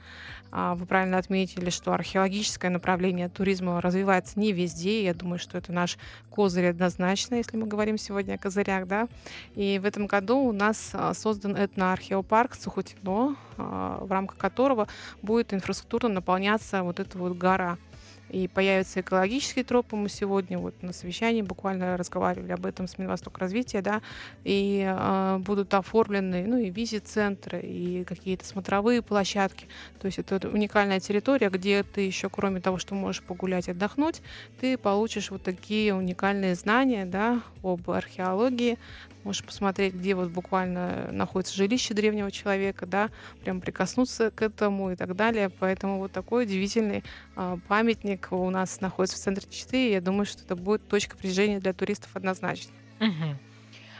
А, 0.51 0.75
Вы 0.75 0.85
правильно 0.85 1.17
отметили, 1.17 1.69
что 1.69 1.93
археологическое 1.93 2.71
направление 2.71 3.29
туризма 3.29 3.81
развивается 3.81 4.39
не 4.39 4.51
везде. 4.51 5.03
Я 5.03 5.13
думаю, 5.13 5.39
что 5.39 5.57
это 5.57 5.71
наш 5.71 5.97
козырь 6.29 6.69
однозначно, 6.69 7.35
если 7.35 7.57
мы 7.57 7.67
говорим 7.67 7.97
сегодня 7.97 8.35
о 8.35 8.37
козырях, 8.37 8.87
да. 8.87 9.07
И 9.55 9.79
в 9.79 9.85
этом 9.85 10.07
году 10.07 10.37
у 10.39 10.51
нас 10.51 10.91
а, 10.93 11.13
создан 11.13 11.55
этноархеопарк 11.55 12.55
Сухотино, 12.55 13.35
а, 13.57 13.99
в 14.01 14.11
рамках 14.11 14.37
которого 14.37 14.87
будет 15.21 15.53
инфраструктурно 15.53 16.09
наполняться 16.09 16.83
вот 16.83 16.99
эта 16.99 17.17
вот 17.17 17.37
гора. 17.37 17.77
И 18.29 18.47
появятся 18.47 19.01
экологические 19.01 19.63
тропы. 19.63 19.95
Мы 19.95 20.09
сегодня 20.09 20.57
вот 20.57 20.81
на 20.81 20.93
совещании 20.93 21.41
буквально 21.41 21.97
разговаривали 21.97 22.51
об 22.51 22.65
этом 22.65 22.87
с 22.87 22.97
Минвосток 22.97 23.37
развития, 23.37 23.81
да, 23.81 24.01
и 24.43 24.83
э, 24.87 25.37
будут 25.39 25.73
оформлены, 25.73 26.45
ну, 26.47 26.57
и 26.57 26.69
визит-центры, 26.69 27.61
и 27.61 28.03
какие-то 28.03 28.45
смотровые 28.45 29.01
площадки. 29.01 29.67
То 29.99 30.07
есть 30.07 30.19
это 30.19 30.47
уникальная 30.47 30.99
территория, 30.99 31.49
где 31.49 31.83
ты 31.83 32.01
еще, 32.01 32.29
кроме 32.29 32.61
того, 32.61 32.77
что 32.77 32.95
можешь 32.95 33.21
погулять, 33.21 33.69
отдохнуть, 33.69 34.21
ты 34.59 34.77
получишь 34.77 35.31
вот 35.31 35.43
такие 35.43 35.93
уникальные 35.93 36.55
знания, 36.55 37.05
да, 37.05 37.41
об 37.63 37.89
археологии, 37.89 38.77
Можешь 39.25 39.43
посмотреть, 39.43 39.95
где 39.95 40.13
вот 40.13 40.29
буквально 40.29 41.09
находится 41.11 41.55
жилище 41.55 41.95
древнего 41.95 42.29
человека, 42.29 42.85
да, 42.85 43.09
прям 43.43 43.59
прикоснуться 43.59 44.29
к 44.29 44.43
этому 44.43 44.91
и 44.91 44.95
так 44.95 45.15
далее. 45.15 45.49
Поэтому 45.49 45.97
вот 45.97 46.11
такой 46.11 46.43
удивительный 46.43 47.03
а, 47.35 47.57
памятник 47.67 48.24
у 48.33 48.49
нас 48.49 48.81
находится 48.81 49.17
в 49.17 49.19
центре 49.19 49.47
Читы. 49.49 49.89
И 49.89 49.91
я 49.93 50.01
думаю, 50.01 50.25
что 50.25 50.43
это 50.43 50.55
будет 50.55 50.87
точка 50.87 51.15
притяжения 51.17 51.59
для 51.59 51.73
туристов 51.73 52.09
однозначно. 52.15 52.71
Мгм. 52.99 53.37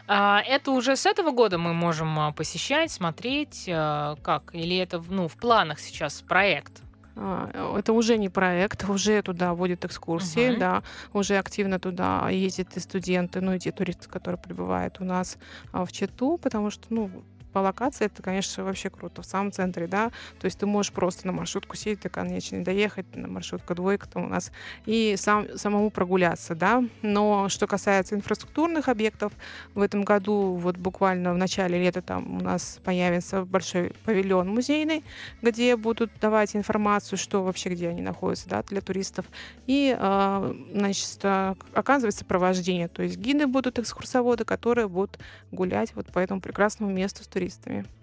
А, 0.07 0.41
Это 0.41 0.71
уже 0.71 0.95
с 0.95 1.05
этого 1.05 1.31
года 1.31 1.57
мы 1.57 1.73
можем 1.73 2.19
а, 2.19 2.31
посещать, 2.31 2.91
смотреть, 2.91 3.65
а, 3.67 4.15
как? 4.21 4.53
Или 4.53 4.77
это 4.77 4.99
в- 4.99 5.11
ну, 5.11 5.27
в 5.27 5.35
планах 5.35 5.79
сейчас 5.79 6.21
проект? 6.21 6.81
А, 7.15 7.49
Это 7.79 7.93
уже 7.93 8.17
не 8.17 8.29
проект, 8.29 8.87
уже 8.89 9.21
туда 9.21 9.53
водят 9.53 9.83
экскурсии, 9.85 10.49
Мгм. 10.51 10.59
да, 10.59 10.83
уже 11.13 11.37
активно 11.37 11.79
туда 11.79 12.29
ездят 12.29 12.75
и 12.77 12.79
студенты, 12.79 13.41
ну 13.41 13.53
и 13.53 13.59
те 13.59 13.71
туристы, 13.71 14.07
которые 14.09 14.39
прибывают 14.39 14.97
у 14.99 15.05
нас 15.05 15.37
в 15.73 15.91
Читу, 15.91 16.37
потому 16.37 16.69
что, 16.71 16.83
ну, 16.89 17.09
по 17.55 17.59
локации 17.59 18.07
это, 18.07 18.21
конечно, 18.21 18.65
вообще 18.65 18.89
круто, 18.89 19.21
в 19.21 19.25
самом 19.25 19.53
центре, 19.53 19.87
да, 19.87 20.11
то 20.41 20.45
есть 20.45 20.59
ты 20.59 20.65
можешь 20.65 20.91
просто 20.91 21.25
на 21.25 21.31
маршрутку 21.31 21.77
сесть 21.77 22.01
до 22.01 22.09
конечной, 22.09 22.63
доехать, 22.63 23.15
на 23.15 23.29
маршрутка 23.29 23.73
двойка 23.75 24.09
там 24.09 24.25
у 24.25 24.27
нас, 24.27 24.51
и 24.85 25.15
сам, 25.17 25.57
самому 25.57 25.89
прогуляться, 25.89 26.53
да, 26.53 26.83
но 27.01 27.47
что 27.47 27.65
касается 27.65 28.13
инфраструктурных 28.13 28.89
объектов, 28.89 29.31
в 29.73 29.79
этом 29.79 30.03
году 30.03 30.55
вот 30.55 30.75
буквально 30.75 31.33
в 31.33 31.37
начале 31.37 31.81
лета 31.81 32.01
там 32.01 32.39
у 32.39 32.43
нас 32.43 32.81
появится 32.83 33.45
большой 33.45 33.93
павильон 34.03 34.49
музейный, 34.49 35.05
где 35.41 35.77
будут 35.77 36.11
давать 36.19 36.57
информацию, 36.57 37.17
что 37.17 37.41
вообще, 37.41 37.69
где 37.69 37.87
они 37.87 38.01
находятся, 38.01 38.49
да, 38.49 38.63
для 38.63 38.81
туристов. 38.81 39.27
И, 39.65 39.95
а, 39.97 40.53
значит, 40.73 41.19
а, 41.23 41.55
оказывается 41.73 42.19
сопровождение, 42.19 42.89
то 42.89 43.01
есть 43.01 43.15
гиды 43.15 43.47
будут 43.47 43.79
экскурсоводы, 43.79 44.43
которые 44.43 44.89
будут 44.89 45.19
гулять 45.53 45.95
вот 45.95 46.07
по 46.07 46.19
этому 46.19 46.41
прекрасному 46.41 46.91
месту 46.91 47.23
с 47.23 47.27
туристами. 47.27 47.44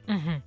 Мгм. 0.07 0.43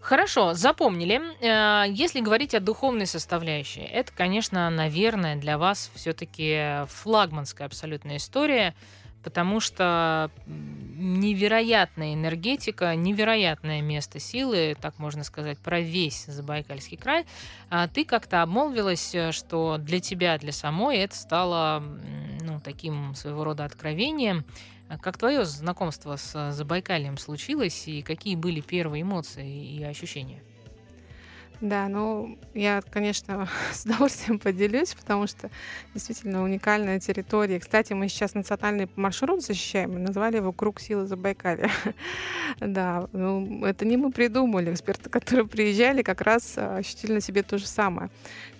Хорошо, 0.00 0.54
запомнили. 0.54 1.20
Э, 1.40 1.84
Если 1.90 2.20
говорить 2.20 2.54
о 2.54 2.60
духовной 2.60 3.06
составляющей, 3.06 3.82
это, 3.82 4.12
конечно, 4.12 4.70
наверное, 4.70 5.36
для 5.36 5.58
вас 5.58 5.90
все-таки 5.94 6.86
флагманская 6.88 7.66
абсолютная 7.66 8.16
история, 8.16 8.74
потому 9.22 9.60
что 9.60 10.30
невероятная 10.46 12.14
энергетика, 12.14 12.94
невероятное 12.96 13.82
место 13.82 14.18
силы, 14.18 14.74
так 14.80 14.98
можно 14.98 15.22
сказать, 15.22 15.58
про 15.58 15.80
весь 15.80 16.24
Забайкальский 16.24 16.96
край. 16.96 17.26
А 17.68 17.86
Ты 17.86 18.06
как-то 18.06 18.40
обмолвилась, 18.40 19.14
э, 19.14 19.32
что 19.32 19.76
для 19.78 20.00
тебя, 20.00 20.38
для 20.38 20.52
самой 20.52 20.96
это 20.98 21.14
стало 21.14 21.82
ну, 22.42 22.58
таким 22.60 23.14
своего 23.14 23.44
рода 23.44 23.64
откровением. 23.66 24.44
А 24.90 24.98
Как 24.98 25.16
твое 25.16 25.44
знакомство 25.44 26.16
с 26.16 26.32
э, 26.34 26.50
Забайкальем 26.50 27.16
случилось 27.16 27.86
и 27.86 28.02
какие 28.02 28.34
были 28.34 28.60
первые 28.60 29.02
эмоции 29.02 29.76
и 29.76 29.84
ощущения? 29.84 30.42
Да, 31.60 31.86
ну, 31.86 32.36
я, 32.54 32.82
конечно, 32.90 33.48
с 33.72 33.84
удовольствием 33.84 34.40
поделюсь, 34.40 34.94
потому 34.94 35.28
что 35.28 35.48
действительно 35.94 36.42
уникальная 36.42 36.98
территория. 36.98 37.60
Кстати, 37.60 37.92
мы 37.92 38.08
сейчас 38.08 38.34
национальный 38.34 38.88
маршрут 38.96 39.44
защищаем, 39.44 40.02
назвали 40.02 40.38
его 40.38 40.52
«Круг 40.52 40.80
силы 40.80 41.06
Забайкалья». 41.06 41.70
Да, 42.58 43.08
ну, 43.12 43.64
это 43.64 43.84
не 43.84 43.96
мы 43.96 44.10
придумали. 44.10 44.72
Эксперты, 44.72 45.08
которые 45.10 45.46
приезжали, 45.46 46.02
как 46.02 46.20
раз 46.20 46.54
а, 46.56 46.78
ощутили 46.78 47.12
на 47.12 47.20
себе 47.20 47.44
то 47.44 47.58
же 47.58 47.66
самое. 47.66 48.10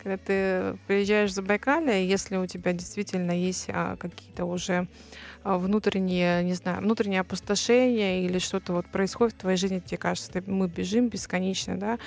Когда 0.02 0.16
ты 0.16 0.78
приезжаешь 0.86 1.30
в 1.30 1.34
Забайкалье, 1.34 2.08
если 2.08 2.36
у 2.36 2.46
тебя 2.46 2.72
действительно 2.72 3.32
есть 3.32 3.66
а, 3.68 3.96
какие-то 3.96 4.46
уже 4.46 4.88
а, 5.42 5.58
внутренние, 5.58 6.42
не 6.42 6.54
знаю, 6.54 6.80
внутреннее 6.80 7.20
опустошение 7.20 8.24
или 8.24 8.38
что-то 8.38 8.72
вот 8.72 8.86
происходит 8.86 9.34
в 9.34 9.40
твоей 9.40 9.58
жизни, 9.58 9.80
тебе 9.80 9.98
кажется, 9.98 10.32
ты- 10.32 10.50
мы 10.50 10.68
бежим 10.68 11.08
бесконечно, 11.08 11.78
да, 11.78 11.98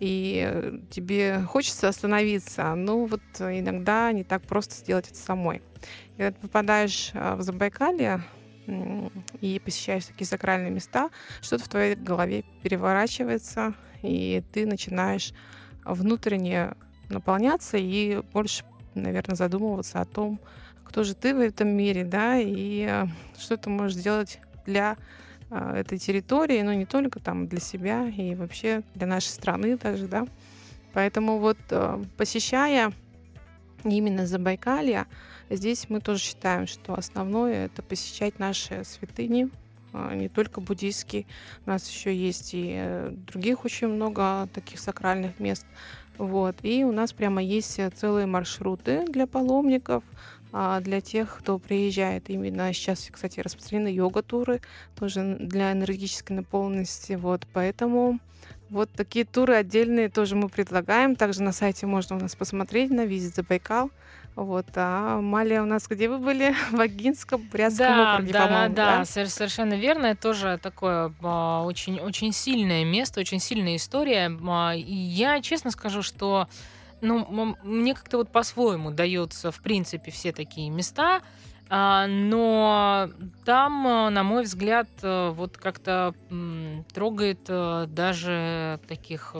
и 0.00 0.42
э, 0.46 0.78
тебе 0.90 1.42
хочется 1.42 1.88
остановиться, 1.88 2.74
но 2.74 3.04
вот 3.04 3.20
иногда 3.38 4.10
не 4.12 4.24
так 4.24 4.42
просто 4.42 4.74
сделать 4.74 5.08
это 5.10 5.18
самой. 5.18 5.60
Когда 6.16 6.30
ты 6.30 6.40
попадаешь 6.40 7.10
а, 7.12 7.36
в 7.36 7.42
Забайкалье 7.42 8.22
и 9.40 9.60
посещаешь 9.62 10.06
такие 10.06 10.26
сакральные 10.26 10.70
места, 10.70 11.10
что-то 11.42 11.64
в 11.64 11.68
твоей 11.68 11.96
голове 11.96 12.44
переворачивается, 12.62 13.74
и 14.02 14.42
ты 14.52 14.64
начинаешь 14.64 15.34
внутренне 15.84 16.74
наполняться 17.12 17.76
и 17.76 18.22
больше, 18.32 18.64
наверное, 18.94 19.36
задумываться 19.36 20.00
о 20.00 20.04
том, 20.04 20.40
кто 20.92 21.04
же 21.04 21.14
ты 21.14 21.34
в 21.34 21.40
этом 21.40 21.68
мире, 21.68 22.04
да, 22.04 22.36
и 22.38 22.86
э, 22.86 23.06
что 23.38 23.56
ты 23.56 23.70
можешь 23.70 23.96
сделать 23.96 24.40
для 24.66 24.98
э, 25.50 25.76
этой 25.76 25.96
территории, 25.96 26.60
но 26.60 26.74
не 26.74 26.84
только 26.84 27.18
там 27.18 27.46
для 27.46 27.60
себя 27.60 28.06
и 28.08 28.34
вообще 28.34 28.82
для 28.94 29.06
нашей 29.06 29.28
страны 29.28 29.78
даже, 29.78 30.06
да. 30.06 30.26
Поэтому 30.92 31.38
вот 31.38 31.56
э, 31.70 32.04
посещая 32.18 32.92
именно 33.84 34.26
Забайкалье, 34.26 35.06
здесь 35.48 35.88
мы 35.88 36.00
тоже 36.00 36.20
считаем, 36.20 36.66
что 36.66 36.92
основное 36.92 37.64
это 37.64 37.82
посещать 37.82 38.38
наши 38.38 38.84
святыни, 38.84 39.48
не 40.14 40.28
только 40.28 40.60
буддийские. 40.60 41.26
У 41.66 41.70
нас 41.70 41.88
еще 41.88 42.14
есть 42.14 42.50
и 42.52 43.08
других 43.26 43.64
очень 43.64 43.88
много 43.88 44.48
таких 44.54 44.78
сакральных 44.78 45.38
мест. 45.38 45.66
Вот. 46.22 46.54
И 46.62 46.84
у 46.84 46.92
нас 46.92 47.12
прямо 47.12 47.42
есть 47.42 47.80
э, 47.80 47.90
целые 47.90 48.26
маршруты 48.26 49.04
для 49.08 49.26
паломников, 49.26 50.04
а, 50.52 50.78
для 50.78 51.00
тех, 51.00 51.38
кто 51.40 51.58
приезжает. 51.58 52.30
Именно 52.30 52.72
сейчас, 52.72 53.08
кстати, 53.10 53.40
распространены 53.40 53.88
йога-туры, 53.88 54.60
тоже 54.94 55.36
для 55.40 55.72
энергетической 55.72 56.34
наполненности. 56.34 57.14
Вот. 57.14 57.44
Поэтому 57.52 58.20
вот 58.70 58.88
такие 58.92 59.24
туры 59.24 59.54
отдельные 59.54 60.08
тоже 60.10 60.36
мы 60.36 60.48
предлагаем. 60.48 61.16
Также 61.16 61.42
на 61.42 61.50
сайте 61.50 61.86
можно 61.86 62.14
у 62.14 62.20
нас 62.20 62.36
посмотреть 62.36 62.92
на 62.92 63.04
Визит 63.04 63.34
Забайкал. 63.34 63.90
Вот, 64.34 64.66
а 64.76 65.20
Малия 65.20 65.62
у 65.62 65.66
нас 65.66 65.86
где 65.88 66.08
вы 66.08 66.18
были? 66.18 66.54
В 66.70 66.80
Агинском, 66.80 67.42
Брянском 67.52 67.86
Да, 67.86 68.14
округе, 68.14 68.32
да, 68.32 68.46
по-моему, 68.46 68.74
да, 68.74 69.04
сер- 69.04 69.28
совершенно 69.28 69.74
верно. 69.74 70.06
Это 70.06 70.22
тоже 70.22 70.58
такое 70.62 71.12
а, 71.22 71.62
очень, 71.64 72.00
очень 72.00 72.32
сильное 72.32 72.84
место, 72.84 73.20
очень 73.20 73.40
сильная 73.40 73.76
история. 73.76 74.30
А, 74.48 74.74
и 74.74 74.94
я 74.94 75.40
честно 75.42 75.70
скажу, 75.70 76.02
что 76.02 76.48
ну, 77.02 77.56
мне 77.62 77.94
как-то 77.94 78.16
вот 78.18 78.30
по-своему 78.30 78.90
дается, 78.90 79.50
в 79.50 79.60
принципе, 79.60 80.10
все 80.10 80.32
такие 80.32 80.70
места. 80.70 81.20
А, 81.68 82.06
но 82.06 83.10
там, 83.44 83.82
на 84.14 84.22
мой 84.22 84.44
взгляд, 84.44 84.88
вот 85.02 85.58
как-то 85.58 86.14
трогает 86.94 87.40
даже 87.44 88.80
таких 88.88 89.34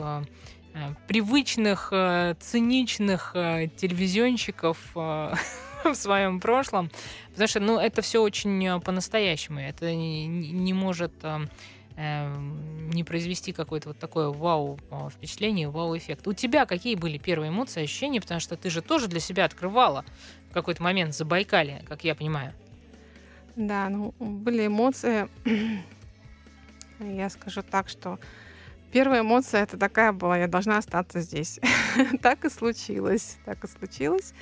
привычных, 1.07 1.89
э, 1.91 2.35
циничных 2.39 3.31
э, 3.35 3.69
телевизионщиков 3.75 4.77
э, 4.95 5.33
в 5.83 5.93
своем 5.95 6.39
прошлом. 6.39 6.89
Потому 7.31 7.47
что, 7.47 7.59
ну, 7.59 7.79
это 7.79 8.01
все 8.01 8.21
очень 8.21 8.65
э, 8.65 8.79
по-настоящему. 8.79 9.59
Это 9.59 9.93
не, 9.93 10.27
не 10.27 10.73
может 10.73 11.11
э, 11.23 11.47
э, 11.95 12.35
не 12.93 13.03
произвести 13.03 13.53
какое-то 13.53 13.89
вот 13.89 13.99
такое 13.99 14.29
вау 14.29 14.79
э, 14.89 15.09
впечатление, 15.11 15.69
вау-эффект. 15.69 16.27
У 16.27 16.33
тебя 16.33 16.65
какие 16.65 16.95
были 16.95 17.17
первые 17.17 17.49
эмоции, 17.49 17.83
ощущения? 17.83 18.21
Потому 18.21 18.39
что 18.39 18.55
ты 18.55 18.69
же 18.69 18.81
тоже 18.81 19.07
для 19.07 19.19
себя 19.19 19.45
открывала 19.45 20.05
в 20.49 20.53
какой-то 20.53 20.81
момент 20.81 21.13
Забайкалье, 21.13 21.83
как 21.87 22.03
я 22.03 22.15
понимаю. 22.15 22.53
Да, 23.55 23.89
ну, 23.89 24.13
были 24.19 24.67
эмоции. 24.67 25.27
Я 26.99 27.29
скажу 27.29 27.61
так, 27.61 27.89
что 27.89 28.17
первая 28.93 29.21
эмоция 29.21 29.63
это 29.63 29.75
такая 29.77 30.11
была, 30.11 30.37
я 30.37 30.47
должна 30.47 30.77
остаться 30.77 31.19
здесь. 31.19 31.59
так 32.21 32.45
и 32.45 32.49
случилось, 32.49 33.37
так 33.43 33.63
и 33.63 33.67
случилось. 33.67 34.33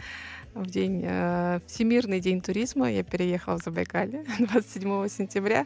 В 0.54 0.70
день, 0.70 1.02
э, 1.06 1.62
Всемирный 1.66 2.20
день 2.20 2.42
туризма 2.42 2.92
я 2.92 3.04
переехала 3.04 3.58
в 3.58 3.64
Забайкалье 3.64 4.26
27 4.40 5.08
сентября. 5.08 5.66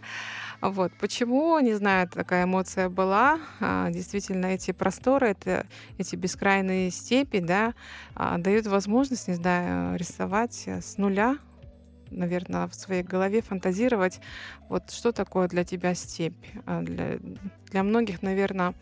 Вот. 0.62 0.94
Почему, 1.00 1.60
не 1.60 1.74
знаю, 1.74 2.08
такая 2.08 2.44
эмоция 2.44 2.90
была. 2.90 3.40
А, 3.60 3.90
действительно, 3.90 4.46
эти 4.46 4.72
просторы, 4.72 5.30
это, 5.30 5.66
эти 5.98 6.16
бескрайные 6.16 6.92
степи, 6.92 7.40
да, 7.40 7.74
а, 8.14 8.38
дают 8.38 8.68
возможность, 8.68 9.28
не 9.28 9.34
знаю, 9.34 9.98
рисовать 9.98 10.68
с 10.68 10.98
нуля 10.98 11.40
наверное, 12.12 12.68
в 12.68 12.76
своей 12.76 13.04
голове 13.04 13.42
фантазировать, 13.42 14.20
вот 14.70 14.92
что 14.92 15.12
такое 15.12 15.48
для 15.48 15.64
тебя 15.64 15.96
степь. 15.96 16.34
А 16.66 16.82
Для, 16.82 17.18
для 17.72 17.84
многих, 17.84 18.22
наверное, 18.22 18.74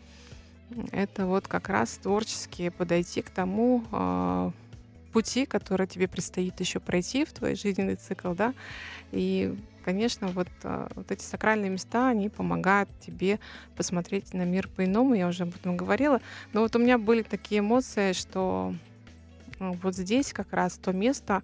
это 0.92 1.26
вот 1.26 1.48
как 1.48 1.68
раз 1.68 1.90
творчески 1.98 2.68
подойти 2.70 3.22
к 3.22 3.30
тому 3.30 3.84
а, 3.92 4.52
пути, 5.12 5.46
который 5.46 5.86
тебе 5.86 6.08
предстоит 6.08 6.58
еще 6.60 6.80
пройти 6.80 7.24
в 7.24 7.32
твой 7.32 7.54
жизненный 7.54 7.96
цикл, 7.96 8.32
да, 8.34 8.54
и 9.12 9.56
Конечно, 9.84 10.28
вот, 10.28 10.48
а, 10.62 10.88
вот 10.94 11.10
эти 11.12 11.22
сакральные 11.22 11.70
места, 11.70 12.08
они 12.08 12.30
помогают 12.30 12.88
тебе 13.00 13.38
посмотреть 13.76 14.32
на 14.32 14.44
мир 14.44 14.66
по-иному, 14.66 15.14
я 15.14 15.28
уже 15.28 15.42
об 15.42 15.54
этом 15.54 15.76
говорила. 15.76 16.22
Но 16.54 16.62
вот 16.62 16.74
у 16.74 16.78
меня 16.78 16.96
были 16.96 17.22
такие 17.22 17.58
эмоции, 17.58 18.14
что 18.14 18.74
вот 19.58 19.94
здесь 19.94 20.32
как 20.32 20.52
раз 20.54 20.78
то 20.78 20.92
место, 20.92 21.42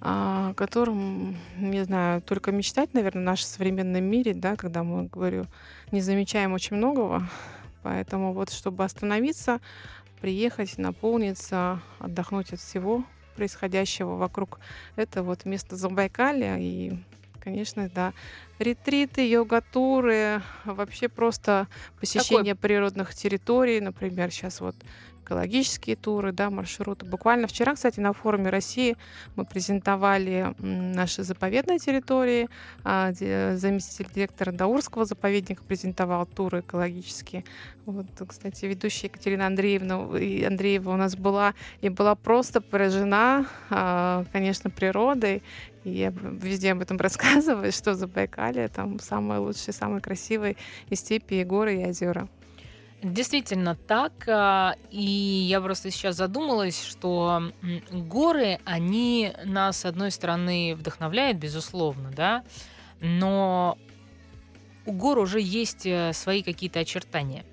о 0.00 0.54
котором, 0.54 1.36
не 1.58 1.84
знаю, 1.84 2.22
только 2.22 2.52
мечтать, 2.52 2.94
наверное, 2.94 3.22
в 3.22 3.26
нашем 3.26 3.46
современном 3.46 4.02
мире, 4.04 4.32
да, 4.32 4.56
когда 4.56 4.82
мы, 4.82 5.06
говорю, 5.06 5.46
не 5.92 6.00
замечаем 6.00 6.52
очень 6.52 6.76
многого. 6.76 7.28
Поэтому 7.82 8.32
вот, 8.32 8.50
чтобы 8.50 8.84
остановиться, 8.84 9.60
приехать, 10.20 10.78
наполниться, 10.78 11.80
отдохнуть 11.98 12.52
от 12.52 12.60
всего 12.60 13.04
происходящего 13.36 14.16
вокруг, 14.16 14.58
это 14.96 15.22
вот 15.22 15.44
место 15.44 15.76
Забайкалья. 15.76 16.56
И, 16.58 16.92
конечно, 17.40 17.90
да, 17.94 18.12
ретриты, 18.58 19.28
йога-туры, 19.28 20.42
вообще 20.64 21.08
просто 21.08 21.68
посещение 21.98 22.54
природных 22.54 23.14
территорий, 23.14 23.80
например, 23.80 24.30
сейчас 24.30 24.60
вот 24.60 24.76
экологические 25.30 25.94
туры, 25.94 26.32
да, 26.32 26.50
маршруты. 26.50 27.06
Буквально 27.06 27.46
вчера, 27.46 27.74
кстати, 27.74 28.00
на 28.00 28.12
форуме 28.12 28.50
России 28.50 28.96
мы 29.36 29.44
презентовали 29.44 30.52
наши 30.58 31.22
заповедные 31.22 31.78
территории. 31.78 32.48
А, 32.82 33.12
Заместитель 33.12 34.08
директора 34.12 34.50
Даурского 34.50 35.04
заповедника 35.04 35.62
презентовал 35.62 36.26
туры 36.26 36.60
экологические. 36.60 37.44
Вот, 37.86 38.06
кстати, 38.26 38.64
ведущая 38.64 39.06
Екатерина 39.06 39.46
Андреевна 39.46 40.00
Андреева 40.46 40.90
у 40.90 40.96
нас 40.96 41.14
была 41.14 41.54
и 41.80 41.88
была 41.88 42.16
просто 42.16 42.60
поражена, 42.60 43.46
а, 43.70 44.24
конечно, 44.32 44.68
природой. 44.68 45.44
И 45.84 45.90
я 45.90 46.12
везде 46.12 46.72
об 46.72 46.80
этом 46.80 46.96
рассказываю, 46.98 47.70
что 47.70 47.94
за 47.94 48.08
Байкалье 48.08 48.66
там 48.66 48.98
самые 48.98 49.38
лучшие, 49.38 49.74
самые 49.74 50.00
красивые 50.00 50.56
и 50.88 50.96
степи, 50.96 51.34
и 51.34 51.44
горы, 51.44 51.82
и 51.82 51.86
озера. 51.86 52.28
Действительно 53.02 53.74
так. 53.74 54.12
а, 54.28 54.74
И 54.90 55.00
я 55.02 55.60
просто 55.60 55.90
сейчас 55.90 56.16
задумалась, 56.16 56.82
что 56.82 57.52
горы, 57.90 58.58
они 58.64 59.32
нас, 59.44 59.78
с 59.78 59.84
одной 59.86 60.10
стороны, 60.10 60.74
вдохновляют, 60.76 61.38
безусловно, 61.38 62.10
да, 62.14 62.44
но 63.00 63.78
у 64.84 64.92
гор 64.92 65.18
уже 65.18 65.40
есть 65.40 65.86
э, 65.86 66.12
свои 66.12 66.42
какие-то 66.42 66.80
очертания. 66.80 67.44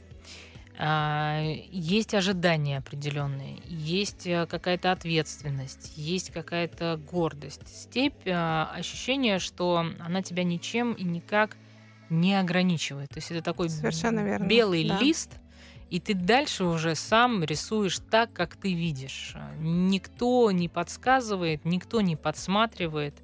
А, 0.78 1.42
Есть 1.72 2.14
ожидания 2.14 2.78
определенные, 2.78 3.62
есть 3.66 4.28
э, 4.28 4.46
какая-то 4.48 4.92
ответственность, 4.92 5.94
есть 5.96 6.32
какая-то 6.32 7.00
гордость. 7.10 7.68
Степь, 7.68 8.28
а, 8.28 8.70
ощущение, 8.76 9.40
что 9.40 9.86
она 10.00 10.22
тебя 10.22 10.44
ничем 10.44 10.94
и 10.94 11.04
никак 11.04 11.56
не 12.10 12.40
ограничивает. 12.40 13.10
То 13.10 13.18
есть 13.18 13.32
это 13.32 13.42
такой 13.42 13.70
Совершенно 13.70 14.22
верно, 14.22 14.46
белый 14.46 14.88
да. 14.88 15.00
лист, 15.00 15.32
и 15.90 16.00
ты 16.00 16.14
дальше 16.14 16.66
уже 16.66 16.96
сам 16.96 17.44
рисуешь 17.44 18.00
так, 18.12 18.34
как 18.34 18.56
ты 18.56 18.74
видишь. 18.74 19.36
Никто 19.60 20.52
не 20.52 20.68
подсказывает, 20.68 21.64
никто 21.64 22.02
не 22.02 22.16
подсматривает, 22.16 23.16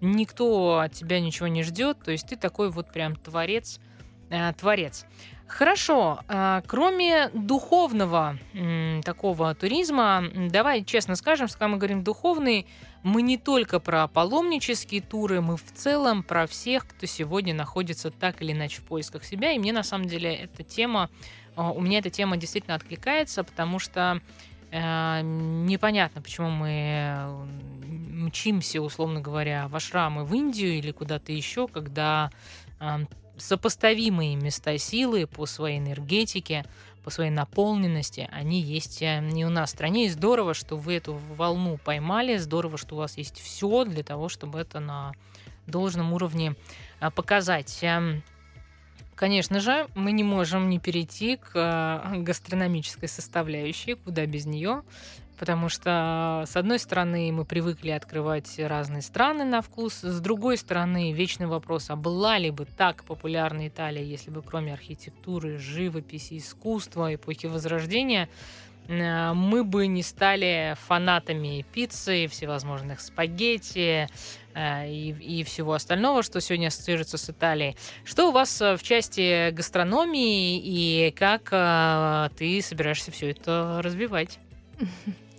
никто 0.00 0.80
от 0.80 0.92
тебя 0.92 1.20
ничего 1.20 1.48
не 1.48 1.62
ждет. 1.62 1.98
То 2.04 2.10
есть 2.10 2.26
ты 2.26 2.36
такой 2.36 2.70
вот 2.70 2.92
прям 2.92 3.16
творец, 3.16 3.80
э, 4.28 4.52
творец. 4.52 5.06
Хорошо, 5.50 6.20
а, 6.28 6.62
кроме 6.66 7.28
духовного 7.34 8.38
такого 9.04 9.52
туризма, 9.54 10.22
давай 10.48 10.84
честно 10.84 11.16
скажем, 11.16 11.48
когда 11.48 11.66
мы 11.66 11.76
говорим 11.76 12.04
духовный, 12.04 12.66
мы 13.02 13.20
не 13.22 13.36
только 13.36 13.80
про 13.80 14.06
паломнические 14.06 15.02
туры, 15.02 15.40
мы 15.40 15.56
в 15.56 15.72
целом 15.74 16.22
про 16.22 16.46
всех, 16.46 16.86
кто 16.86 17.06
сегодня 17.06 17.52
находится 17.52 18.12
так 18.12 18.40
или 18.40 18.52
иначе 18.52 18.80
в 18.80 18.84
поисках 18.84 19.24
себя. 19.24 19.50
И 19.50 19.58
мне 19.58 19.72
на 19.72 19.82
самом 19.82 20.06
деле 20.06 20.32
эта 20.32 20.62
тема, 20.62 21.10
а, 21.56 21.72
у 21.72 21.80
меня 21.80 21.98
эта 21.98 22.10
тема 22.10 22.36
действительно 22.36 22.76
откликается, 22.76 23.42
потому 23.42 23.80
что 23.80 24.20
э, 24.70 25.20
непонятно, 25.22 26.22
почему 26.22 26.50
мы 26.50 27.48
мчимся, 27.84 28.80
условно 28.80 29.20
говоря, 29.20 29.66
в 29.66 29.74
ашрамы 29.74 30.24
в 30.24 30.32
Индию 30.32 30.78
или 30.78 30.92
куда-то 30.92 31.32
еще, 31.32 31.66
когда 31.66 32.30
сопоставимые 33.40 34.36
места 34.36 34.78
силы 34.78 35.26
по 35.26 35.46
своей 35.46 35.78
энергетике, 35.78 36.64
по 37.02 37.10
своей 37.10 37.30
наполненности, 37.30 38.28
они 38.30 38.60
есть 38.60 39.00
э, 39.02 39.20
не 39.20 39.44
у 39.44 39.48
нас 39.48 39.70
в 39.70 39.72
стране. 39.72 40.06
И 40.06 40.10
здорово, 40.10 40.54
что 40.54 40.76
вы 40.76 40.94
эту 40.94 41.14
волну 41.14 41.78
поймали, 41.78 42.36
здорово, 42.36 42.76
что 42.76 42.94
у 42.94 42.98
вас 42.98 43.16
есть 43.16 43.40
все 43.40 43.84
для 43.84 44.02
того, 44.02 44.28
чтобы 44.28 44.60
это 44.60 44.80
на 44.80 45.12
должном 45.66 46.12
уровне 46.12 46.54
а, 47.00 47.10
показать. 47.10 47.78
Эм, 47.82 48.22
Конечно 49.20 49.60
же, 49.60 49.86
мы 49.94 50.12
не 50.12 50.24
можем 50.24 50.70
не 50.70 50.78
перейти 50.78 51.36
к 51.36 51.50
э, 51.54 52.20
гастрономической 52.22 53.06
составляющей, 53.06 53.92
куда 53.92 54.24
без 54.24 54.46
нее, 54.46 54.82
потому 55.40 55.70
что, 55.70 56.44
с 56.46 56.54
одной 56.54 56.78
стороны, 56.78 57.32
мы 57.32 57.46
привыкли 57.46 57.88
открывать 57.92 58.58
разные 58.58 59.00
страны 59.00 59.44
на 59.44 59.62
вкус, 59.62 60.02
с 60.02 60.20
другой 60.20 60.58
стороны, 60.58 61.12
вечный 61.12 61.46
вопрос, 61.46 61.88
а 61.88 61.96
была 61.96 62.36
ли 62.36 62.50
бы 62.50 62.66
так 62.66 63.04
популярна 63.04 63.66
Италия, 63.68 64.04
если 64.04 64.30
бы 64.30 64.42
кроме 64.42 64.74
архитектуры, 64.74 65.58
живописи, 65.58 66.36
искусства, 66.36 67.14
эпохи 67.14 67.46
Возрождения, 67.46 68.28
э, 68.86 69.32
мы 69.32 69.64
бы 69.64 69.86
не 69.86 70.02
стали 70.02 70.76
фанатами 70.86 71.64
пиццы, 71.72 72.26
всевозможных 72.26 73.00
спагетти 73.00 74.08
э, 74.52 74.90
и, 74.90 75.38
и 75.40 75.42
всего 75.42 75.72
остального, 75.72 76.22
что 76.22 76.42
сегодня 76.42 76.66
ассоциируется 76.66 77.16
с 77.16 77.30
Италией. 77.30 77.78
Что 78.04 78.28
у 78.28 78.32
вас 78.32 78.60
э, 78.60 78.76
в 78.76 78.82
части 78.82 79.52
гастрономии 79.52 80.60
и 80.62 81.12
как 81.12 81.48
ты 82.36 82.60
собираешься 82.60 83.10
все 83.10 83.30
это 83.30 83.80
развивать? 83.82 84.38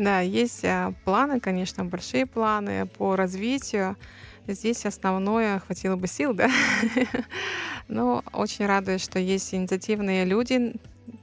Да, 0.00 0.20
есть 0.20 0.64
а, 0.64 0.94
планы, 1.04 1.40
конечно, 1.40 1.84
большие 1.84 2.24
планы 2.24 2.86
по 2.86 3.16
развитию. 3.16 3.98
Здесь 4.46 4.86
основное, 4.86 5.58
хватило 5.58 5.96
бы 5.96 6.06
сил, 6.06 6.32
да. 6.32 6.50
Но 7.88 8.24
очень 8.32 8.64
радует, 8.64 9.02
что 9.02 9.18
есть 9.18 9.52
инициативные 9.52 10.24
люди, 10.24 10.72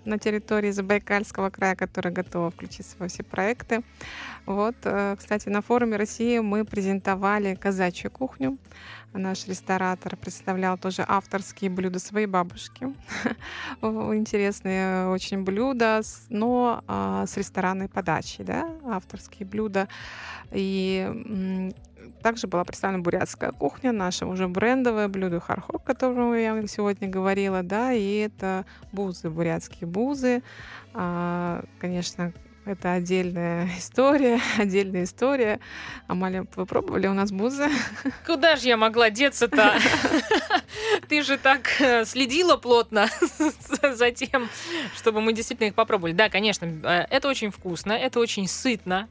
на 0.08 0.18
территории 0.18 0.72
Забайкальского 0.72 1.50
края, 1.50 1.76
которая 1.76 2.14
готова 2.14 2.50
включиться 2.50 2.96
во 3.00 3.08
все 3.08 3.24
проекты. 3.24 3.84
Вот, 4.46 4.76
э, 4.84 5.16
кстати, 5.18 5.50
на 5.50 5.62
форуме 5.62 5.98
России 5.98 6.40
мы 6.40 6.64
презентовали 6.64 7.56
казачью 7.56 8.10
кухню. 8.10 8.58
Наш 9.14 9.48
ресторатор 9.48 10.16
представлял 10.16 10.78
тоже 10.78 11.04
авторские 11.08 11.70
блюда 11.70 12.00
своей 12.00 12.28
бабушки. 12.28 12.94
Интересные 13.82 15.10
очень 15.10 15.44
блюда, 15.44 16.02
но 16.30 16.84
а, 16.88 17.26
с 17.26 17.36
ресторанной 17.36 17.90
подачей, 17.90 18.44
да, 18.44 18.70
авторские 18.86 19.48
блюда. 19.48 19.88
И 20.52 21.74
также 22.22 22.48
была 22.48 22.64
представлена 22.64 23.02
бурятская 23.02 23.52
кухня, 23.52 23.92
наше 23.92 24.26
уже 24.26 24.48
брендовое 24.48 25.08
блюдо 25.08 25.40
хархок, 25.40 25.76
о 25.76 25.80
котором 25.80 26.34
я 26.34 26.68
сегодня 26.68 27.08
говорила, 27.08 27.64
да, 27.64 27.94
и 27.94 28.18
это 28.18 28.66
бузы, 28.92 29.30
бурятские 29.30 29.88
бузы. 29.88 30.44
А, 30.94 31.64
Конечно, 31.80 32.34
это 32.68 32.94
отдельная 32.94 33.70
история, 33.78 34.40
отдельная 34.58 35.04
история. 35.06 35.60
Амалия, 36.08 36.46
вы 36.56 36.66
пробовали 36.66 37.08
у 37.08 37.14
нас 37.14 37.32
бузы? 37.32 37.70
Куда 38.26 38.56
же 38.56 38.68
я 38.68 38.78
могла 38.78 39.10
деться-то? 39.10 39.74
Ты 41.10 41.24
же 41.24 41.38
так 41.38 41.70
э, 41.80 42.06
следила 42.06 42.58
плотно 42.58 43.10
за 43.82 44.12
тем, 44.12 44.50
чтобы 44.96 45.22
мы 45.22 45.34
действительно 45.34 45.68
их 45.68 45.76
попробовали. 45.76 46.14
Да, 46.14 46.30
конечно, 46.30 46.66
э, 46.66 47.06
это 47.10 47.30
очень 47.30 47.52
вкусно, 47.52 47.94
это 47.94 48.20
очень 48.20 48.48
сытно. 48.48 49.08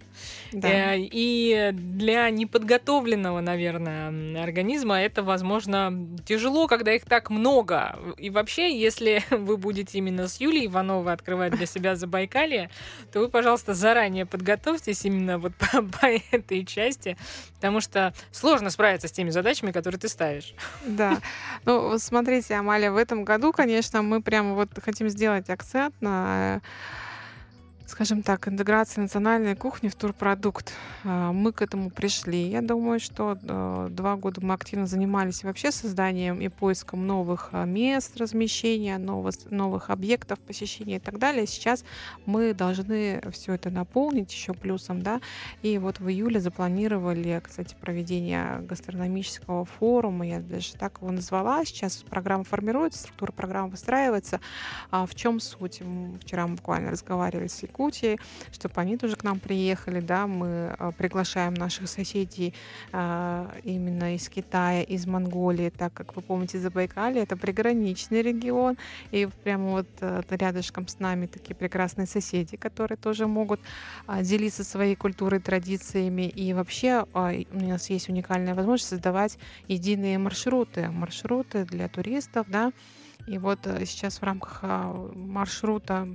Да. 0.53 0.95
Э, 0.95 0.99
И 0.99 1.71
для 1.73 2.29
неподготовленного, 2.31 3.41
наверное, 3.41 4.43
организма 4.43 5.01
это, 5.01 5.23
возможно, 5.23 5.93
тяжело, 6.27 6.67
когда 6.67 6.93
их 6.95 7.05
так 7.07 7.31
много. 7.31 7.99
И 8.19 8.29
вообще, 8.31 8.79
если 8.79 9.23
вы 9.31 9.57
будете 9.57 9.99
именно 9.99 10.29
с 10.29 10.41
Юлией 10.41 10.67
Ивановой 10.67 11.13
открывать 11.13 11.55
для 11.55 11.67
себя 11.67 11.97
Забайкалье, 11.97 12.71
то 13.13 13.21
вы, 13.21 13.29
пожалуйста, 13.29 13.46
заранее 13.75 14.27
подготовьтесь 14.27 15.05
именно 15.05 15.39
вот 15.39 15.53
по, 15.59 15.83
по 15.83 16.07
этой 16.33 16.65
части, 16.65 17.17
потому 17.55 17.81
что 17.81 18.13
сложно 18.33 18.71
справиться 18.71 19.09
с 19.09 19.13
теми 19.13 19.31
задачами, 19.31 19.71
которые 19.71 19.99
ты 19.99 20.09
ставишь. 20.09 20.55
Да. 20.85 21.19
Ну, 21.65 21.99
смотрите, 21.99 22.55
Амалия, 22.55 22.91
в 22.91 22.97
этом 22.97 23.25
году, 23.25 23.53
конечно, 23.53 24.03
мы 24.03 24.23
прямо 24.23 24.55
вот 24.55 24.71
хотим 24.83 25.09
сделать 25.09 25.49
акцент 25.51 25.95
на, 26.01 26.61
скажем 27.87 28.23
так, 28.23 28.49
интеграции 28.49 29.01
национальной 29.01 29.55
кухни 29.55 29.89
в 29.89 29.95
турпродукт. 29.95 30.73
А, 31.05 31.33
Мы 31.33 31.53
к 31.53 31.63
этому 31.63 31.91
пришли. 31.91 32.49
Я 32.49 32.61
думаю, 32.61 32.99
что 32.99 33.39
э, 33.41 33.89
два 33.91 34.17
года 34.17 34.41
мы 34.41 34.55
активно 34.55 34.87
занимались 34.87 35.45
вообще 35.45 35.71
созданием 35.71 36.41
и 36.41 36.49
поиском 36.49 37.07
новых 37.07 37.51
а, 37.53 37.65
мест 37.65 38.17
размещения, 38.17 38.99
новых, 38.99 39.35
новых 39.51 39.91
объектов 39.91 40.41
посещения 40.41 40.97
и 40.97 40.99
так 40.99 41.19
далее. 41.19 41.47
Сейчас 41.47 41.85
мы 42.27 42.55
должны 42.55 43.23
все 43.31 43.55
это 43.55 43.71
наполнить 43.71 44.33
еще 44.33 44.53
плюсом, 44.53 45.03
да, 45.03 45.21
и 45.63 45.79
вот 45.79 46.01
в 46.01 46.09
июле 46.09 46.41
запланировали, 46.41 47.41
кстати, 47.45 47.77
проведение 47.81 48.59
гастрономического 48.63 49.65
форума. 49.65 50.27
Я 50.27 50.41
даже 50.41 50.75
так 50.75 50.99
его 51.01 51.13
назвала. 51.13 51.65
Сейчас 51.65 51.99
программа 51.99 52.43
формируется, 52.43 53.01
структура 53.01 53.31
программы 53.31 53.71
выстраивается. 53.71 54.41
А 54.91 55.07
в 55.07 55.15
чем 55.15 55.39
суть? 55.39 55.83
Вчера 56.21 56.47
мы 56.49 56.57
буквально 56.57 56.91
разговаривали 56.91 57.47
с 57.47 57.55
Якутией, 57.77 58.19
чтобы 58.53 58.81
они 58.81 58.97
тоже 58.97 59.17
к 59.17 59.25
нам 59.25 59.39
приехали. 59.39 60.01
Да, 60.01 60.27
мы 60.27 60.75
а, 60.79 60.93
приглашаем 60.93 61.55
наших 61.55 61.89
соседей 61.89 62.55
а, 62.93 63.53
именно 63.65 64.15
из 64.15 64.29
Китая, 64.29 64.83
из 64.83 65.07
Монголии, 65.07 65.71
так 65.71 65.93
как 65.93 66.17
вы 66.17 66.23
помните, 66.23 66.59
Забайкалье 66.59 67.23
это 67.23 67.37
приграничный 67.37 68.23
регион, 68.23 68.77
и 69.11 69.29
прямо 69.45 69.71
вот 69.71 69.89
э, 70.01 70.23
рядышком 70.31 70.89
с 70.89 70.99
нами 70.99 71.27
такие 71.27 71.55
прекрасные 71.55 72.07
соседи, 72.07 72.57
которые 72.57 72.97
тоже 72.97 73.27
могут 73.27 73.61
делиться 74.21 74.65
своей 74.65 74.95
культурой, 74.95 75.41
традициями. 75.41 76.23
И 76.23 76.53
вообще 76.53 77.05
у 77.13 77.59
нас 77.59 77.91
есть 77.91 78.09
уникальная 78.09 78.55
возможность 78.55 78.91
создавать 78.91 79.39
единые 79.69 80.19
маршруты, 80.19 80.89
маршруты 80.91 81.65
для 81.65 81.89
туристов, 81.89 82.47
да. 82.49 82.73
И 83.27 83.39
вот 83.39 83.67
э, 83.67 83.85
сейчас 83.87 84.19
в 84.19 84.23
рамках 84.23 84.63
маршрута 85.15 86.09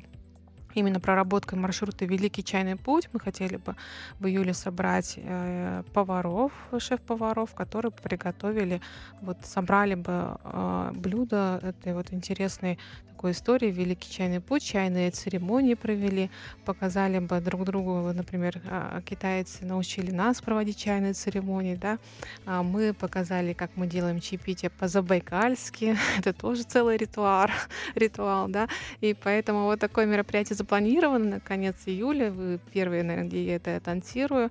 Именно 0.73 0.99
проработкой 0.99 1.59
маршрута 1.59 2.05
«Великий 2.05 2.43
чайный 2.43 2.75
путь» 2.75 3.09
мы 3.13 3.19
хотели 3.19 3.57
бы 3.57 3.75
в 4.19 4.27
июле 4.27 4.53
собрать 4.53 5.15
э, 5.17 5.83
поваров, 5.93 6.51
шеф-поваров, 6.77 7.53
которые 7.53 7.91
приготовили, 7.91 8.81
вот 9.21 9.37
собрали 9.43 9.95
бы 9.95 10.37
э, 10.43 10.91
блюда 10.95 11.59
этой 11.61 11.93
вот 11.93 12.13
интересной 12.13 12.77
такой 13.21 13.33
истории 13.33 13.69
«Великий 13.69 14.11
чайный 14.11 14.39
путь», 14.39 14.63
чайные 14.63 15.11
церемонии 15.11 15.75
провели, 15.75 16.31
показали 16.65 17.19
бы 17.19 17.39
друг 17.39 17.65
другу, 17.65 18.11
например, 18.13 18.59
а, 18.65 18.99
китайцы 19.05 19.63
научили 19.63 20.09
нас 20.09 20.41
проводить 20.41 20.79
чайные 20.79 21.13
церемонии, 21.13 21.75
да, 21.75 21.99
а 22.47 22.63
мы 22.63 22.95
показали, 22.95 23.53
как 23.53 23.69
мы 23.75 23.85
делаем 23.85 24.19
чаепитие 24.21 24.71
по-забайкальски, 24.71 25.95
это 26.17 26.33
тоже 26.33 26.63
целый 26.63 26.97
ритуал, 26.97 27.47
ритуал, 27.93 28.47
да, 28.47 28.67
и 29.01 29.13
поэтому 29.13 29.65
вот 29.65 29.79
такое 29.79 30.07
мероприятие 30.07 30.55
запланировано 30.55 31.25
на 31.25 31.39
конец 31.39 31.75
июля. 31.85 32.31
Вы 32.31 32.59
первые, 32.73 33.03
наверное, 33.03 33.29
где 33.29 33.45
я 33.45 33.55
это 33.57 33.79
анонсирую. 33.85 34.49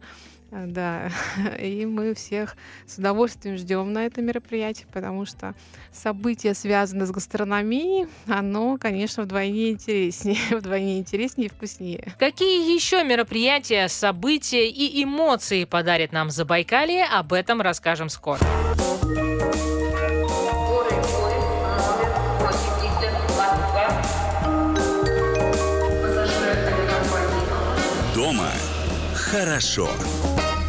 Да, 0.51 1.11
и 1.61 1.87
мы 1.87 2.15
всех 2.15 2.57
с 2.87 2.99
удовольствием 2.99 3.57
ждем 3.57 3.93
на 3.93 4.07
это 4.07 4.21
мероприятие, 4.21 4.87
потому 4.93 5.25
что 5.25 5.55
событие, 5.93 6.55
связанное 6.55 7.07
с 7.07 7.11
гастрономией, 7.11 8.09
оно, 8.27 8.77
конечно, 8.79 9.23
вдвойне 9.23 9.71
интереснее, 9.71 10.39
вдвойне 10.51 10.99
интереснее 10.99 11.47
и 11.47 11.51
вкуснее. 11.51 12.15
Какие 12.19 12.75
еще 12.75 13.05
мероприятия, 13.05 13.89
события 13.89 14.69
и 14.69 15.05
эмоции 15.05 15.65
подарит 15.65 16.13
нам 16.13 16.31
Забайкалье, 16.31 17.05
об 17.05 17.33
этом 17.33 17.61
расскажем 17.61 18.09
скоро. 18.09 18.41
Дома 28.15 28.51
хорошо. 29.15 29.89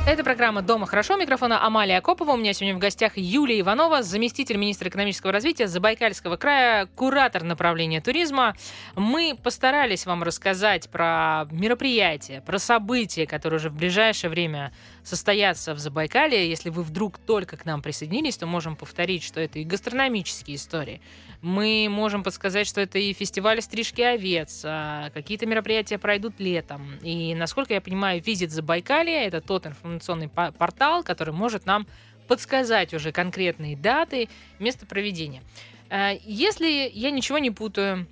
Это 0.08 0.24
программа 0.24 0.64
«Дома 0.64 0.88
хорошо». 0.88 1.16
Микрофона 1.16 1.64
Амалия 1.64 2.02
Копова. 2.02 2.32
У 2.32 2.38
меня 2.38 2.54
сегодня 2.54 2.76
в 2.76 2.80
гостях 2.80 3.18
Юлия 3.18 3.60
Иванова, 3.60 4.02
заместитель 4.02 4.58
министра 4.58 4.89
экономического 4.89 5.32
развития 5.32 5.68
Забайкальского 5.68 6.38
края, 6.38 6.88
куратор 6.88 7.43
направления 7.43 8.02
туризма. 8.02 8.56
Мы 8.95 9.38
постарались 9.41 10.08
вам 10.08 10.24
рассказать 10.24 10.89
про 10.89 11.45
мероприятия, 11.52 12.41
про 12.41 12.58
события, 12.58 13.28
которые 13.28 13.60
уже 13.60 13.70
в 13.70 13.76
ближайшее 13.76 14.32
время 14.32 14.74
состоятся 15.04 15.76
в 15.76 15.80
Забайкалье. 15.80 16.49
Если 16.49 16.72
вы 16.72 16.82
вдруг 16.82 17.20
только 17.20 17.56
к 17.56 17.66
нам 17.66 17.84
присоединились, 17.84 18.38
то 18.38 18.47
можем 18.47 18.76
повторить, 18.76 19.24
что 19.24 19.39
это 19.39 19.60
и 19.60 19.64
гастрономические 19.64 20.58
истории. 20.58 20.99
Мы 21.41 21.87
можем 21.89 22.23
подсказать, 22.23 22.67
что 22.67 22.81
это 22.81 22.99
и 22.99 23.13
фестиваль 23.13 23.61
стрижки 23.61 24.01
овец, 24.01 24.61
а 24.63 25.09
какие-то 25.09 25.47
мероприятия 25.47 25.97
пройдут 25.97 26.39
летом. 26.39 26.97
И, 27.01 27.33
насколько 27.33 27.73
я 27.73 27.81
понимаю, 27.81 28.21
визит 28.21 28.51
Забайкалье— 28.51 29.25
это 29.25 29.41
тот 29.41 29.65
информационный 29.65 30.29
по- 30.29 30.51
портал, 30.51 31.03
который 31.03 31.33
может 31.33 31.65
нам 31.65 31.87
подсказать 32.27 32.93
уже 32.93 33.11
конкретные 33.11 33.75
даты, 33.75 34.29
место 34.59 34.85
проведения. 34.85 35.41
Э, 35.89 36.17
Если 36.23 36.89
я 36.93 37.09
ничего 37.09 37.39
не 37.39 37.49
путаю, 37.51 38.05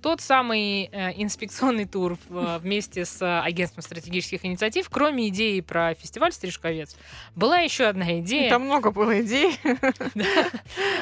тот 0.00 0.20
самый 0.20 0.88
э, 0.90 1.12
инспекционный 1.16 1.84
тур 1.84 2.16
в- 2.28 2.58
вместе 2.58 3.04
с 3.04 3.20
э, 3.20 3.40
агентством 3.40 3.82
стратегических 3.82 4.44
инициатив, 4.44 4.88
кроме 4.90 5.28
идеи 5.28 5.60
про 5.60 5.94
фестиваль 5.94 6.32
стрижка 6.32 6.68
овец, 6.68 6.96
была 7.36 7.58
еще 7.58 7.84
одна 7.84 8.20
идея. 8.20 8.48
Там 8.48 8.62
много 8.62 8.90
было 8.90 9.20
идей. 9.20 9.58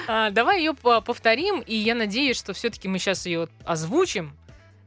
А, 0.08 0.30
Давай 0.30 0.58
ее 0.58 0.74
повторим, 0.74 1.60
и 1.60 1.74
я 1.76 1.94
надеюсь, 1.94 2.36
что 2.36 2.52
все-таки 2.52 2.88
мы 2.88 2.98
сейчас 2.98 3.26
ее 3.26 3.48
озвучим, 3.64 4.36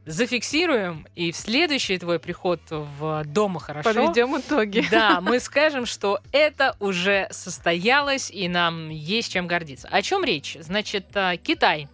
зафиксируем, 0.04 1.06
и 1.16 1.32
в 1.32 1.36
следующий 1.36 1.98
твой 1.98 2.18
приход 2.18 2.60
в 2.70 3.24
Дома 3.24 3.58
хорошо. 3.60 3.92
Подведем 3.92 4.38
итоги. 4.38 4.84
Да, 4.90 5.20
мы 5.20 5.40
скажем, 5.40 5.86
что 5.86 6.20
это 6.32 6.76
уже 6.80 7.26
состоялось, 7.30 8.30
и 8.30 8.48
нам 8.48 8.90
есть 8.90 9.32
чем 9.32 9.46
гордиться. 9.46 9.88
О 9.90 10.02
чем 10.02 10.22
речь? 10.22 10.56
Значит, 10.60 11.06
Китай, 11.42 11.88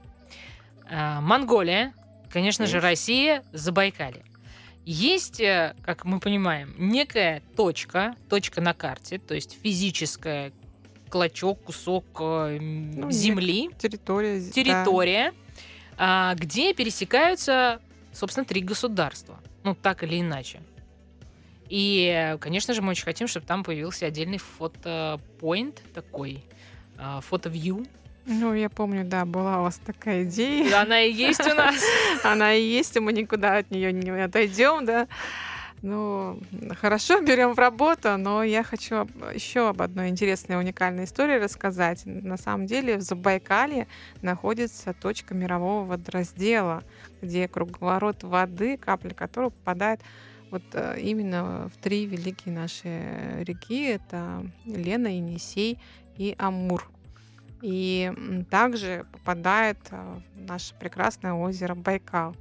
Монголия, 1.20 1.92
конечно 2.30 2.66
же. 2.66 2.80
Россия, 2.80 3.42
Забайкалье. 3.52 4.24
Есть, 4.84 5.40
э, 5.40 5.74
как 5.84 6.04
мы 6.04 6.18
понимаем, 6.18 6.74
некая 6.76 7.40
точка, 7.56 8.16
точка 8.28 8.60
на 8.60 8.74
карте, 8.74 9.18
то 9.18 9.32
есть 9.34 9.56
физическая 9.62 10.52
клочок, 11.08 11.62
кусок 11.62 12.04
э, 12.20 12.58
Ну, 12.60 13.06
нет. 13.06 13.12
земли, 13.12 13.70
Территория. 13.78 14.40
да. 14.40 14.50
территория, 14.50 15.32
а, 15.96 16.34
где 16.34 16.74
пересекаются, 16.74 17.80
собственно, 18.12 18.44
три 18.44 18.60
государства. 18.60 19.38
Ну, 19.62 19.74
так 19.76 20.02
или 20.02 20.20
иначе. 20.20 20.60
И, 21.68 22.10
э, 22.12 22.38
конечно 22.38 22.74
же, 22.74 22.82
мы 22.82 22.90
очень 22.90 23.04
хотим, 23.04 23.28
чтобы 23.28 23.46
там 23.46 23.62
появился 23.62 24.06
отдельный 24.06 24.38
фотопоинт 24.38 25.80
такой, 25.94 26.44
фото-вью, 27.22 27.84
Ну, 28.26 28.54
я 28.54 28.68
помню, 28.68 29.04
да, 29.04 29.24
была 29.24 29.60
у 29.60 29.62
вас 29.64 29.80
такая 29.84 30.24
идея. 30.24 30.70
Да, 30.70 30.82
Она 30.82 31.00
и 31.02 31.12
есть 31.12 31.40
у 31.40 31.54
нас. 31.54 31.74
Она 32.24 32.54
и 32.54 32.62
есть, 32.62 32.96
и 32.96 33.00
мы 33.00 33.12
никуда 33.12 33.58
от 33.58 33.70
нее 33.70 33.92
не 33.92 34.10
отойдем, 34.10 34.84
да. 34.84 35.08
Ну, 35.82 36.38
хорошо, 36.80 37.20
берем 37.20 37.54
в 37.54 37.58
работу, 37.58 38.16
но 38.16 38.44
я 38.44 38.62
хочу 38.62 39.08
еще 39.34 39.68
об 39.68 39.82
одной 39.82 40.10
интересной 40.10 40.56
уникальной 40.56 41.04
истории 41.04 41.42
рассказать. 41.42 42.02
На 42.04 42.36
самом 42.36 42.66
деле 42.66 42.98
в 42.98 43.00
Забайкалье 43.00 43.88
находится 44.22 44.92
точка 44.94 45.34
мирового 45.34 45.84
водораздела, 45.84 46.84
где 47.20 47.48
круговорот 47.48 48.22
воды, 48.22 48.76
капля 48.76 49.12
которого 49.12 49.50
попадает 49.50 50.00
вот 50.52 50.62
э, 50.74 51.00
именно 51.00 51.68
в 51.74 51.82
три 51.82 52.06
великие 52.06 52.54
наши 52.54 53.42
реки. 53.42 53.86
Это 53.86 54.46
Лена, 54.64 55.08
Енисей 55.08 55.80
и 56.16 56.36
Амур. 56.38 56.88
И 57.62 58.12
также 58.50 59.06
попадает 59.12 59.78
э, 59.90 60.18
в 60.34 60.40
наше 60.40 60.74
прекрасное 60.74 61.32
озеро 61.32 61.74
Байкал. 61.74 62.36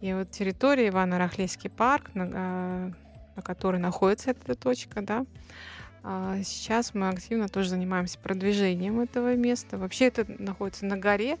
И 0.00 0.12
вот 0.14 0.30
территория 0.30 0.88
Ивано-Рахлейский 0.88 1.68
парк, 1.68 2.10
на, 2.14 2.24
э, 2.32 2.92
на 3.36 3.42
которой 3.42 3.78
находится 3.78 4.30
эта 4.30 4.54
точка, 4.54 5.02
да, 5.02 5.26
а, 6.08 6.40
сейчас 6.44 6.94
мы 6.94 7.08
активно 7.08 7.48
тоже 7.48 7.70
занимаемся 7.70 8.20
продвижением 8.20 9.00
этого 9.00 9.34
места. 9.34 9.76
Вообще 9.76 10.06
это 10.06 10.24
находится 10.40 10.86
на 10.86 10.96
горе, 10.96 11.36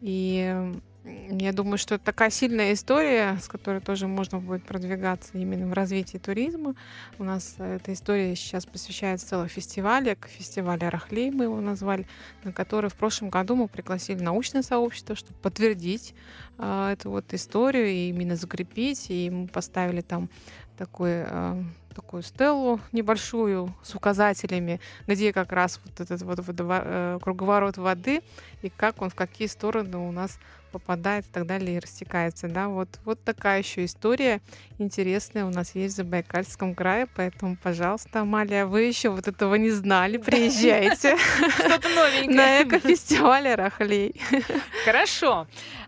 и 0.00 0.72
я 1.04 1.52
думаю, 1.52 1.76
что 1.76 1.96
это 1.96 2.04
такая 2.04 2.30
сильная 2.30 2.72
история, 2.72 3.38
с 3.38 3.46
которой 3.46 3.80
тоже 3.80 4.06
можно 4.06 4.38
будет 4.38 4.64
продвигаться 4.64 5.32
именно 5.34 5.66
в 5.66 5.74
развитии 5.74 6.16
туризма. 6.16 6.74
У 7.18 7.24
нас 7.24 7.56
э, 7.58 7.76
эта 7.76 7.92
история 7.92 8.34
сейчас 8.34 8.64
посвящается 8.64 9.28
целому 9.28 9.48
фестивалю, 9.48 10.16
к 10.18 10.28
фестивалю 10.28 10.88
Рахлей 10.88 11.30
мы 11.30 11.44
его 11.44 11.60
назвали, 11.60 12.06
на 12.42 12.52
который 12.52 12.88
в 12.88 12.94
прошлом 12.94 13.28
году 13.28 13.54
мы 13.54 13.68
пригласили 13.68 14.22
научное 14.22 14.62
сообщество, 14.62 15.14
чтобы 15.14 15.38
подтвердить 15.40 16.14
а, 16.56 16.92
эту 16.92 17.10
вот 17.10 17.32
историю 17.34 17.88
и 17.88 18.08
именно 18.08 18.36
закрепить. 18.36 19.06
И 19.10 19.28
мы 19.28 19.48
поставили 19.48 20.00
там 20.00 20.30
такой, 20.78 21.24
а, 21.24 21.62
такую 21.94 22.22
стелу 22.22 22.80
небольшую 22.92 23.74
с 23.82 23.94
указателями, 23.94 24.80
где 25.06 25.32
как 25.32 25.52
раз 25.52 25.80
вот 25.84 26.00
этот 26.00 26.22
вот 26.22 26.38
водова- 26.40 26.82
э, 26.84 27.18
круговорот 27.22 27.76
воды 27.76 28.22
и 28.62 28.68
как 28.68 29.00
он 29.00 29.10
в 29.10 29.14
какие 29.14 29.48
стороны 29.48 29.98
у 29.98 30.10
нас 30.10 30.38
попадает 30.74 31.24
и 31.26 31.28
так 31.30 31.46
далее 31.46 31.76
и 31.76 31.78
растекается. 31.78 32.48
Да? 32.48 32.68
Вот, 32.68 32.88
вот 33.04 33.22
такая 33.22 33.60
еще 33.60 33.84
история 33.84 34.40
интересная 34.78 35.44
у 35.44 35.50
нас 35.50 35.74
есть 35.74 35.94
в 35.94 35.96
Забайкальском 35.98 36.74
крае, 36.74 37.06
поэтому, 37.14 37.56
пожалуйста, 37.62 38.20
Амалия, 38.20 38.66
вы 38.66 38.82
еще 38.82 39.10
вот 39.10 39.28
этого 39.28 39.54
не 39.54 39.70
знали, 39.70 40.16
приезжайте 40.18 41.16
Что-то 41.58 41.88
на 41.90 41.94
новенькое. 41.94 42.62
экофестивале 42.64 43.54
Рахлей. 43.54 44.20
Хорошо. 44.84 45.46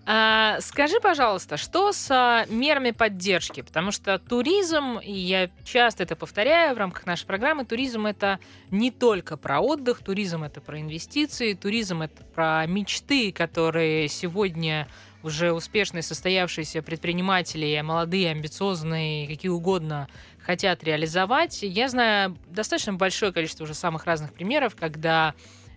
А, 0.09 0.61
скажи, 0.61 1.00
пожалуйста, 1.00 1.57
что 1.57 1.90
с 1.92 2.09
а, 2.12 2.46
мерами 2.48 2.92
поддержки? 2.92 3.62
Потому 3.62 3.90
что 3.90 4.20
туризм, 4.20 4.98
и 4.98 5.11
я 5.11 5.50
часто 5.64 6.04
это 6.04 6.14
повторяю 6.14 6.76
в 6.76 6.78
рамках 6.78 7.07
нашей 7.07 7.26
программы, 7.26 7.64
туризм 7.64 8.07
это 8.07 8.38
не 8.70 8.92
только 8.92 9.36
про 9.36 9.59
отдых, 9.59 10.04
туризм 10.04 10.44
это 10.44 10.61
про 10.61 10.80
инвестиции, 10.80 11.54
туризм 11.54 12.02
это 12.02 12.22
про 12.22 12.64
мечты, 12.66 13.32
которые 13.32 14.07
сегодня 14.07 14.86
уже 15.24 15.52
успешные 15.52 16.02
состоявшиеся 16.02 16.82
предприниматели, 16.82 17.80
молодые, 17.80 18.30
амбициозные, 18.30 19.26
какие 19.26 19.50
угодно, 19.50 20.07
хотят 20.40 20.84
реализовать. 20.84 21.64
Я 21.64 21.88
знаю 21.88 22.38
достаточно 22.46 22.92
большое 22.92 23.32
количество 23.32 23.64
уже 23.64 23.74
самых 23.74 24.04
разных 24.04 24.32
примеров, 24.32 24.76
когда 24.76 25.34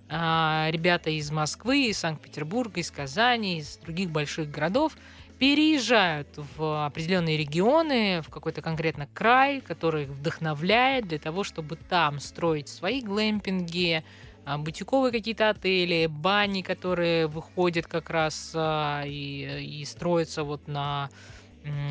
ребята 0.10 1.12
из 1.12 1.30
Москвы, 1.30 1.88
из 1.88 2.00
Санкт-Петербурга, 2.00 2.80
из 2.80 2.90
Казани, 2.90 3.60
из 3.60 3.78
других 3.78 4.10
больших 4.10 4.50
городов 4.50 4.98
переезжают 5.40 6.28
в 6.58 6.86
определенные 6.86 7.38
регионы, 7.38 8.22
в 8.22 8.30
какой-то 8.30 8.62
конкретно 8.62 9.08
край, 9.14 9.62
который 9.62 10.04
их 10.04 10.10
вдохновляет 10.10 11.08
для 11.08 11.18
того, 11.18 11.44
чтобы 11.46 11.78
там 11.78 12.20
строить 12.20 12.68
свои 12.68 13.02
глэмпинги, 13.02 14.04
а, 14.46 14.58
бутиковые 14.58 15.12
какие-то 15.12 15.50
отели, 15.50 16.08
бани, 16.08 16.62
которые 16.62 17.28
выходят 17.28 17.88
как 17.88 18.10
раз 18.10 18.52
а, 18.54 19.04
и, 19.06 19.80
и 19.80 19.86
строятся 19.86 20.44
вот 20.44 20.68
на 20.68 21.10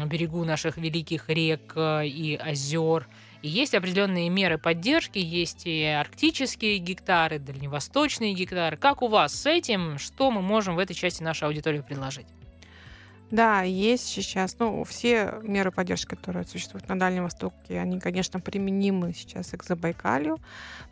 берегу 0.07 0.45
наших 0.45 0.77
великих 0.77 1.29
рек 1.29 1.73
а, 1.75 2.03
и 2.03 2.35
озер. 2.37 3.09
И 3.43 3.49
есть 3.49 3.75
определенные 3.75 4.29
меры 4.29 4.59
поддержки, 4.59 5.19
есть 5.19 5.67
и 5.67 5.85
арктические 5.85 6.79
гектары, 6.79 7.39
дальневосточные 7.39 8.35
гектары. 8.35 8.77
Как 8.77 9.03
у 9.03 9.07
вас 9.07 9.33
с 9.33 9.47
этим? 9.47 9.99
Что 9.99 10.31
мы 10.31 10.43
можем 10.43 10.75
в 10.75 10.79
этой 10.79 10.95
части 10.95 11.23
нашей 11.23 11.45
аудитории 11.45 11.81
предложить? 11.81 12.27
Да, 13.31 13.61
есть 13.61 14.07
сейчас, 14.07 14.57
ну, 14.59 14.85
все 14.85 15.39
меры 15.43 15.71
поддержки, 15.71 16.09
которые 16.09 16.47
существуют 16.47 16.89
на 16.89 16.99
Дальнем 16.99 17.25
Востоке, 17.25 17.79
они, 17.79 18.01
конечно, 18.01 18.41
применимы 18.41 19.13
сейчас 19.13 19.53
и 19.53 19.59
к 19.59 19.65
Забайкалью, 19.65 20.39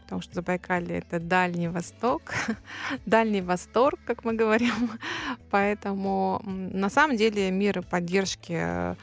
потому 0.02 0.20
что 0.20 0.34
Забайкалье— 0.34 0.98
это 0.98 1.18
Дальний 1.18 1.68
Восток, 1.68 2.34
Дальний 3.06 3.40
Восторг, 3.40 3.98
как 4.04 4.24
мы 4.24 4.34
говорим. 4.34 4.90
Поэтому, 5.50 6.42
на 6.44 6.90
самом 6.90 7.16
деле, 7.16 7.50
меры 7.50 7.80
поддержки 7.80 8.52
э, 8.52 8.96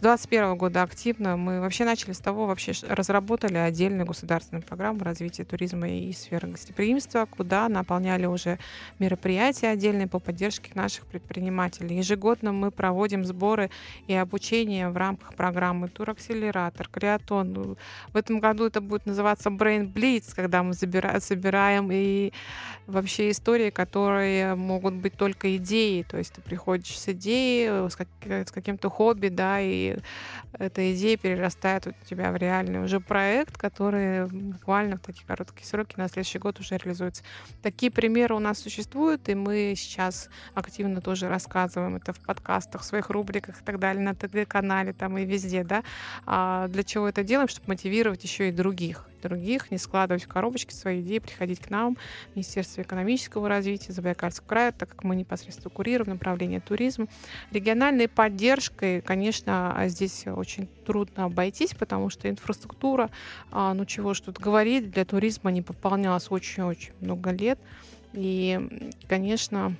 2021 0.00 0.56
года 0.58 0.82
активно. 0.82 1.38
Мы 1.38 1.60
вообще 1.62 1.86
начали 1.86 2.12
с 2.12 2.18
того, 2.18 2.46
вообще 2.46 2.72
разработали 2.86 3.56
отдельную 3.56 4.04
государственную 4.04 4.62
программу 4.62 5.02
развития 5.02 5.44
туризма 5.44 5.88
и 5.88 6.12
сферы 6.12 6.48
гостеприимства, 6.48 7.24
куда 7.24 7.66
наполняли 7.70 8.26
уже 8.26 8.58
мероприятия 8.98 9.68
отдельные 9.68 10.06
по 10.06 10.18
поддержке 10.18 10.70
наших 10.74 11.06
предпринимателей. 11.06 11.96
Ежегодно 11.96 12.52
мы 12.52 12.70
проводим 12.70 13.24
сборы 13.24 13.70
и 14.06 14.12
обучение 14.12 14.90
в 14.90 14.96
рамках 14.98 15.34
программы 15.34 15.88
Туракселератор, 15.88 16.88
Креатон. 16.88 17.52
Ну, 17.54 17.76
В 18.12 18.16
этом 18.18 18.38
году 18.38 18.66
это 18.66 18.82
будет 18.82 19.06
называться 19.06 19.48
Brain 19.48 19.90
Blitz, 19.90 20.34
когда 20.34 20.62
мы 20.62 20.72
забира- 20.72 21.18
собираем 21.20 21.88
и 21.90 22.32
вообще 22.86 23.30
истории, 23.30 23.70
которые 23.70 24.56
могут 24.56 24.94
быть 24.94 25.14
только 25.14 25.56
идеей. 25.56 26.02
То 26.02 26.18
есть 26.18 26.34
ты 26.34 26.42
приходишь 26.42 26.98
с 26.98 27.08
идеей, 27.08 27.66
э, 27.70 27.88
как- 27.96 28.48
с 28.48 28.52
каким-то 28.52 28.90
хобби, 28.90 29.28
да, 29.28 29.60
и 29.60 29.85
эта 30.52 30.94
идея 30.94 31.16
перерастает 31.16 31.86
у 31.86 31.92
тебя 32.08 32.32
в 32.32 32.36
реальный 32.36 32.82
уже 32.82 33.00
проект, 33.00 33.56
который 33.56 34.26
буквально 34.26 34.96
в 34.96 35.00
такие 35.00 35.26
короткие 35.26 35.66
сроки 35.66 35.94
на 35.96 36.08
следующий 36.08 36.38
год 36.38 36.60
уже 36.60 36.76
реализуется. 36.76 37.22
Такие 37.62 37.90
примеры 37.90 38.34
у 38.34 38.38
нас 38.38 38.58
существуют, 38.58 39.28
и 39.28 39.34
мы 39.34 39.74
сейчас 39.76 40.28
активно 40.54 41.00
тоже 41.00 41.28
рассказываем 41.28 41.96
это 41.96 42.12
в 42.12 42.20
подкастах, 42.20 42.82
в 42.82 42.84
своих 42.84 43.10
рубриках 43.10 43.60
и 43.60 43.64
так 43.64 43.78
далее, 43.78 44.02
на 44.02 44.14
ТГ-канале 44.14 44.92
там 44.92 45.18
и 45.18 45.24
везде, 45.24 45.64
да. 45.64 45.82
А 46.24 46.68
для 46.68 46.82
чего 46.82 47.08
это 47.08 47.22
делаем? 47.22 47.48
Чтобы 47.48 47.68
мотивировать 47.68 48.22
еще 48.24 48.48
и 48.48 48.52
других 48.52 49.06
других, 49.20 49.70
не 49.70 49.78
складывать 49.78 50.24
в 50.24 50.28
коробочки 50.28 50.72
свои 50.72 51.00
идеи, 51.00 51.18
приходить 51.18 51.60
к 51.60 51.70
нам, 51.70 51.96
Министерство 52.34 52.82
экономического 52.82 53.48
развития 53.48 53.92
Забайкальского 53.92 54.46
края, 54.46 54.72
так 54.72 54.90
как 54.90 55.04
мы 55.04 55.16
непосредственно 55.16 55.70
курируем 55.70 56.10
направление 56.12 56.60
туризма. 56.60 57.06
Региональной 57.50 58.08
поддержкой, 58.08 59.00
конечно, 59.00 59.72
а 59.76 59.88
здесь 59.88 60.26
очень 60.26 60.68
трудно 60.84 61.24
обойтись, 61.24 61.74
потому 61.74 62.10
что 62.10 62.28
инфраструктура, 62.28 63.10
а, 63.50 63.74
ну 63.74 63.84
чего 63.84 64.14
ж 64.14 64.20
тут 64.20 64.38
говорить, 64.38 64.90
для 64.90 65.04
туризма 65.04 65.50
не 65.50 65.62
пополнялась 65.62 66.30
очень-очень 66.30 66.92
много 67.00 67.30
лет. 67.30 67.58
И, 68.12 68.94
конечно, 69.08 69.76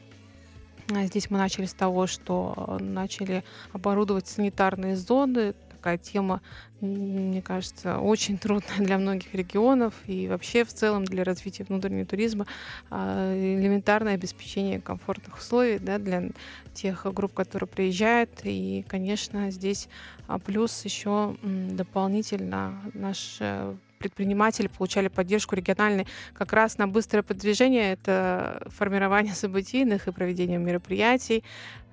а, 0.95 1.05
Здесь 1.07 1.31
мы 1.31 1.39
начали 1.39 1.67
с 1.67 1.75
того, 1.75 2.07
что 2.07 2.79
э, 2.81 2.83
начали 2.83 3.43
оборудовать 3.73 4.29
санитарные 4.29 4.97
зоны. 4.97 5.55
Такая 5.87 5.99
тема, 5.99 6.43
мне 6.81 7.41
кажется, 7.43 8.01
очень 8.01 8.39
трудная 8.39 8.79
для 8.79 8.99
многих 8.99 9.33
регионов 9.35 9.95
и 10.09 10.27
вообще 10.27 10.65
в 10.65 10.73
целом 10.73 11.05
для 11.05 11.23
развития 11.23 11.63
внутреннего 11.63 12.05
туризма 12.05 12.45
а, 12.91 13.33
элементарное 13.37 14.15
обеспечение 14.15 14.81
комфортных 14.81 15.39
условий 15.39 15.79
да, 15.79 15.99
для 15.99 16.31
тех 16.75 17.07
групп, 17.15 17.35
которые 17.35 17.69
приезжают. 17.69 18.41
И, 18.43 18.85
конечно, 18.89 19.53
здесь 19.53 19.89
а, 20.27 20.41
плюс 20.41 20.85
еще 20.85 21.37
дополнительно 21.45 22.83
наши 22.93 23.77
предприниматели 24.01 24.67
получали 24.67 25.07
поддержку 25.07 25.55
региональной 25.55 26.09
как 26.35 26.53
раз 26.53 26.79
на 26.79 26.89
быстрое 26.89 27.23
продвижение, 27.23 27.93
это 27.93 28.67
формирование 28.77 29.35
событийных 29.35 30.09
и 30.09 30.13
проведение 30.13 30.59
мероприятий. 30.59 31.45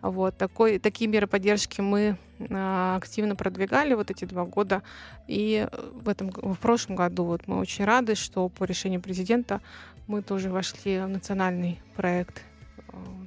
Вот 0.03 0.37
такой, 0.37 0.79
такие 0.79 1.09
меры 1.09 1.27
поддержки 1.27 1.79
мы 1.79 2.17
а, 2.49 2.97
активно 2.97 3.37
продвигали 3.37 3.93
вот 3.93 4.11
эти 4.11 4.25
два 4.25 4.43
года. 4.43 4.83
И 5.29 5.65
в, 5.93 6.09
этом, 6.09 6.29
в 6.29 6.57
прошлом 6.57 6.97
году 6.97 7.23
вот 7.23 7.47
мы 7.47 7.57
очень 7.57 7.85
рады, 7.85 8.15
что 8.15 8.49
по 8.49 8.65
решению 8.65 8.99
президента 8.99 9.61
мы 10.07 10.21
тоже 10.21 10.49
вошли 10.49 10.99
в 10.99 11.07
национальный 11.07 11.79
проект 11.95 12.43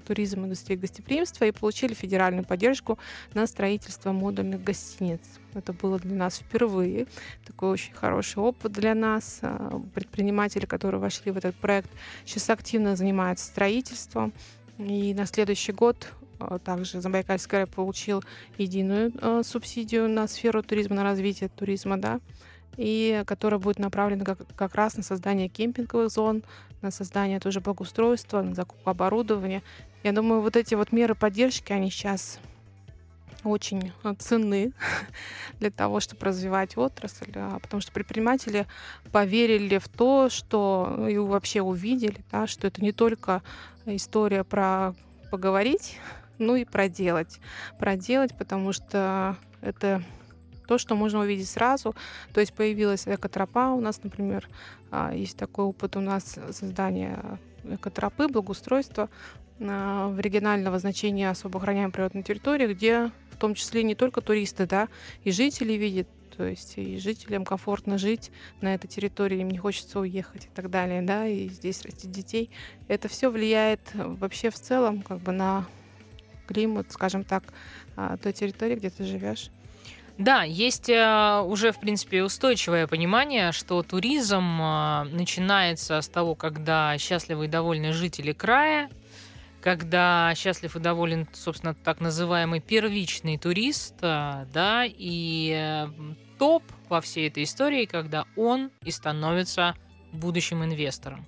туризм, 0.06 0.44
индустрии 0.44 0.76
гостеприимства 0.76 1.46
и 1.46 1.50
получили 1.50 1.94
федеральную 1.94 2.44
поддержку 2.44 2.98
на 3.32 3.46
строительство 3.46 4.12
модульных 4.12 4.62
гостиниц. 4.62 5.20
Это 5.54 5.72
было 5.72 5.98
для 5.98 6.14
нас 6.14 6.38
впервые. 6.38 7.06
Такой 7.46 7.70
очень 7.70 7.94
хороший 7.94 8.38
опыт 8.38 8.72
для 8.72 8.94
нас. 8.94 9.38
А, 9.40 9.80
Предприниматели, 9.94 10.66
которые 10.66 11.00
вошли 11.00 11.32
в 11.32 11.38
этот 11.38 11.56
проект, 11.56 11.90
сейчас 12.26 12.50
активно 12.50 12.96
занимаются 12.96 13.46
строительством. 13.46 14.34
И 14.78 15.14
на 15.14 15.24
следующий 15.24 15.72
год 15.72 16.12
также 16.64 17.00
Забайкальский 17.00 17.50
край 17.50 17.66
получил 17.66 18.22
единую 18.58 19.12
а, 19.20 19.42
субсидию 19.42 20.08
на 20.08 20.26
сферу 20.28 20.62
туризма, 20.62 20.96
на 20.96 21.02
развитие 21.04 21.48
туризма, 21.48 21.96
да, 21.96 22.20
и 22.76 23.22
которая 23.26 23.58
будет 23.58 23.78
направлена 23.78 24.24
как, 24.24 24.38
как 24.54 24.74
раз 24.74 24.96
на 24.96 25.02
создание 25.02 25.48
кемпинговых 25.48 26.10
зон, 26.10 26.42
на 26.82 26.90
создание 26.90 27.40
тоже 27.40 27.60
благоустройства, 27.60 28.42
на 28.42 28.54
закупку 28.54 28.90
оборудования. 28.90 29.62
Я 30.02 30.12
думаю, 30.12 30.40
вот 30.40 30.56
эти 30.56 30.74
вот 30.74 30.92
меры 30.92 31.14
поддержки, 31.14 31.72
они 31.72 31.90
сейчас 31.90 32.38
очень 33.44 33.92
э, 34.04 34.14
ценны 34.18 34.72
для 35.60 35.70
того, 35.70 36.00
чтобы 36.00 36.26
развивать 36.26 36.76
отрасль, 36.76 37.32
а, 37.34 37.58
потому 37.60 37.80
что 37.80 37.92
предприниматели 37.92 38.66
поверили 39.12 39.78
в 39.78 39.88
то, 39.88 40.28
что 40.28 41.06
и 41.08 41.16
вообще 41.18 41.62
увидели, 41.62 42.24
да, 42.30 42.46
что 42.46 42.66
это 42.66 42.82
не 42.82 42.92
только 42.92 43.42
история 43.86 44.44
про 44.44 44.94
поговорить, 45.30 45.98
ну 46.38 46.56
и 46.56 46.64
проделать. 46.64 47.40
Проделать, 47.78 48.36
потому 48.36 48.72
что 48.72 49.36
это 49.60 50.02
то, 50.66 50.78
что 50.78 50.94
можно 50.94 51.20
увидеть 51.20 51.48
сразу. 51.48 51.94
То 52.32 52.40
есть 52.40 52.52
появилась 52.52 53.06
экотропа 53.06 53.70
у 53.70 53.80
нас, 53.80 54.02
например, 54.02 54.48
а, 54.90 55.14
есть 55.14 55.36
такой 55.36 55.64
опыт 55.64 55.96
у 55.96 56.00
нас 56.00 56.38
создания 56.50 57.38
экотропы, 57.64 58.28
благоустройства 58.28 59.08
а, 59.60 60.08
в 60.08 60.20
регионального 60.20 60.78
значения 60.78 61.30
особо 61.30 61.58
охраняемой 61.58 61.92
природной 61.92 62.22
территории, 62.22 62.72
где 62.72 63.10
в 63.30 63.38
том 63.38 63.54
числе 63.54 63.82
не 63.82 63.94
только 63.94 64.20
туристы, 64.20 64.66
да, 64.66 64.88
и 65.22 65.30
жители 65.30 65.74
видят, 65.74 66.08
то 66.36 66.44
есть 66.44 66.78
и 66.78 66.98
жителям 66.98 67.44
комфортно 67.44 67.98
жить 67.98 68.30
на 68.60 68.74
этой 68.74 68.88
территории, 68.88 69.40
им 69.40 69.50
не 69.50 69.58
хочется 69.58 70.00
уехать 70.00 70.46
и 70.46 70.48
так 70.54 70.70
далее, 70.70 71.02
да, 71.02 71.26
и 71.26 71.48
здесь 71.48 71.82
растить 71.82 72.10
детей. 72.10 72.50
Это 72.88 73.08
все 73.08 73.30
влияет 73.30 73.80
вообще 73.94 74.50
в 74.50 74.54
целом 74.54 75.02
как 75.02 75.18
бы 75.18 75.32
на 75.32 75.66
климат, 76.46 76.92
скажем 76.92 77.24
так, 77.24 77.44
а, 77.96 78.16
той 78.16 78.32
территории, 78.32 78.76
где 78.76 78.90
ты 78.90 79.04
живешь. 79.04 79.50
Да, 80.18 80.44
есть 80.44 80.88
э, 80.88 81.42
уже, 81.44 81.72
в 81.72 81.80
принципе, 81.80 82.22
устойчивое 82.22 82.86
понимание, 82.86 83.52
что 83.52 83.82
туризм 83.82 84.62
э, 84.62 85.04
начинается 85.10 86.00
с 86.00 86.08
того, 86.08 86.34
когда 86.34 86.96
счастливы 86.96 87.44
и 87.44 87.48
довольны 87.48 87.92
жители 87.92 88.32
края, 88.32 88.88
когда 89.60 90.32
счастлив 90.34 90.74
и 90.74 90.80
доволен, 90.80 91.28
собственно, 91.34 91.74
так 91.74 92.00
называемый 92.00 92.60
первичный 92.60 93.36
турист, 93.36 93.96
э, 94.00 94.46
да, 94.54 94.84
и 94.86 95.86
топ 96.38 96.62
во 96.88 97.02
всей 97.02 97.28
этой 97.28 97.42
истории, 97.42 97.84
когда 97.84 98.24
он 98.36 98.70
и 98.84 98.90
становится 98.90 99.74
будущим 100.12 100.64
инвестором. 100.64 101.26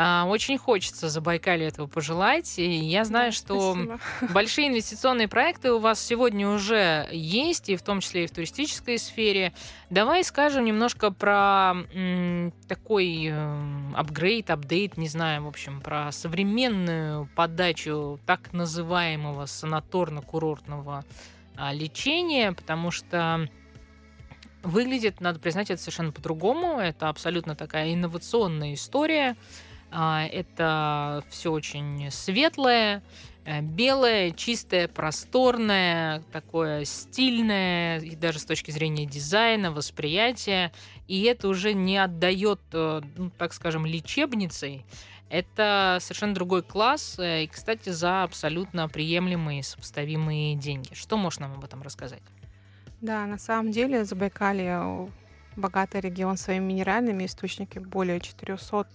А, 0.00 0.26
Очень 0.26 0.58
хочется 0.58 1.08
Забайкале 1.08 1.66
этого 1.66 1.88
пожелать. 1.88 2.56
И 2.60 2.64
я 2.64 3.04
знаю, 3.04 3.32
что 3.32 3.72
Спасибо. 3.72 4.00
большие 4.32 4.68
инвестиционные 4.68 5.26
проекты 5.26 5.72
у 5.72 5.80
вас 5.80 6.00
сегодня 6.00 6.48
уже 6.48 7.08
есть, 7.10 7.68
и 7.68 7.74
в 7.74 7.82
том 7.82 7.98
числе 7.98 8.22
и 8.22 8.26
в 8.28 8.30
туристической 8.30 8.96
сфере. 9.00 9.52
Давай 9.90 10.22
скажем 10.22 10.64
немножко 10.64 11.10
про 11.10 11.74
м, 11.92 12.52
такой 12.68 13.26
эм, 13.26 13.92
апгрейд, 13.96 14.50
апдейт, 14.50 14.96
не 14.98 15.08
знаю, 15.08 15.42
в 15.42 15.48
общем, 15.48 15.80
про 15.80 16.12
современную 16.12 17.28
подачу 17.34 18.20
так 18.24 18.52
называемого 18.52 19.46
санаторно-курортного 19.46 21.04
а, 21.56 21.72
лечения, 21.72 22.52
потому 22.52 22.92
что 22.92 23.48
выглядит, 24.62 25.20
надо 25.20 25.40
признать, 25.40 25.70
это 25.70 25.80
совершенно 25.80 26.12
по-другому. 26.12 26.78
Это 26.78 27.08
абсолютно 27.08 27.56
такая 27.56 27.92
инновационная 27.94 28.74
история. 28.74 29.36
А, 29.90 30.26
Это 30.26 31.24
все 31.30 31.50
очень 31.50 32.10
светлое, 32.10 33.02
э, 33.44 33.62
белое, 33.62 34.32
чистое, 34.32 34.88
просторное, 34.88 36.22
такое 36.32 36.84
стильное, 36.84 38.00
и 38.00 38.14
даже 38.14 38.38
с 38.38 38.44
точки 38.44 38.70
зрения 38.70 39.06
дизайна, 39.06 39.72
восприятия. 39.72 40.72
И 41.06 41.22
это 41.22 41.48
уже 41.48 41.72
не 41.72 41.96
отдает, 41.96 42.60
э, 42.72 43.00
ну, 43.16 43.30
так 43.30 43.54
скажем, 43.54 43.86
лечебницей. 43.86 44.84
Это 45.30 45.98
совершенно 46.00 46.34
другой 46.34 46.62
класс, 46.62 47.18
э, 47.18 47.44
и, 47.44 47.46
кстати, 47.46 47.90
за 47.90 48.22
абсолютно 48.22 48.88
приемлемые, 48.88 49.62
сопоставимые 49.62 50.54
деньги. 50.54 50.94
Что 50.94 51.16
можешь 51.16 51.38
нам 51.38 51.54
об 51.54 51.64
этом 51.64 51.82
рассказать? 51.82 52.22
Да, 53.00 53.26
на 53.26 53.38
самом 53.38 53.70
деле 53.70 54.04
Забайкалье 54.04 55.08
богатый 55.56 56.00
регион 56.00 56.36
своими 56.36 56.64
минеральными 56.64 57.26
источниками, 57.26 57.84
более 57.84 58.20
400 58.20 58.86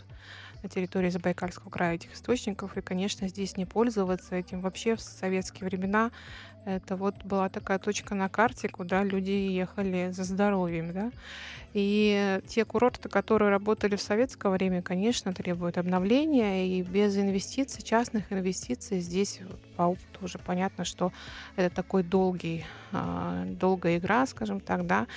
на 0.64 0.70
территории 0.70 1.10
Забайкальского 1.10 1.70
края 1.70 1.96
этих 1.96 2.14
источников. 2.14 2.78
И, 2.78 2.82
конечно, 2.82 3.28
здесь 3.28 3.58
не 3.58 3.66
пользоваться 3.66 4.36
этим 4.36 4.62
вообще 4.62 4.96
в 4.96 5.02
советские 5.02 5.68
времена. 5.68 6.12
Это 6.66 6.96
вот 6.96 7.26
была 7.26 7.50
такая 7.50 7.78
точка 7.78 8.16
на 8.16 8.30
карте, 8.30 8.70
куда 8.70 9.04
люди 9.04 9.32
ехали 9.32 10.12
за 10.12 10.24
здоровьем, 10.24 10.94
да. 10.94 11.12
И 11.74 12.40
те 12.48 12.64
курорты, 12.64 13.10
которые 13.10 13.50
работали 13.50 13.98
в 13.98 14.02
советское 14.02 14.50
время, 14.50 14.82
конечно, 14.82 15.34
требуют 15.34 15.78
обновления, 15.78 16.68
и 16.68 16.82
без 16.82 17.18
инвестиций, 17.18 17.84
частных 17.84 18.32
инвестиций 18.32 19.02
здесь 19.02 19.42
по 19.76 19.84
опыту 19.84 20.20
уже 20.22 20.40
понятно, 20.40 20.86
что 20.86 21.12
это 21.56 21.74
такой 21.74 22.04
долгий, 22.04 22.66
а, 22.92 23.46
долгая 23.46 23.98
игра, 23.98 24.26
скажем 24.26 24.60
так, 24.60 24.86
да. 24.86 25.08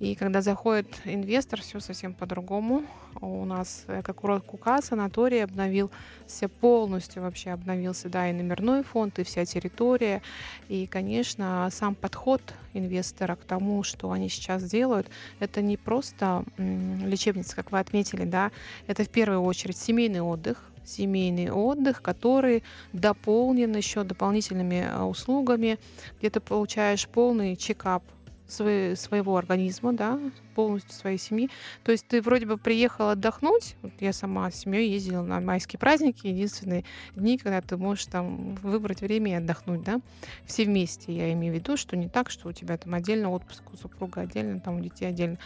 И 0.00 0.14
когда 0.14 0.40
заходит 0.40 0.88
инвестор, 1.04 1.60
все 1.60 1.80
совсем 1.80 2.14
по-другому. 2.14 2.84
У 3.20 3.44
нас 3.44 3.84
эко-курорт 3.88 4.44
Кука, 4.44 4.80
санаторий 4.80 5.42
обновился 5.42 6.48
полностью, 6.60 7.22
вообще 7.22 7.50
обновился, 7.50 8.08
да, 8.08 8.30
и 8.30 8.32
номерной 8.32 8.82
фонд, 8.84 9.18
и 9.18 9.24
вся 9.24 9.44
территория. 9.44 10.22
И, 10.68 10.86
конечно, 10.86 11.68
сам 11.72 11.94
подход 11.94 12.42
инвестора 12.74 13.34
к 13.34 13.44
тому, 13.44 13.82
что 13.82 14.12
они 14.12 14.28
сейчас 14.28 14.62
делают, 14.64 15.08
это 15.40 15.62
не 15.62 15.76
просто 15.76 16.44
лечебница, 16.58 17.56
как 17.56 17.72
вы 17.72 17.78
отметили, 17.78 18.24
да, 18.24 18.52
это 18.86 19.04
в 19.04 19.08
первую 19.08 19.42
очередь 19.42 19.76
семейный 19.76 20.20
отдых, 20.20 20.62
семейный 20.88 21.50
отдых, 21.50 22.02
который 22.02 22.62
дополнен 22.92 23.74
еще 23.76 24.04
дополнительными 24.04 24.86
а, 24.90 25.04
услугами, 25.04 25.78
где 26.18 26.30
ты 26.30 26.40
получаешь 26.40 27.06
полный 27.08 27.56
чекап 27.56 28.02
свое- 28.48 28.96
своего 28.96 29.36
организма, 29.36 29.92
да, 29.92 30.18
полностью 30.54 30.92
своей 30.92 31.18
семьи. 31.18 31.50
То 31.84 31.92
есть 31.92 32.06
ты 32.08 32.20
вроде 32.20 32.46
бы 32.46 32.56
приехал 32.56 33.10
отдохнуть. 33.10 33.76
Вот 33.82 33.92
я 34.00 34.12
сама 34.12 34.50
с 34.50 34.56
семьей 34.56 34.90
ездила 34.90 35.22
на 35.22 35.40
майские 35.40 35.78
праздники, 35.78 36.26
единственные 36.26 36.84
дни, 37.14 37.38
когда 37.38 37.60
ты 37.60 37.76
можешь 37.76 38.06
там 38.06 38.54
выбрать 38.56 39.02
время 39.02 39.32
и 39.32 39.34
отдохнуть, 39.34 39.82
да, 39.82 40.00
все 40.46 40.64
вместе. 40.64 41.12
Я 41.12 41.32
имею 41.34 41.52
в 41.52 41.56
виду, 41.56 41.76
что 41.76 41.96
не 41.96 42.08
так, 42.08 42.30
что 42.30 42.48
у 42.48 42.52
тебя 42.52 42.76
там 42.76 42.94
отдельно 42.94 43.30
отпуск, 43.30 43.62
у 43.72 43.76
супруга 43.76 44.22
отдельно, 44.22 44.60
там 44.60 44.78
у 44.78 44.80
детей 44.80 45.06
отдельно. 45.06 45.38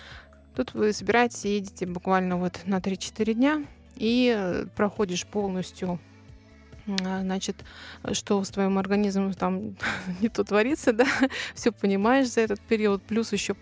Тут 0.54 0.74
вы 0.74 0.92
собираетесь, 0.92 1.44
едете 1.44 1.86
буквально 1.86 2.36
вот 2.36 2.60
на 2.66 2.78
3-4 2.78 3.34
дня 3.34 3.64
и 3.96 4.34
э, 4.36 4.66
проходишь 4.76 5.26
полностью 5.26 5.98
а, 7.04 7.20
значит, 7.20 7.56
что 8.12 8.42
с 8.42 8.50
твоим 8.50 8.78
организмом 8.78 9.34
там 9.34 9.76
не 10.20 10.28
то 10.28 10.44
творится, 10.44 10.92
да, 10.92 11.06
все 11.54 11.72
понимаешь 11.72 12.28
за 12.28 12.42
этот 12.42 12.60
период, 12.60 13.02
плюс 13.02 13.32
еще 13.32 13.56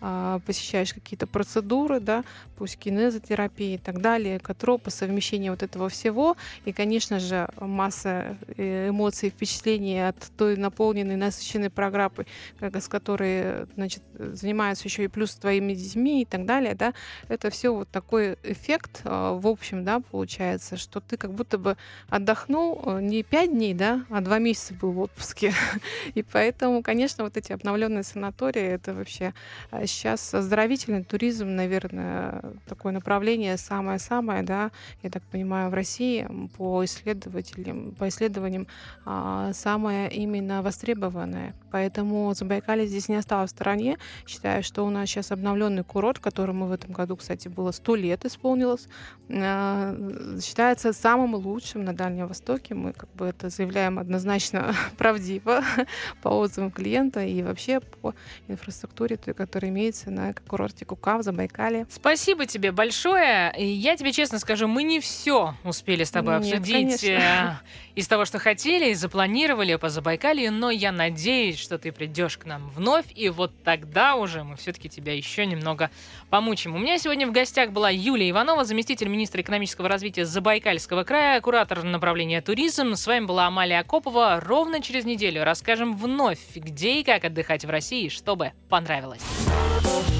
а, 0.00 0.40
посещаешь 0.40 0.92
какие-то 0.92 1.26
процедуры, 1.26 2.00
да, 2.00 2.24
пусть 2.62 2.78
кинезотерапия 2.78 3.74
и 3.74 3.76
так 3.76 4.00
далее, 4.00 4.36
экотропы, 4.36 4.92
совмещение 4.92 5.50
вот 5.50 5.64
этого 5.64 5.88
всего, 5.88 6.36
и, 6.64 6.70
конечно 6.70 7.18
же, 7.18 7.48
масса 7.58 8.38
э, 8.56 8.90
эмоций, 8.90 9.30
впечатлений 9.30 9.98
от 9.98 10.16
той 10.36 10.56
наполненной, 10.56 11.16
насыщенной 11.16 11.70
программы, 11.70 12.24
как- 12.60 12.76
с 12.76 12.86
которой, 12.86 13.66
значит, 13.74 14.04
занимаются 14.14 14.86
еще 14.86 15.02
и 15.02 15.08
плюс 15.08 15.34
твоими 15.34 15.74
детьми 15.74 16.22
и 16.22 16.24
так 16.24 16.46
далее, 16.46 16.76
да, 16.76 16.94
это 17.26 17.50
все 17.50 17.74
вот 17.74 17.88
такой 17.88 18.36
эффект, 18.44 19.00
а, 19.02 19.36
в 19.36 19.48
общем, 19.48 19.84
да, 19.84 19.98
получается, 19.98 20.76
что 20.76 21.00
ты 21.00 21.16
как 21.16 21.32
будто 21.32 21.58
бы 21.58 21.76
отдохнул 22.10 22.80
э, 22.86 23.00
не 23.00 23.24
пять 23.24 23.50
дней, 23.50 23.74
да, 23.74 24.04
а 24.08 24.20
два 24.20 24.38
месяца 24.38 24.72
был 24.74 24.92
в 24.92 25.00
отпуске. 25.00 25.52
И 26.14 26.22
поэтому, 26.22 26.80
конечно, 26.84 27.24
вот 27.24 27.36
эти 27.36 27.50
обновленные 27.50 28.04
санатории, 28.04 28.62
это 28.62 28.94
вообще 28.94 29.34
сейчас 29.72 30.32
оздоровительный 30.32 31.02
туризм, 31.02 31.56
наверное, 31.56 32.51
такое 32.66 32.92
направление 32.92 33.56
самое-самое, 33.56 34.42
да, 34.42 34.70
я 35.02 35.10
так 35.10 35.22
понимаю, 35.24 35.70
в 35.70 35.74
России 35.74 36.26
по 36.56 36.84
исследователям, 36.84 37.92
по 37.92 38.08
исследованиям 38.08 38.66
а, 39.04 39.52
самое 39.52 40.10
именно 40.10 40.62
востребованное. 40.62 41.54
Поэтому 41.70 42.32
Забайкалье 42.34 42.86
здесь 42.86 43.08
не 43.08 43.16
осталось 43.16 43.50
в 43.50 43.54
стороне. 43.54 43.98
Считаю, 44.26 44.62
что 44.62 44.84
у 44.84 44.90
нас 44.90 45.08
сейчас 45.08 45.32
обновленный 45.32 45.84
курорт, 45.84 46.18
которому 46.18 46.66
в 46.66 46.72
этом 46.72 46.92
году, 46.92 47.16
кстати, 47.16 47.48
было 47.48 47.70
100 47.72 47.96
лет 47.96 48.24
исполнилось, 48.24 48.86
а, 49.30 49.96
считается 50.40 50.92
самым 50.92 51.34
лучшим 51.34 51.84
на 51.84 51.94
Дальнем 51.94 52.26
Востоке. 52.26 52.74
Мы 52.74 52.92
как 52.92 53.10
бы 53.14 53.26
это 53.26 53.48
заявляем 53.48 53.98
однозначно 53.98 54.74
правдиво 54.98 55.62
по 56.22 56.28
отзывам 56.28 56.70
клиента 56.70 57.24
и 57.24 57.42
вообще 57.42 57.80
по 57.80 58.14
инфраструктуре, 58.48 59.16
которая 59.16 59.70
имеется 59.70 60.10
на 60.10 60.34
курорте 60.46 60.84
Кука 60.84 61.18
в 61.18 61.22
Забайкале. 61.22 61.86
Спасибо 61.90 62.41
тебе 62.46 62.72
большое. 62.72 63.52
И 63.56 63.64
я 63.64 63.96
тебе 63.96 64.12
честно 64.12 64.38
скажу, 64.38 64.68
мы 64.68 64.82
не 64.82 65.00
все 65.00 65.54
успели 65.64 66.04
с 66.04 66.10
тобой 66.10 66.34
Нет, 66.40 66.54
обсудить 66.54 67.00
конечно. 67.00 67.60
э, 67.62 67.68
из 67.94 68.08
того, 68.08 68.24
что 68.24 68.38
хотели, 68.38 68.90
и 68.90 68.94
запланировали 68.94 69.76
по 69.76 69.88
Забайкалью, 69.88 70.52
но 70.52 70.70
я 70.70 70.92
надеюсь, 70.92 71.58
что 71.58 71.78
ты 71.78 71.92
придешь 71.92 72.38
к 72.38 72.44
нам 72.44 72.68
вновь, 72.70 73.06
и 73.14 73.28
вот 73.28 73.52
тогда 73.64 74.16
уже 74.16 74.44
мы 74.44 74.56
все-таки 74.56 74.88
тебя 74.88 75.14
еще 75.14 75.46
немного 75.46 75.90
помучим. 76.30 76.74
У 76.74 76.78
меня 76.78 76.98
сегодня 76.98 77.26
в 77.26 77.32
гостях 77.32 77.70
была 77.70 77.90
Юлия 77.90 78.30
Иванова, 78.30 78.64
заместитель 78.64 79.08
министра 79.08 79.42
экономического 79.42 79.88
развития 79.88 80.24
Забайкальского 80.24 81.04
края, 81.04 81.40
куратор 81.40 81.82
направления 81.82 82.40
туризм. 82.40 82.94
С 82.94 83.06
вами 83.06 83.26
была 83.26 83.46
Амалия 83.46 83.80
Акопова. 83.80 84.40
Ровно 84.40 84.80
через 84.80 85.04
неделю 85.04 85.44
расскажем 85.44 85.96
вновь, 85.96 86.40
где 86.54 87.00
и 87.00 87.04
как 87.04 87.24
отдыхать 87.24 87.64
в 87.64 87.70
России, 87.70 88.08
чтобы 88.08 88.52
понравилось. 88.68 89.22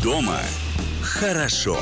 Дома 0.03 0.39
хорошо. 1.13 1.77